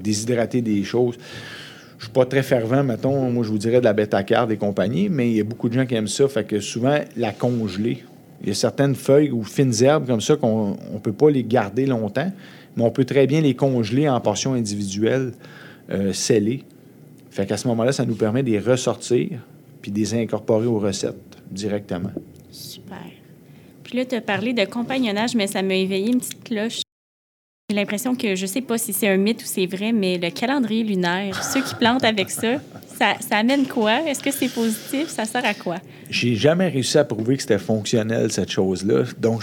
déshydrater 0.00 0.62
des 0.62 0.84
choses. 0.84 1.16
Je 1.98 2.04
suis 2.04 2.12
pas 2.12 2.26
très 2.26 2.42
fervent, 2.42 2.82
mettons, 2.82 3.30
moi 3.30 3.44
je 3.44 3.50
vous 3.50 3.58
dirais 3.58 3.78
de 3.78 3.84
la 3.84 3.92
bêta 3.92 4.22
carte 4.22 4.50
et 4.50 4.56
compagnie, 4.56 5.08
mais 5.08 5.30
il 5.30 5.36
y 5.36 5.40
a 5.40 5.44
beaucoup 5.44 5.68
de 5.68 5.74
gens 5.74 5.86
qui 5.86 5.94
aiment 5.94 6.08
ça, 6.08 6.28
fait 6.28 6.44
que 6.44 6.60
souvent 6.60 6.98
la 7.16 7.32
congeler, 7.32 8.04
il 8.42 8.48
y 8.48 8.50
a 8.50 8.54
certaines 8.54 8.94
feuilles 8.94 9.30
ou 9.30 9.42
fines 9.42 9.72
herbes 9.82 10.06
comme 10.06 10.20
ça 10.20 10.36
qu'on 10.36 10.76
ne 10.92 10.98
peut 10.98 11.12
pas 11.12 11.30
les 11.30 11.44
garder 11.44 11.86
longtemps, 11.86 12.30
mais 12.76 12.82
on 12.82 12.90
peut 12.90 13.04
très 13.04 13.26
bien 13.26 13.40
les 13.40 13.54
congeler 13.54 14.08
en 14.08 14.20
portions 14.20 14.54
individuelles 14.54 15.32
euh, 15.90 16.12
scellées. 16.12 16.64
Fait 17.30 17.46
qu'à 17.46 17.56
ce 17.56 17.66
moment-là, 17.68 17.92
ça 17.92 18.04
nous 18.04 18.14
permet 18.14 18.42
de 18.42 18.50
les 18.50 18.58
ressortir 18.58 19.40
puis 19.80 19.90
de 19.90 19.98
les 19.98 20.14
incorporer 20.14 20.66
aux 20.66 20.78
recettes 20.78 21.16
directement. 21.50 22.12
Super. 22.50 22.98
Puis 23.82 23.98
là, 23.98 24.04
tu 24.04 24.14
as 24.14 24.20
parlé 24.20 24.52
de 24.52 24.64
compagnonnage, 24.64 25.34
mais 25.34 25.46
ça 25.46 25.62
m'a 25.62 25.74
éveillé 25.74 26.12
une 26.12 26.20
petite 26.20 26.44
cloche. 26.44 26.83
J'ai 27.74 27.80
l'impression 27.80 28.14
que 28.14 28.36
je 28.36 28.46
sais 28.46 28.60
pas 28.60 28.78
si 28.78 28.92
c'est 28.92 29.08
un 29.08 29.16
mythe 29.16 29.42
ou 29.42 29.46
c'est 29.46 29.66
vrai, 29.66 29.90
mais 29.90 30.16
le 30.16 30.30
calendrier 30.30 30.84
lunaire, 30.84 31.42
ceux 31.42 31.60
qui 31.60 31.74
plantent 31.74 32.04
avec 32.04 32.30
ça, 32.30 32.58
ça, 32.86 33.36
amène 33.36 33.66
quoi? 33.66 34.08
Est-ce 34.08 34.22
que 34.22 34.30
c'est 34.30 34.48
positif? 34.48 35.08
Ça 35.08 35.24
sert 35.24 35.44
à 35.44 35.54
quoi? 35.54 35.78
J'ai 36.08 36.36
jamais 36.36 36.68
réussi 36.68 36.98
à 36.98 37.04
prouver 37.04 37.34
que 37.34 37.42
c'était 37.42 37.58
fonctionnel, 37.58 38.30
cette 38.30 38.52
chose-là. 38.52 39.02
Donc, 39.18 39.42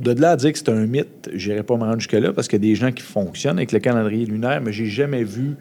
de 0.00 0.10
là 0.12 0.30
à 0.30 0.36
dire 0.36 0.52
que 0.52 0.58
c'est 0.58 0.70
un 0.70 0.86
mythe, 0.86 1.28
je 1.34 1.50
n'irai 1.50 1.62
pas 1.64 1.76
me 1.76 1.82
rendre 1.82 1.98
jusque-là 2.00 2.32
parce 2.32 2.48
qu'il 2.48 2.64
y 2.64 2.66
a 2.66 2.70
des 2.70 2.76
gens 2.76 2.92
qui 2.92 3.02
fonctionnent 3.02 3.58
avec 3.58 3.72
le 3.72 3.78
calendrier 3.78 4.24
lunaire, 4.24 4.62
mais 4.62 4.72
j'ai 4.72 4.86
jamais 4.86 5.22
vu. 5.22 5.56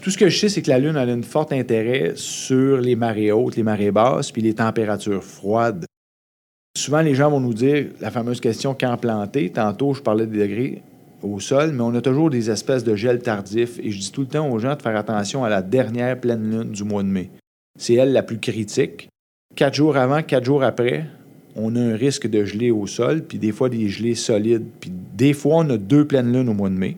Tout 0.00 0.10
ce 0.10 0.18
que 0.18 0.28
je 0.28 0.36
sais, 0.36 0.48
c'est 0.48 0.62
que 0.62 0.70
la 0.70 0.80
Lune 0.80 0.96
a 0.96 1.02
un 1.02 1.22
fort 1.22 1.46
intérêt 1.52 2.14
sur 2.16 2.78
les 2.78 2.96
marées 2.96 3.30
hautes, 3.30 3.54
les 3.54 3.62
marées 3.62 3.92
basses, 3.92 4.32
puis 4.32 4.42
les 4.42 4.54
températures 4.54 5.22
froides. 5.22 5.84
Souvent, 6.76 7.02
les 7.02 7.14
gens 7.14 7.30
vont 7.30 7.40
nous 7.40 7.54
dire 7.54 7.86
la 8.00 8.10
fameuse 8.10 8.40
question 8.40 8.76
quand 8.78 8.96
planter. 8.96 9.50
Tantôt, 9.50 9.94
je 9.94 10.02
parlais 10.02 10.26
des 10.26 10.40
degrés 10.40 10.82
au 11.22 11.40
sol, 11.40 11.72
mais 11.72 11.82
on 11.82 11.94
a 11.94 12.00
toujours 12.00 12.30
des 12.30 12.50
espèces 12.50 12.84
de 12.84 12.94
gel 12.94 13.20
tardif. 13.20 13.78
Et 13.78 13.90
je 13.90 13.98
dis 13.98 14.12
tout 14.12 14.22
le 14.22 14.26
temps 14.26 14.50
aux 14.50 14.58
gens 14.58 14.74
de 14.74 14.82
faire 14.82 14.96
attention 14.96 15.44
à 15.44 15.48
la 15.48 15.62
dernière 15.62 16.18
pleine 16.20 16.50
lune 16.50 16.70
du 16.70 16.84
mois 16.84 17.02
de 17.02 17.08
mai. 17.08 17.30
C'est 17.78 17.94
elle 17.94 18.12
la 18.12 18.22
plus 18.22 18.38
critique. 18.38 19.08
Quatre 19.54 19.74
jours 19.74 19.96
avant, 19.96 20.22
quatre 20.22 20.44
jours 20.44 20.62
après, 20.62 21.06
on 21.56 21.74
a 21.76 21.80
un 21.80 21.96
risque 21.96 22.28
de 22.28 22.44
gelée 22.44 22.70
au 22.70 22.86
sol, 22.86 23.22
puis 23.22 23.38
des 23.38 23.52
fois 23.52 23.68
des 23.68 23.88
gelées 23.88 24.14
solides. 24.14 24.66
Puis 24.80 24.90
des 24.90 25.32
fois, 25.32 25.56
on 25.58 25.70
a 25.70 25.76
deux 25.76 26.06
pleines 26.06 26.32
lunes 26.32 26.48
au 26.48 26.54
mois 26.54 26.70
de 26.70 26.74
mai. 26.74 26.96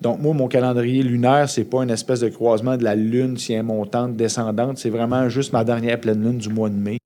Donc, 0.00 0.20
moi, 0.20 0.32
mon 0.32 0.48
calendrier 0.48 1.02
lunaire, 1.02 1.48
c'est 1.48 1.64
pas 1.64 1.82
une 1.82 1.90
espèce 1.90 2.20
de 2.20 2.28
croisement 2.30 2.76
de 2.76 2.84
la 2.84 2.94
lune, 2.94 3.36
si 3.36 3.52
elle 3.52 3.64
montante, 3.64 4.16
descendante. 4.16 4.78
C'est 4.78 4.90
vraiment 4.90 5.28
juste 5.28 5.52
ma 5.52 5.62
dernière 5.62 6.00
pleine 6.00 6.22
lune 6.22 6.38
du 6.38 6.48
mois 6.48 6.70
de 6.70 6.74
mai 6.74 6.98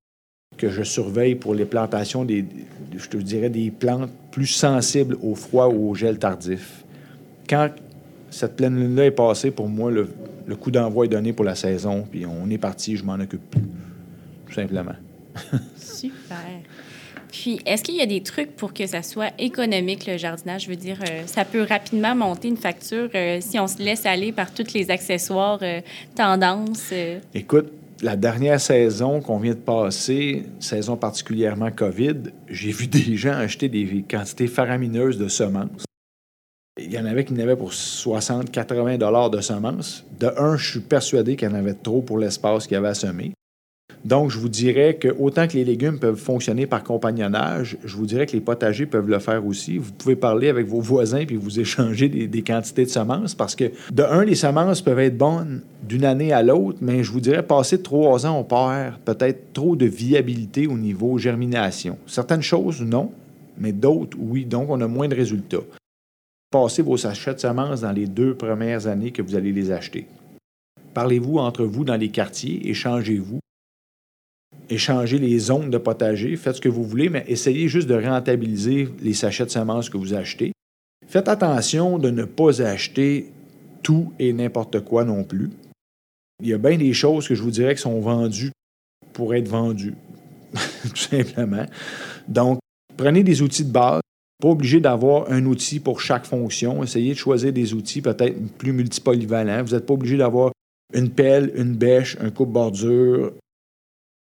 que 0.56 0.70
je 0.70 0.82
surveille 0.84 1.34
pour 1.34 1.54
les 1.54 1.64
plantations 1.64 2.24
des, 2.24 2.44
je 2.96 3.08
te 3.08 3.16
dirais, 3.16 3.50
des 3.50 3.72
plantes 3.72 4.10
plus 4.34 4.46
sensibles 4.46 5.16
au 5.22 5.36
froid 5.36 5.68
ou 5.68 5.90
au 5.90 5.94
gel 5.94 6.18
tardif. 6.18 6.82
Quand 7.48 7.70
cette 8.30 8.56
pleine 8.56 8.76
lune-là 8.76 9.04
est 9.04 9.12
passée, 9.12 9.52
pour 9.52 9.68
moi, 9.68 9.92
le, 9.92 10.08
le 10.44 10.56
coup 10.56 10.72
d'envoi 10.72 11.04
est 11.04 11.08
donné 11.08 11.32
pour 11.32 11.44
la 11.44 11.54
saison, 11.54 12.04
puis 12.10 12.26
on 12.26 12.50
est 12.50 12.58
parti, 12.58 12.96
je 12.96 13.04
m'en 13.04 13.14
occupe 13.14 13.48
plus, 13.48 13.62
tout 14.48 14.52
simplement. 14.52 14.96
Super. 15.76 16.36
Puis, 17.30 17.60
est-ce 17.64 17.84
qu'il 17.84 17.94
y 17.94 18.00
a 18.00 18.06
des 18.06 18.24
trucs 18.24 18.56
pour 18.56 18.74
que 18.74 18.88
ça 18.88 19.04
soit 19.04 19.30
économique, 19.38 20.04
le 20.04 20.16
jardinage? 20.16 20.64
Je 20.64 20.70
veux 20.70 20.76
dire, 20.76 20.98
euh, 21.08 21.22
ça 21.26 21.44
peut 21.44 21.62
rapidement 21.62 22.16
monter 22.16 22.48
une 22.48 22.56
facture 22.56 23.10
euh, 23.14 23.38
si 23.40 23.60
on 23.60 23.68
se 23.68 23.78
laisse 23.78 24.04
aller 24.04 24.32
par 24.32 24.52
tous 24.52 24.72
les 24.74 24.90
accessoires 24.90 25.60
euh, 25.62 25.80
tendances. 26.16 26.92
Écoute, 27.32 27.70
la 28.02 28.16
dernière 28.16 28.60
saison 28.60 29.20
qu'on 29.20 29.38
vient 29.38 29.54
de 29.54 29.58
passer, 29.58 30.44
saison 30.60 30.96
particulièrement 30.96 31.70
COVID, 31.70 32.16
j'ai 32.48 32.72
vu 32.72 32.86
des 32.88 33.16
gens 33.16 33.32
acheter 33.32 33.68
des 33.68 34.04
quantités 34.08 34.46
faramineuses 34.46 35.18
de 35.18 35.28
semences. 35.28 35.84
Il 36.80 36.92
y 36.92 36.98
en 36.98 37.06
avait 37.06 37.24
qui 37.24 37.34
n'avaient 37.34 37.56
pour 37.56 37.72
60, 37.72 38.50
80 38.50 38.98
dollars 38.98 39.30
de 39.30 39.40
semences. 39.40 40.04
De 40.18 40.32
un, 40.36 40.56
je 40.56 40.72
suis 40.72 40.80
persuadé 40.80 41.36
qu'il 41.36 41.48
y 41.48 41.52
en 41.52 41.54
avait 41.54 41.74
trop 41.74 42.02
pour 42.02 42.18
l'espace 42.18 42.66
qu'il 42.66 42.74
y 42.74 42.76
avait 42.76 42.88
à 42.88 42.94
semer. 42.94 43.32
Donc, 44.04 44.30
je 44.30 44.38
vous 44.38 44.50
dirais 44.50 44.96
que 44.96 45.08
autant 45.18 45.48
que 45.48 45.54
les 45.54 45.64
légumes 45.64 45.98
peuvent 45.98 46.18
fonctionner 46.18 46.66
par 46.66 46.84
compagnonnage, 46.84 47.78
je 47.84 47.96
vous 47.96 48.04
dirais 48.04 48.26
que 48.26 48.32
les 48.32 48.40
potagers 48.40 48.84
peuvent 48.84 49.08
le 49.08 49.18
faire 49.18 49.46
aussi. 49.46 49.78
Vous 49.78 49.92
pouvez 49.92 50.14
parler 50.14 50.50
avec 50.50 50.66
vos 50.66 50.80
voisins 50.80 51.24
puis 51.24 51.36
vous 51.36 51.58
échanger 51.58 52.08
des, 52.08 52.42
quantités 52.42 52.84
de 52.84 52.90
semences 52.90 53.34
parce 53.34 53.56
que, 53.56 53.72
de 53.90 54.02
un, 54.02 54.24
les 54.24 54.34
semences 54.34 54.82
peuvent 54.82 54.98
être 54.98 55.16
bonnes 55.16 55.62
d'une 55.88 56.04
année 56.04 56.32
à 56.32 56.42
l'autre, 56.42 56.78
mais 56.82 57.02
je 57.02 57.10
vous 57.10 57.20
dirais, 57.20 57.42
passer 57.42 57.80
trois 57.80 58.26
ans, 58.26 58.38
on 58.38 58.44
perd 58.44 58.98
peut-être 59.06 59.54
trop 59.54 59.74
de 59.74 59.86
viabilité 59.86 60.66
au 60.66 60.76
niveau 60.76 61.16
germination. 61.16 61.96
Certaines 62.06 62.42
choses, 62.42 62.82
non, 62.82 63.10
mais 63.56 63.72
d'autres, 63.72 64.18
oui. 64.20 64.44
Donc, 64.44 64.68
on 64.68 64.82
a 64.82 64.86
moins 64.86 65.08
de 65.08 65.14
résultats. 65.14 65.64
Passez 66.50 66.82
vos 66.82 66.98
sachets 66.98 67.34
de 67.34 67.40
semences 67.40 67.80
dans 67.80 67.92
les 67.92 68.06
deux 68.06 68.34
premières 68.34 68.86
années 68.86 69.12
que 69.12 69.22
vous 69.22 69.34
allez 69.34 69.52
les 69.52 69.70
acheter. 69.70 70.06
Parlez-vous 70.92 71.38
entre 71.38 71.64
vous 71.64 71.84
dans 71.84 71.96
les 71.96 72.10
quartiers, 72.10 72.68
échangez-vous 72.68 73.40
échanger 74.70 75.18
les 75.18 75.38
zones 75.38 75.70
de 75.70 75.78
potager, 75.78 76.36
faites 76.36 76.56
ce 76.56 76.60
que 76.60 76.68
vous 76.68 76.84
voulez, 76.84 77.08
mais 77.08 77.24
essayez 77.28 77.68
juste 77.68 77.88
de 77.88 77.94
rentabiliser 77.94 78.88
les 79.02 79.14
sachets 79.14 79.44
de 79.44 79.50
semences 79.50 79.90
que 79.90 79.96
vous 79.96 80.14
achetez. 80.14 80.52
Faites 81.06 81.28
attention 81.28 81.98
de 81.98 82.10
ne 82.10 82.24
pas 82.24 82.62
acheter 82.62 83.30
tout 83.82 84.12
et 84.18 84.32
n'importe 84.32 84.80
quoi 84.80 85.04
non 85.04 85.24
plus. 85.24 85.50
Il 86.42 86.48
y 86.48 86.54
a 86.54 86.58
bien 86.58 86.76
des 86.76 86.92
choses 86.92 87.28
que 87.28 87.34
je 87.34 87.42
vous 87.42 87.50
dirais 87.50 87.74
qui 87.74 87.82
sont 87.82 88.00
vendues 88.00 88.52
pour 89.12 89.34
être 89.34 89.48
vendues, 89.48 89.94
tout 90.54 90.96
simplement. 90.96 91.66
Donc, 92.26 92.58
prenez 92.96 93.22
des 93.22 93.42
outils 93.42 93.64
de 93.64 93.72
base. 93.72 94.00
Pas 94.42 94.48
obligé 94.48 94.80
d'avoir 94.80 95.30
un 95.30 95.44
outil 95.46 95.78
pour 95.78 96.00
chaque 96.00 96.26
fonction. 96.26 96.82
Essayez 96.82 97.12
de 97.12 97.18
choisir 97.18 97.52
des 97.52 97.72
outils 97.72 98.02
peut-être 98.02 98.36
plus 98.58 98.72
multipolyvalents. 98.72 99.62
Vous 99.62 99.74
n'êtes 99.74 99.86
pas 99.86 99.94
obligé 99.94 100.16
d'avoir 100.16 100.50
une 100.92 101.10
pelle, 101.10 101.52
une 101.54 101.74
bêche, 101.74 102.16
un 102.20 102.30
coupe-bordure, 102.30 103.32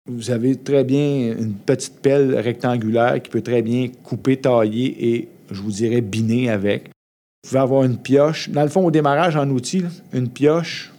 vous 0.10 0.32
avez 0.32 0.56
très 0.56 0.84
bien 0.84 1.36
une 1.38 1.54
petite 1.54 2.00
pelle 2.02 2.36
rectangulaire 2.36 3.22
qui 3.22 3.30
peut 3.30 3.42
très 3.42 3.62
bien 3.62 3.90
couper, 4.04 4.38
tailler 4.38 5.16
et, 5.16 5.28
je 5.50 5.62
vous 5.62 5.72
dirais, 5.72 6.02
biner 6.02 6.50
avec. 6.50 6.86
Vous 7.44 7.50
pouvez 7.50 7.60
avoir 7.60 7.84
une 7.84 7.98
pioche. 7.98 8.50
Dans 8.50 8.64
le 8.64 8.70
fond, 8.70 8.86
au 8.86 8.92
démarrage 8.92 9.36
en 9.36 9.50
outil, 9.50 9.84
une 10.14 10.30
pioche 10.30 10.92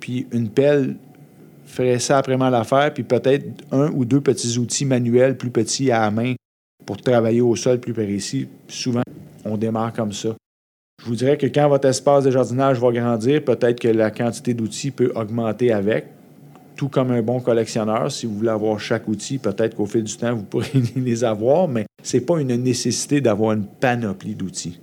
puis 0.00 0.26
une 0.32 0.48
pelle 0.48 0.96
ferait 1.66 1.98
ça 1.98 2.18
après 2.18 2.36
l'affaire, 2.36 2.94
puis 2.94 3.02
peut-être 3.02 3.44
un 3.72 3.90
ou 3.90 4.04
deux 4.04 4.20
petits 4.20 4.58
outils 4.58 4.86
manuels 4.86 5.36
plus 5.36 5.50
petits 5.50 5.90
à 5.90 6.00
la 6.00 6.10
main 6.10 6.34
pour 6.86 6.96
travailler 6.96 7.40
au 7.40 7.54
sol 7.56 7.78
plus 7.78 7.92
précis. 7.92 8.48
Souvent, 8.68 9.02
on 9.44 9.56
démarre 9.56 9.92
comme 9.92 10.12
ça. 10.12 10.30
Je 11.00 11.06
vous 11.06 11.14
dirais 11.14 11.36
que 11.36 11.46
quand 11.46 11.68
votre 11.68 11.86
espace 11.86 12.24
de 12.24 12.30
jardinage 12.30 12.80
va 12.80 12.90
grandir, 12.90 13.44
peut-être 13.44 13.80
que 13.80 13.88
la 13.88 14.10
quantité 14.10 14.54
d'outils 14.54 14.90
peut 14.90 15.12
augmenter 15.14 15.72
avec 15.72 16.06
tout 16.78 16.88
comme 16.88 17.10
un 17.10 17.22
bon 17.22 17.40
collectionneur. 17.40 18.10
Si 18.10 18.24
vous 18.24 18.36
voulez 18.36 18.50
avoir 18.50 18.78
chaque 18.78 19.08
outil, 19.08 19.38
peut-être 19.38 19.74
qu'au 19.74 19.84
fil 19.84 20.04
du 20.04 20.16
temps, 20.16 20.34
vous 20.34 20.42
pourrez 20.50 20.70
les 20.96 21.24
avoir, 21.24 21.66
mais 21.68 21.84
ce 22.02 22.16
n'est 22.16 22.22
pas 22.22 22.40
une 22.40 22.54
nécessité 22.54 23.20
d'avoir 23.20 23.52
une 23.52 23.66
panoplie 23.66 24.36
d'outils 24.36 24.80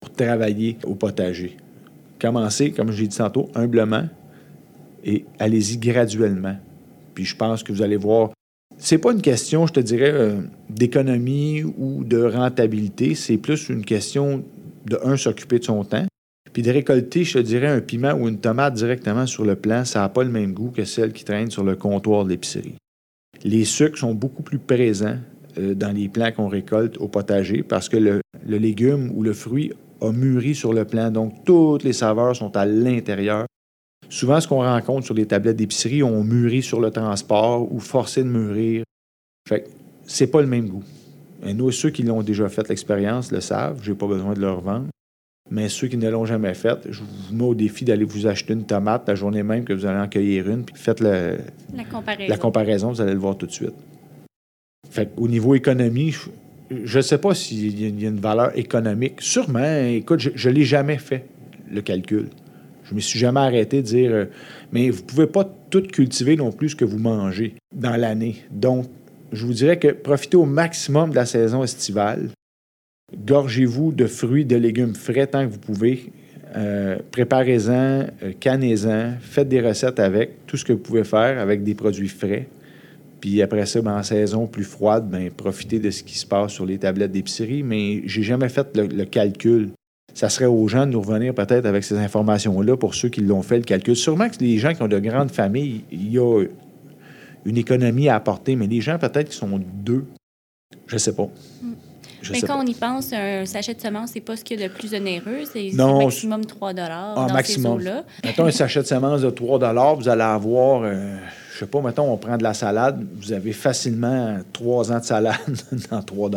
pour 0.00 0.10
travailler 0.14 0.78
au 0.84 0.94
potager. 0.94 1.58
Commencez, 2.18 2.72
comme 2.72 2.90
je 2.90 3.02
l'ai 3.02 3.08
dit 3.08 3.18
tantôt, 3.18 3.50
humblement 3.54 4.08
et 5.04 5.26
allez-y 5.38 5.76
graduellement. 5.76 6.56
Puis 7.14 7.26
je 7.26 7.36
pense 7.36 7.62
que 7.62 7.72
vous 7.72 7.82
allez 7.82 7.96
voir. 7.96 8.30
C'est 8.78 8.98
pas 8.98 9.12
une 9.12 9.22
question, 9.22 9.66
je 9.66 9.74
te 9.74 9.80
dirais, 9.80 10.12
euh, 10.12 10.40
d'économie 10.70 11.64
ou 11.64 12.02
de 12.04 12.22
rentabilité. 12.22 13.14
C'est 13.14 13.36
plus 13.36 13.68
une 13.68 13.84
question 13.84 14.42
de, 14.86 14.98
un, 15.04 15.16
s'occuper 15.16 15.58
de 15.58 15.64
son 15.64 15.84
temps, 15.84 16.06
puis 16.58 16.64
de 16.64 16.72
récolter, 16.72 17.22
je 17.22 17.38
dirais, 17.38 17.68
un 17.68 17.80
piment 17.80 18.14
ou 18.14 18.26
une 18.26 18.40
tomate 18.40 18.74
directement 18.74 19.26
sur 19.28 19.44
le 19.44 19.54
plant, 19.54 19.84
ça 19.84 20.00
n'a 20.00 20.08
pas 20.08 20.24
le 20.24 20.30
même 20.30 20.52
goût 20.52 20.72
que 20.72 20.84
celle 20.84 21.12
qui 21.12 21.22
traîne 21.22 21.52
sur 21.52 21.62
le 21.62 21.76
comptoir 21.76 22.24
de 22.24 22.30
l'épicerie. 22.30 22.74
Les 23.44 23.64
sucres 23.64 23.96
sont 23.96 24.12
beaucoup 24.12 24.42
plus 24.42 24.58
présents 24.58 25.18
euh, 25.56 25.74
dans 25.74 25.92
les 25.92 26.08
plants 26.08 26.32
qu'on 26.32 26.48
récolte 26.48 26.96
au 26.96 27.06
potager 27.06 27.62
parce 27.62 27.88
que 27.88 27.96
le, 27.96 28.22
légume 28.44 29.12
ou 29.14 29.22
le 29.22 29.34
fruit 29.34 29.72
a 30.00 30.10
mûri 30.10 30.56
sur 30.56 30.72
le 30.72 30.84
plant, 30.84 31.12
donc 31.12 31.44
toutes 31.44 31.84
les 31.84 31.92
saveurs 31.92 32.34
sont 32.34 32.56
à 32.56 32.66
l'intérieur. 32.66 33.46
Souvent, 34.08 34.40
ce 34.40 34.48
qu'on 34.48 34.64
rencontre 34.64 35.06
sur 35.06 35.14
les 35.14 35.26
tablettes 35.26 35.58
d'épicerie, 35.58 36.02
on 36.02 36.24
mûrit 36.24 36.64
sur 36.64 36.80
le 36.80 36.90
transport 36.90 37.72
ou 37.72 37.78
forcé 37.78 38.24
de 38.24 38.28
mûrir. 38.28 38.82
Fait 39.48 39.60
que 39.60 39.68
c'est 40.08 40.26
pas 40.26 40.40
le 40.40 40.48
même 40.48 40.66
goût. 40.68 40.82
Et 41.46 41.54
nous, 41.54 41.70
ceux 41.70 41.90
qui 41.90 42.02
l'ont 42.02 42.24
déjà 42.24 42.48
fait 42.48 42.68
l'expérience 42.68 43.30
le 43.30 43.40
savent, 43.40 43.78
j'ai 43.80 43.94
pas 43.94 44.08
besoin 44.08 44.34
de 44.34 44.40
leur 44.40 44.60
vendre. 44.60 44.88
Mais 45.50 45.68
ceux 45.68 45.88
qui 45.88 45.96
ne 45.96 46.08
l'ont 46.10 46.26
jamais 46.26 46.54
fait, 46.54 46.78
je 46.90 47.00
vous 47.00 47.34
mets 47.34 47.44
au 47.44 47.54
défi 47.54 47.84
d'aller 47.84 48.04
vous 48.04 48.26
acheter 48.26 48.52
une 48.52 48.64
tomate 48.64 49.08
la 49.08 49.14
journée 49.14 49.42
même 49.42 49.64
que 49.64 49.72
vous 49.72 49.86
allez 49.86 49.98
en 49.98 50.08
cueillir 50.08 50.50
une, 50.50 50.64
puis 50.64 50.74
faites 50.76 51.00
la, 51.00 51.32
comparaison. 51.90 52.30
la 52.30 52.36
comparaison, 52.36 52.88
vous 52.92 53.00
allez 53.00 53.14
le 53.14 53.18
voir 53.18 53.36
tout 53.36 53.46
de 53.46 53.52
suite. 53.52 53.74
Fait 54.90 55.10
au 55.16 55.26
niveau 55.26 55.54
économie, 55.54 56.14
je 56.70 56.96
ne 56.98 57.02
sais 57.02 57.18
pas 57.18 57.34
s'il 57.34 57.80
y 57.80 58.04
a 58.04 58.08
une 58.08 58.20
valeur 58.20 58.56
économique. 58.58 59.20
Sûrement, 59.20 59.86
écoute, 59.86 60.20
je 60.20 60.48
ne 60.48 60.54
l'ai 60.54 60.64
jamais 60.64 60.98
fait, 60.98 61.24
le 61.70 61.80
calcul. 61.80 62.28
Je 62.84 62.92
ne 62.92 62.96
me 62.96 63.00
suis 63.00 63.18
jamais 63.18 63.40
arrêté 63.40 63.82
de 63.82 63.86
dire, 63.86 64.10
euh, 64.12 64.24
mais 64.72 64.88
vous 64.88 65.02
ne 65.02 65.06
pouvez 65.06 65.26
pas 65.26 65.44
tout 65.44 65.82
cultiver 65.82 66.36
non 66.36 66.52
plus 66.52 66.70
ce 66.70 66.76
que 66.76 66.86
vous 66.86 66.98
mangez 66.98 67.54
dans 67.74 67.96
l'année. 67.96 68.36
Donc, 68.50 68.86
je 69.32 69.44
vous 69.44 69.52
dirais 69.52 69.78
que 69.78 69.88
profitez 69.88 70.38
au 70.38 70.46
maximum 70.46 71.10
de 71.10 71.16
la 71.16 71.26
saison 71.26 71.62
estivale. 71.62 72.30
Gorgez-vous 73.16 73.92
de 73.92 74.06
fruits, 74.06 74.44
de 74.44 74.56
légumes 74.56 74.94
frais 74.94 75.26
tant 75.26 75.46
que 75.46 75.52
vous 75.52 75.58
pouvez. 75.58 76.12
Euh, 76.56 76.98
préparez-en, 77.10 78.06
euh, 78.22 78.32
cannez-en, 78.38 79.14
faites 79.20 79.48
des 79.48 79.60
recettes 79.60 79.98
avec, 79.98 80.46
tout 80.46 80.56
ce 80.56 80.64
que 80.64 80.72
vous 80.74 80.78
pouvez 80.78 81.04
faire 81.04 81.38
avec 81.38 81.62
des 81.62 81.74
produits 81.74 82.08
frais. 82.08 82.48
Puis 83.20 83.42
après 83.42 83.66
ça, 83.66 83.80
ben, 83.80 83.98
en 83.98 84.02
saison 84.02 84.46
plus 84.46 84.64
froide, 84.64 85.08
ben, 85.10 85.30
profitez 85.30 85.78
de 85.78 85.90
ce 85.90 86.02
qui 86.02 86.18
se 86.18 86.26
passe 86.26 86.52
sur 86.52 86.66
les 86.66 86.78
tablettes 86.78 87.12
d'épicerie. 87.12 87.62
Mais 87.62 88.02
j'ai 88.04 88.22
jamais 88.22 88.48
fait 88.50 88.76
le, 88.76 89.04
calcul. 89.04 89.70
Ça 90.12 90.28
serait 90.28 90.46
aux 90.46 90.68
gens 90.68 90.86
de 90.86 90.92
nous 90.92 91.00
revenir 91.00 91.34
peut-être 91.34 91.64
avec 91.66 91.84
ces 91.84 91.96
informations-là 91.96 92.76
pour 92.76 92.94
ceux 92.94 93.08
qui 93.08 93.22
l'ont 93.22 93.42
fait 93.42 93.56
le 93.56 93.64
calcul. 93.64 93.96
Sûrement 93.96 94.28
que 94.28 94.36
les 94.40 94.58
gens 94.58 94.74
qui 94.74 94.82
ont 94.82 94.88
de 94.88 94.98
grandes 94.98 95.30
familles, 95.30 95.84
il 95.90 96.12
y 96.12 96.18
a 96.18 96.44
une 97.44 97.56
économie 97.56 98.08
à 98.08 98.16
apporter, 98.16 98.54
mais 98.54 98.66
les 98.66 98.80
gens 98.80 98.98
peut-être 98.98 99.30
qui 99.30 99.36
sont 99.36 99.60
deux, 99.82 100.04
je 100.86 100.94
ne 100.94 100.98
sais 100.98 101.14
pas. 101.14 101.28
Mais 102.30 102.40
quand 102.40 102.62
on 102.62 102.66
y 102.66 102.74
pense, 102.74 103.12
un 103.12 103.46
sachet 103.46 103.74
de 103.74 103.80
semences, 103.80 104.10
c'est 104.12 104.20
pas 104.20 104.36
ce 104.36 104.44
qu'il 104.44 104.60
y 104.60 104.64
a 104.64 104.68
de 104.68 104.72
plus 104.72 104.94
onéreux. 104.94 105.44
C'est 105.52 105.72
maximum 105.72 106.44
3 106.44 106.72
ah, 106.78 107.14
dans 107.16 107.32
maximum. 107.32 107.80
ces 107.80 107.88
eaux-là. 107.88 108.04
Mettons 108.24 108.46
un 108.46 108.50
sachet 108.50 108.82
de 108.82 108.86
semences 108.86 109.22
de 109.22 109.30
3 109.30 109.94
vous 109.94 110.08
allez 110.08 110.22
avoir, 110.22 110.82
euh, 110.82 111.16
je 111.52 111.58
sais 111.58 111.66
pas, 111.66 111.80
mettons, 111.80 112.12
on 112.12 112.16
prend 112.16 112.36
de 112.36 112.42
la 112.42 112.54
salade, 112.54 113.06
vous 113.14 113.32
avez 113.32 113.52
facilement 113.52 114.38
3 114.52 114.92
ans 114.92 114.98
de 114.98 115.04
salade 115.04 115.36
dans 115.90 116.02
3 116.02 116.30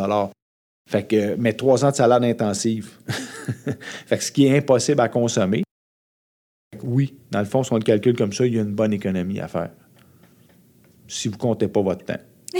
fait 0.88 1.04
que, 1.04 1.36
mais 1.36 1.52
3 1.54 1.84
ans 1.84 1.90
de 1.90 1.96
salade 1.96 2.24
intensive. 2.24 2.90
fait 4.06 4.18
que 4.18 4.24
ce 4.24 4.32
qui 4.32 4.46
est 4.46 4.58
impossible 4.58 5.00
à 5.00 5.08
consommer. 5.08 5.62
Oui, 6.82 7.14
dans 7.30 7.38
le 7.38 7.44
fond, 7.44 7.62
si 7.62 7.72
on 7.72 7.76
le 7.76 7.82
calcule 7.82 8.16
comme 8.16 8.32
ça, 8.32 8.44
il 8.46 8.54
y 8.54 8.58
a 8.58 8.62
une 8.62 8.74
bonne 8.74 8.92
économie 8.92 9.40
à 9.40 9.48
faire. 9.48 9.70
Si 11.06 11.28
vous 11.28 11.34
ne 11.34 11.40
comptez 11.40 11.68
pas 11.68 11.82
votre 11.82 12.04
temps. 12.04 12.20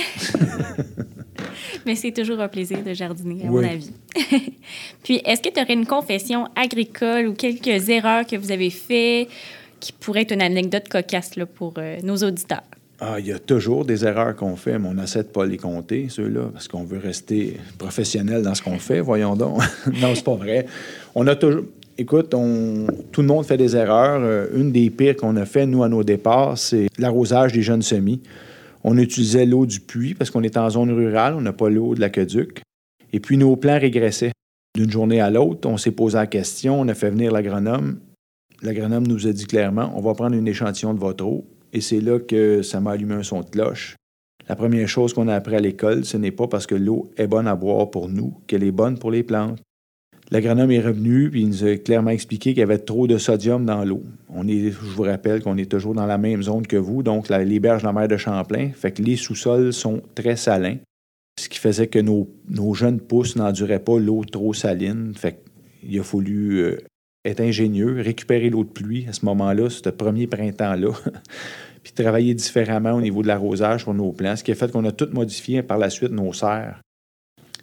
Mais 1.87 1.95
c'est 1.95 2.13
toujours 2.13 2.41
un 2.41 2.49
plaisir 2.49 2.83
de 2.83 2.93
jardiner, 2.95 3.47
à 3.47 3.51
mon 3.51 3.63
avis. 3.63 3.91
Puis, 5.03 5.21
est-ce 5.25 5.43
que 5.43 5.49
tu 5.49 5.61
aurais 5.61 5.75
une 5.75 5.87
confession 5.87 6.47
agricole 6.55 7.29
ou 7.29 7.35
quelques 7.35 7.89
erreurs 7.89 8.27
que 8.27 8.37
vous 8.37 8.53
avez 8.53 8.71
faites 8.71 9.29
qui 9.81 9.93
pourraient 9.93 10.23
être 10.23 10.33
une 10.33 10.43
anecdote 10.43 10.89
cocasse 10.89 11.37
là, 11.37 11.47
pour 11.47 11.75
euh, 11.79 11.99
nos 12.03 12.17
auditeurs? 12.17 12.63
Ah, 13.01 13.19
il 13.19 13.27
y 13.27 13.33
a 13.33 13.39
toujours 13.41 13.85
des 13.85 14.05
erreurs 14.05 14.37
qu'on 14.37 14.55
fait, 14.55 14.79
mais 14.79 14.89
on 14.89 15.03
essaie 15.03 15.25
de 15.25 15.29
ne 15.29 15.33
pas 15.33 15.45
les 15.45 15.57
compter, 15.57 16.07
ceux-là, 16.09 16.51
parce 16.53 16.69
qu'on 16.69 16.85
veut 16.85 16.99
rester 16.99 17.57
professionnel 17.77 18.43
dans 18.43 18.55
ce 18.55 18.63
qu'on 18.63 18.79
fait, 18.79 19.01
voyons 19.13 19.35
donc. 19.35 19.61
non, 20.01 20.15
c'est 20.15 20.25
pas 20.25 20.37
vrai. 20.37 20.67
On 21.15 21.27
a 21.27 21.35
toujours. 21.35 21.65
Écoute, 21.99 22.33
on... 22.33 22.87
tout 23.11 23.21
le 23.21 23.27
monde 23.27 23.45
fait 23.45 23.57
des 23.57 23.77
erreurs. 23.77 24.21
Euh, 24.23 24.47
une 24.55 24.73
des 24.73 24.89
pires 24.89 25.17
qu'on 25.17 25.37
a 25.37 25.45
fait, 25.45 25.67
nous, 25.67 25.83
à 25.83 25.89
nos 25.89 26.03
départs, 26.03 26.57
c'est 26.57 26.87
l'arrosage 26.97 27.53
des 27.53 27.63
jeunes 27.63 27.83
semis. 27.83 28.21
On 28.85 28.99
utilisait 28.99 29.47
l'eau 29.47 29.67
du 29.67 29.81
puits 29.81 30.15
parce 30.15 30.31
qu'on 30.31 30.43
est 30.43 30.57
en 30.57 30.69
zone 30.71 30.91
rurale, 30.91 31.35
on 31.35 31.41
n'a 31.41 31.53
pas 31.53 31.71
l'eau 31.71 31.95
de 31.95 32.01
l'aqueduc. 32.01 32.63
Et 33.13 33.21
puis, 33.21 33.37
nos 33.37 33.57
plans 33.57 33.79
régressaient. 33.79 34.33
D'une 34.75 34.91
journée 34.91 35.21
à 35.21 35.31
l'autre, 35.31 35.69
on 35.69 35.77
s'est 35.77 35.91
posé 35.91 36.17
la 36.17 36.27
question, 36.27 36.81
on 36.81 36.89
a 36.89 36.95
fait 36.95 37.11
venir 37.11 37.31
l'agronome. 37.31 38.01
L'agronome 38.63 39.07
nous 39.07 39.27
a 39.27 39.33
dit 39.33 39.45
clairement 39.45 39.93
on 39.97 40.01
va 40.01 40.15
prendre 40.15 40.35
une 40.35 40.49
échantillon 40.49 40.95
de 40.95 40.99
votre 40.99 41.27
eau. 41.27 41.45
Et 41.75 41.81
c'est 41.81 42.01
là 42.01 42.19
que 42.19 42.63
ça 42.63 42.81
m'a 42.81 42.93
allumé 42.93 43.15
un 43.15 43.23
son 43.23 43.41
de 43.41 43.51
cloche. 43.51 43.97
La 44.49 44.57
première 44.57 44.89
chose 44.89 45.13
qu'on 45.13 45.29
a 45.29 45.35
appris 45.35 45.57
à 45.57 45.61
l'école, 45.61 46.05
ce 46.05 46.17
n'est 46.17 46.33
pas 46.33 46.49
parce 46.49 46.67
que 46.67 46.75
l'eau 46.75 47.11
est 47.17 47.27
bonne 47.27 47.47
à 47.47 47.55
boire 47.55 47.91
pour 47.91 48.09
nous 48.09 48.41
qu'elle 48.47 48.65
est 48.65 48.73
bonne 48.73 48.99
pour 48.99 49.11
les 49.11 49.23
plantes. 49.23 49.61
L'agronome 50.31 50.71
est 50.71 50.81
revenu 50.81 51.31
puis 51.31 51.43
il 51.43 51.49
nous 51.49 51.65
a 51.65 51.77
clairement 51.77 52.11
expliqué 52.11 52.51
qu'il 52.51 52.61
y 52.61 52.63
avait 52.63 52.79
trop 52.79 53.07
de 53.07 53.19
sodium 53.19 53.67
dans 53.67 53.85
l'eau. 53.85 54.03
On 54.31 54.47
je 54.47 54.71
vous 54.71 55.03
rappelle 55.03 55.43
qu'on 55.43 55.59
est 55.59 55.71
toujours 55.71 55.95
dans 55.95 56.07
la 56.07 56.17
même 56.17 56.43
zone 56.43 56.67
que 56.67 56.77
vous, 56.77 57.03
donc 57.03 57.29
la, 57.29 57.45
les 57.45 57.61
berges 57.61 57.83
de 57.83 57.87
la 57.87 57.93
mer 57.93 58.09
de 58.09 58.17
Champlain, 58.17 58.71
fait 58.75 58.93
que 58.93 59.03
les 59.03 59.17
sous-sols 59.17 59.73
sont 59.73 60.01
très 60.15 60.37
salins 60.37 60.79
ce 61.39 61.49
qui 61.49 61.59
faisait 61.59 61.89
que 61.89 61.99
nos, 61.99 62.29
jeunes 62.75 63.01
pousses 63.01 63.37
n'enduraient 63.37 63.83
pas 63.83 63.99
l'eau 63.99 64.25
trop 64.25 64.53
saline. 64.53 65.15
Fait 65.17 65.43
qu'il 65.81 65.99
a 65.99 66.03
fallu 66.03 66.59
euh, 66.59 66.79
être 67.25 67.41
ingénieux, 67.41 68.01
récupérer 68.01 68.51
l'eau 68.51 68.65
de 68.65 68.71
pluie 68.71 69.07
à 69.09 69.13
ce 69.13 69.25
moment-là, 69.25 69.71
ce 69.71 69.89
premier 69.89 70.27
printemps-là, 70.27 70.91
puis 71.83 71.93
travailler 71.93 72.35
différemment 72.35 72.93
au 72.93 73.01
niveau 73.01 73.23
de 73.23 73.29
l'arrosage 73.29 73.85
pour 73.85 73.95
nos 73.95 74.13
plants, 74.13 74.37
ce 74.37 74.45
qui 74.45 74.53
a 74.53 74.55
fait 74.55 74.71
qu'on 74.71 74.85
a 74.85 74.93
tout 74.93 75.09
modifié 75.13 75.63
par 75.63 75.79
la 75.79 75.91
suite 75.91 76.13
nos 76.13 76.33
serres. 76.33 76.81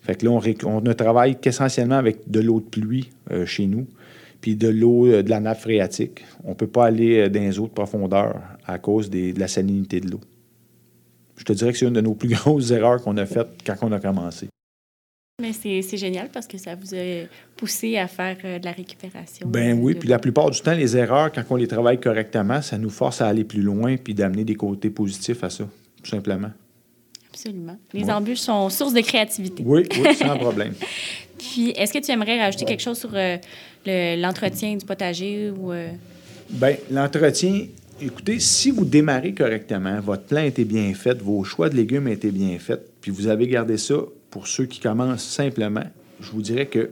Fait 0.10 0.16
que 0.16 0.26
là, 0.26 0.32
on, 0.66 0.82
ne 0.82 0.94
travaille 0.94 1.40
qu'essentiellement 1.40 1.98
avec 1.98 2.30
de 2.30 2.40
l'eau 2.40 2.60
de 2.60 2.66
pluie 2.66 3.10
euh, 3.32 3.46
chez 3.46 3.68
nous, 3.68 3.86
puis 4.42 4.56
de 4.56 4.68
l'eau 4.68 5.06
euh, 5.06 5.22
de 5.22 5.30
la 5.30 5.40
nappe 5.40 5.60
phréatique. 5.60 6.26
On 6.44 6.50
ne 6.50 6.56
peut 6.56 6.68
pas 6.68 6.86
aller 6.86 7.30
dans 7.30 7.42
les 7.42 7.60
eaux 7.60 7.68
de 7.68 7.74
profondeur 7.74 8.40
à 8.66 8.80
cause 8.80 9.10
de 9.10 9.38
la 9.40 9.48
salinité 9.48 10.00
de 10.00 10.10
l'eau 10.10 10.22
je 11.40 11.46
te 11.46 11.54
dirais 11.54 11.72
que 11.72 11.78
c'est 11.78 11.88
une 11.88 11.94
de 11.94 12.02
nos 12.02 12.14
plus 12.14 12.30
grosses 12.36 12.72
erreurs 12.72 13.02
qu'on 13.02 13.18
a 13.18 13.26
faites 13.26 13.50
quand 13.66 13.76
on 13.82 13.92
a 13.92 14.00
commencé. 14.00 14.48
Mais 15.42 15.54
c'est 15.54 15.98
génial 15.98 16.28
parce 16.28 16.48
que 16.48 16.58
ça 16.58 16.76
vous 16.76 16.94
a 16.94 17.26
poussé 17.56 17.98
à 17.98 18.08
faire 18.08 18.36
euh, 18.44 18.60
de 18.60 18.66
la 18.66 18.74
récupération. 18.74 19.48
Ben 19.48 19.80
oui, 19.80 19.96
puis 19.96 20.10
la 20.10 20.20
plupart 20.20 20.52
du 20.52 20.60
temps, 20.60 20.74
les 20.74 20.98
erreurs, 20.98 21.32
quand 21.32 21.44
on 21.50 21.56
les 21.56 21.68
travaille 21.68 21.98
correctement, 21.98 22.62
ça 22.62 22.78
nous 22.78 22.90
force 22.90 23.22
à 23.22 23.28
aller 23.28 23.46
plus 23.46 23.62
loin 23.62 23.96
puis 23.96 24.14
d'amener 24.14 24.44
des 24.44 24.56
côtés 24.56 24.90
positifs 24.90 25.42
à 25.46 25.50
ça, 25.50 25.64
tout 26.04 26.10
simplement. 26.10 26.52
Absolument. 27.32 27.78
Les 27.94 28.10
embûches 28.10 28.40
sont 28.40 28.70
source 28.70 28.94
de 28.94 29.02
créativité. 29.02 29.64
Oui, 29.66 29.84
oui, 29.92 30.16
sans 30.16 30.38
problème. 30.38 30.74
puis, 31.38 31.70
est-ce 31.72 31.94
que 31.94 32.00
tu 32.00 32.12
aimerais 32.12 32.40
rajouter 32.40 32.66
quelque 32.66 32.82
chose 32.82 32.98
sur 32.98 33.12
euh, 33.14 33.38
l'entretien 33.86 34.76
du 34.76 34.86
potager 34.86 35.52
ou... 35.52 35.72
Euh? 35.72 35.90
Bien, 36.50 36.76
l'entretien, 36.90 37.68
Écoutez, 38.02 38.40
si 38.40 38.72
vous 38.72 38.86
démarrez 38.86 39.34
correctement, 39.34 40.00
votre 40.00 40.24
plan 40.24 40.42
été 40.42 40.64
bien 40.64 40.94
fait, 40.94 41.22
vos 41.22 41.44
choix 41.44 41.68
de 41.68 41.76
légumes 41.76 42.08
été 42.08 42.32
bien 42.32 42.58
faits, 42.58 42.82
puis 43.02 43.12
vous 43.12 43.28
avez 43.28 43.46
gardé 43.46 43.78
ça 43.78 43.96
pour 44.32 44.48
ceux 44.48 44.68
qui 44.68 44.80
commencent 44.80 45.26
simplement, 45.26 45.84
je 46.22 46.32
vous 46.32 46.42
dirais 46.42 46.68
que 46.68 46.92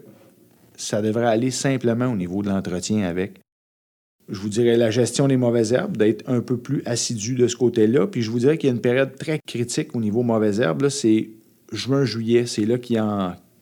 ça 0.75 1.01
devrait 1.01 1.27
aller 1.27 1.49
simplement 1.49 2.07
au 2.07 2.17
niveau 2.17 2.43
de 2.43 2.49
l'entretien 2.49 3.07
avec. 3.07 3.39
Je 4.29 4.39
vous 4.39 4.49
dirais 4.49 4.75
la 4.75 4.91
gestion 4.91 5.27
des 5.27 5.37
mauvaises 5.37 5.71
herbes, 5.71 5.95
d'être 5.95 6.29
un 6.29 6.41
peu 6.41 6.57
plus 6.57 6.81
assidu 6.85 7.35
de 7.35 7.47
ce 7.47 7.55
côté-là. 7.55 8.07
Puis 8.07 8.21
je 8.21 8.29
vous 8.29 8.39
dirais 8.39 8.57
qu'il 8.57 8.67
y 8.67 8.71
a 8.71 8.75
une 8.75 8.81
période 8.81 9.15
très 9.15 9.39
critique 9.45 9.95
au 9.95 10.01
niveau 10.01 10.21
mauvaises 10.21 10.59
herbes, 10.59 10.89
c'est 10.89 11.29
juin-juillet. 11.71 12.45
C'est 12.45 12.65
là 12.65 12.77
qu'il 12.77 13.01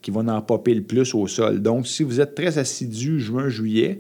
qui 0.02 0.12
va 0.12 0.22
en 0.22 0.42
popper 0.42 0.74
le 0.74 0.84
plus 0.84 1.14
au 1.16 1.28
sol. 1.28 1.62
Donc, 1.62 1.88
si 1.88 2.04
vous 2.04 2.22
êtes 2.22 2.36
très 2.36 2.58
assidu 2.58 3.20
juin-juillet, 3.20 4.00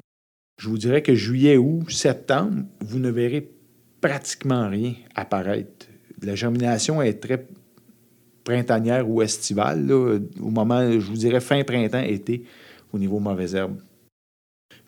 je 0.59 0.70
vous 0.70 0.78
dirais 0.78 1.01
que 1.01 1.13
juillet, 1.16 1.57
août, 1.57 1.89
septembre, 1.89 2.63
vous 2.80 2.99
ne 2.99 3.09
verrez 3.09 3.51
pratiquement 4.01 4.70
rien 4.70 4.93
apparaître. 5.16 5.88
La 6.22 6.36
germination 6.36 7.01
est 7.01 7.16
très 7.16 7.47
printanière 8.43 9.09
ou 9.09 9.22
estivale, 9.22 9.91
au 9.91 10.49
moment, 10.49 10.91
je 10.91 10.99
vous 10.99 11.18
dirais 11.18 11.41
fin 11.41 11.63
printemps, 11.63 12.03
été, 12.03 12.43
au 12.93 12.99
niveau 12.99 13.20
mauvaises 13.20 13.55
herbes. 13.55 13.80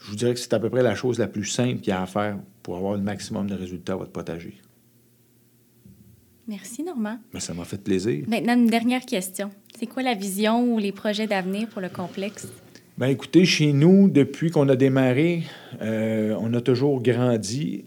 Je 0.08 0.12
vous 0.12 0.18
dirais 0.18 0.34
que 0.34 0.40
c'est 0.40 0.54
à 0.54 0.60
peu 0.60 0.70
près 0.70 0.84
la 0.84 0.96
chose 0.96 1.20
la 1.20 1.28
plus 1.28 1.44
simple 1.44 1.82
qu'il 1.82 1.90
y 1.90 1.92
a 1.92 2.02
à 2.02 2.06
faire 2.06 2.38
pour 2.64 2.78
avoir 2.78 2.94
le 2.94 3.02
maximum 3.02 3.50
de 3.50 3.56
résultats 3.56 3.92
à 3.92 3.96
votre 3.98 4.14
potager. 4.14 4.54
Merci, 6.48 6.82
Normand. 6.82 7.18
Ben, 7.34 7.42
ça 7.42 7.54
m'a 7.54 7.66
fait 7.66 7.84
plaisir. 7.84 8.24
Maintenant, 8.30 8.54
une 8.54 8.68
dernière 8.68 9.06
question. 9.06 9.50
C'est 9.78 9.86
quoi 9.86 10.04
la 10.04 10.14
vision 10.14 10.64
ou 10.64 10.80
les 10.80 10.94
projets 10.94 11.28
d'avenir 11.28 11.68
pour 11.68 11.82
le 11.82 11.90
complexe? 11.90 12.48
Bien, 12.98 13.10
écoutez, 13.10 13.44
chez 13.44 13.74
nous, 13.74 14.10
depuis 14.10 14.50
qu'on 14.50 14.70
a 14.70 14.78
démarré, 14.78 15.44
euh, 15.82 16.38
on 16.40 16.54
a 16.54 16.62
toujours 16.62 17.04
grandi. 17.04 17.84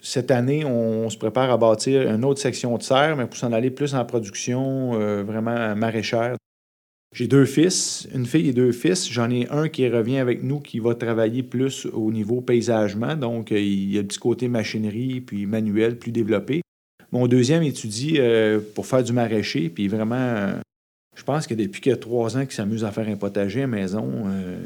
Cette 0.00 0.30
année, 0.30 0.64
on, 0.64 1.10
se 1.10 1.18
prépare 1.18 1.50
à 1.50 1.56
bâtir 1.56 2.08
une 2.08 2.24
autre 2.24 2.40
section 2.40 2.78
de 2.78 2.84
serre, 2.84 3.16
mais 3.16 3.26
pour 3.26 3.36
s'en 3.36 3.52
aller 3.52 3.72
plus 3.72 3.96
en 3.96 4.04
production 4.04 4.92
euh, 4.94 5.24
vraiment 5.24 5.74
maraîchère. 5.74 6.36
J'ai 7.14 7.26
deux 7.26 7.46
fils, 7.46 8.06
une 8.14 8.26
fille 8.26 8.50
et 8.50 8.52
deux 8.52 8.72
fils. 8.72 9.10
J'en 9.10 9.30
ai 9.30 9.48
un 9.48 9.68
qui 9.68 9.88
revient 9.88 10.18
avec 10.18 10.42
nous 10.42 10.60
qui 10.60 10.80
va 10.80 10.94
travailler 10.94 11.42
plus 11.42 11.86
au 11.86 12.12
niveau 12.12 12.42
paysagement. 12.42 13.16
Donc, 13.16 13.52
euh, 13.52 13.58
il 13.58 13.94
y 13.94 13.98
a 13.98 14.02
le 14.02 14.06
petit 14.06 14.18
côté 14.18 14.48
machinerie 14.48 15.22
puis 15.22 15.46
manuel 15.46 15.96
plus 15.98 16.12
développé. 16.12 16.60
Mon 17.12 17.26
deuxième 17.28 17.62
étudie 17.62 18.18
pour 18.74 18.86
faire 18.86 19.04
du 19.04 19.12
maraîcher, 19.12 19.68
puis 19.68 19.86
vraiment 19.86 20.58
je 21.14 21.22
pense 21.22 21.46
que 21.46 21.54
depuis 21.54 21.80
qu'il 21.80 21.90
y 21.90 21.94
a 21.94 21.98
trois 21.98 22.36
ans 22.36 22.40
qu'il 22.40 22.52
s'amuse 22.52 22.84
à 22.84 22.90
faire 22.90 23.08
un 23.08 23.16
potager 23.16 23.62
à 23.62 23.66
maison, 23.66 24.24
euh, 24.26 24.58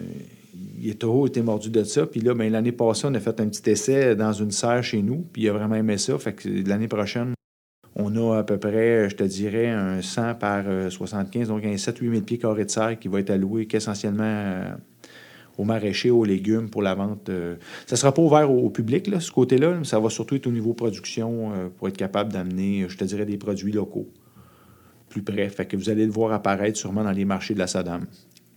il 0.81 0.91
a 0.91 0.95
toujours 0.95 1.27
été 1.27 1.43
mordu 1.43 1.71
de 1.71 1.85
ça. 1.85 2.07
Puis 2.07 2.21
là, 2.21 2.35
ben, 2.35 2.51
l'année 2.51 2.73
passée, 2.73 3.07
on 3.07 3.15
a 3.15 3.21
fait 3.21 3.41
un 3.41 3.49
petit 3.49 3.71
essai 3.71 4.17
dans 4.17 4.33
une 4.33 4.51
serre 4.51 4.83
chez 4.83 5.03
nous, 5.03 5.27
puis 5.33 5.43
il 5.43 5.49
a 5.49 5.53
vraiment 5.53 5.75
aimé 5.75 5.99
ça. 5.99 6.19
Fait 6.19 6.33
que 6.33 6.49
l'année 6.67 6.89
prochaine, 6.89 7.35
on 7.99 8.15
a 8.17 8.39
à 8.39 8.43
peu 8.45 8.59
près, 8.59 9.11
je 9.11 9.17
te 9.17 9.25
dirais, 9.25 9.69
un 9.69 10.01
100 10.01 10.37
par 10.37 10.65
75, 10.91 11.51
euh, 11.51 11.53
donc 11.53 11.65
un 11.65 11.75
7-8 11.75 12.11
000 12.11 12.23
pieds 12.23 12.39
carrés 12.39 12.65
de 12.65 12.71
serre 12.71 12.99
qui 12.99 13.09
va 13.09 13.21
être 13.21 13.31
alloué 13.31 13.67
qu'essentiellement 13.67 14.23
euh, 14.25 14.71
aux 15.59 15.65
maraîchers, 15.65 16.11
aux 16.11 16.25
légumes 16.25 16.71
pour 16.71 16.83
la 16.83 16.95
vente. 16.95 17.29
ça 17.87 17.95
ne 17.95 17.97
sera 17.97 18.15
pas 18.15 18.23
ouvert 18.23 18.51
au, 18.51 18.71
public, 18.71 19.11
ce 19.19 19.33
côté-là, 19.33 19.75
mais 19.77 19.85
ça 19.85 19.99
va 19.99 20.09
surtout 20.09 20.37
être 20.37 20.47
au 20.47 20.53
niveau 20.53 20.73
production 20.73 21.51
pour 21.77 21.89
être 21.89 21.97
capable 21.97 22.33
d'amener, 22.33 22.87
je 22.89 22.97
te 22.97 23.05
dirais, 23.05 23.27
des 23.27 23.39
produits 23.39 23.73
locaux 23.73 24.09
plus 25.09 25.23
près. 25.23 25.49
Fait 25.49 25.67
que 25.67 25.77
vous 25.77 25.91
allez 25.91 26.07
le 26.07 26.13
voir 26.13 26.33
apparaître 26.33 26.79
sûrement 26.79 27.03
dans 27.03 27.11
les 27.11 27.25
marchés 27.25 27.55
de 27.55 27.59
la 27.59 27.67
Saddam. 27.67 28.07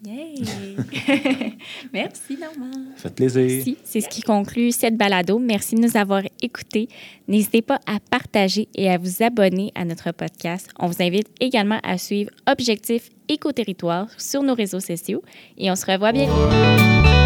Yay! 0.04 0.42
Merci, 1.94 2.38
Normand. 2.38 2.72
Ça 2.96 3.04
fait 3.04 3.16
plaisir. 3.16 3.46
Merci. 3.46 3.78
C'est 3.84 4.02
ce 4.02 4.10
qui 4.10 4.22
conclut 4.22 4.72
cette 4.72 4.98
balado. 4.98 5.38
Merci 5.38 5.76
de 5.76 5.82
nous 5.82 5.96
avoir 5.96 6.24
écoutés. 6.42 6.88
N'hésitez 7.28 7.62
pas 7.62 7.80
à 7.86 8.00
partager 8.00 8.68
et 8.74 8.90
à 8.90 8.98
vous 8.98 9.22
abonner 9.22 9.72
à 9.76 9.86
notre 9.86 10.12
podcast. 10.12 10.70
On 10.80 10.88
vous 10.88 11.04
invite 11.04 11.28
également 11.40 11.80
à 11.84 11.98
suivre 12.00 12.32
Objectif 12.48 13.10
Éco-Territoire 13.30 14.08
sur 14.18 14.42
nos 14.42 14.56
réseaux 14.56 14.80
sociaux 14.80 15.22
et 15.58 15.70
on 15.70 15.76
se 15.76 15.86
revoit 15.86 16.12
bientôt. 16.12 17.21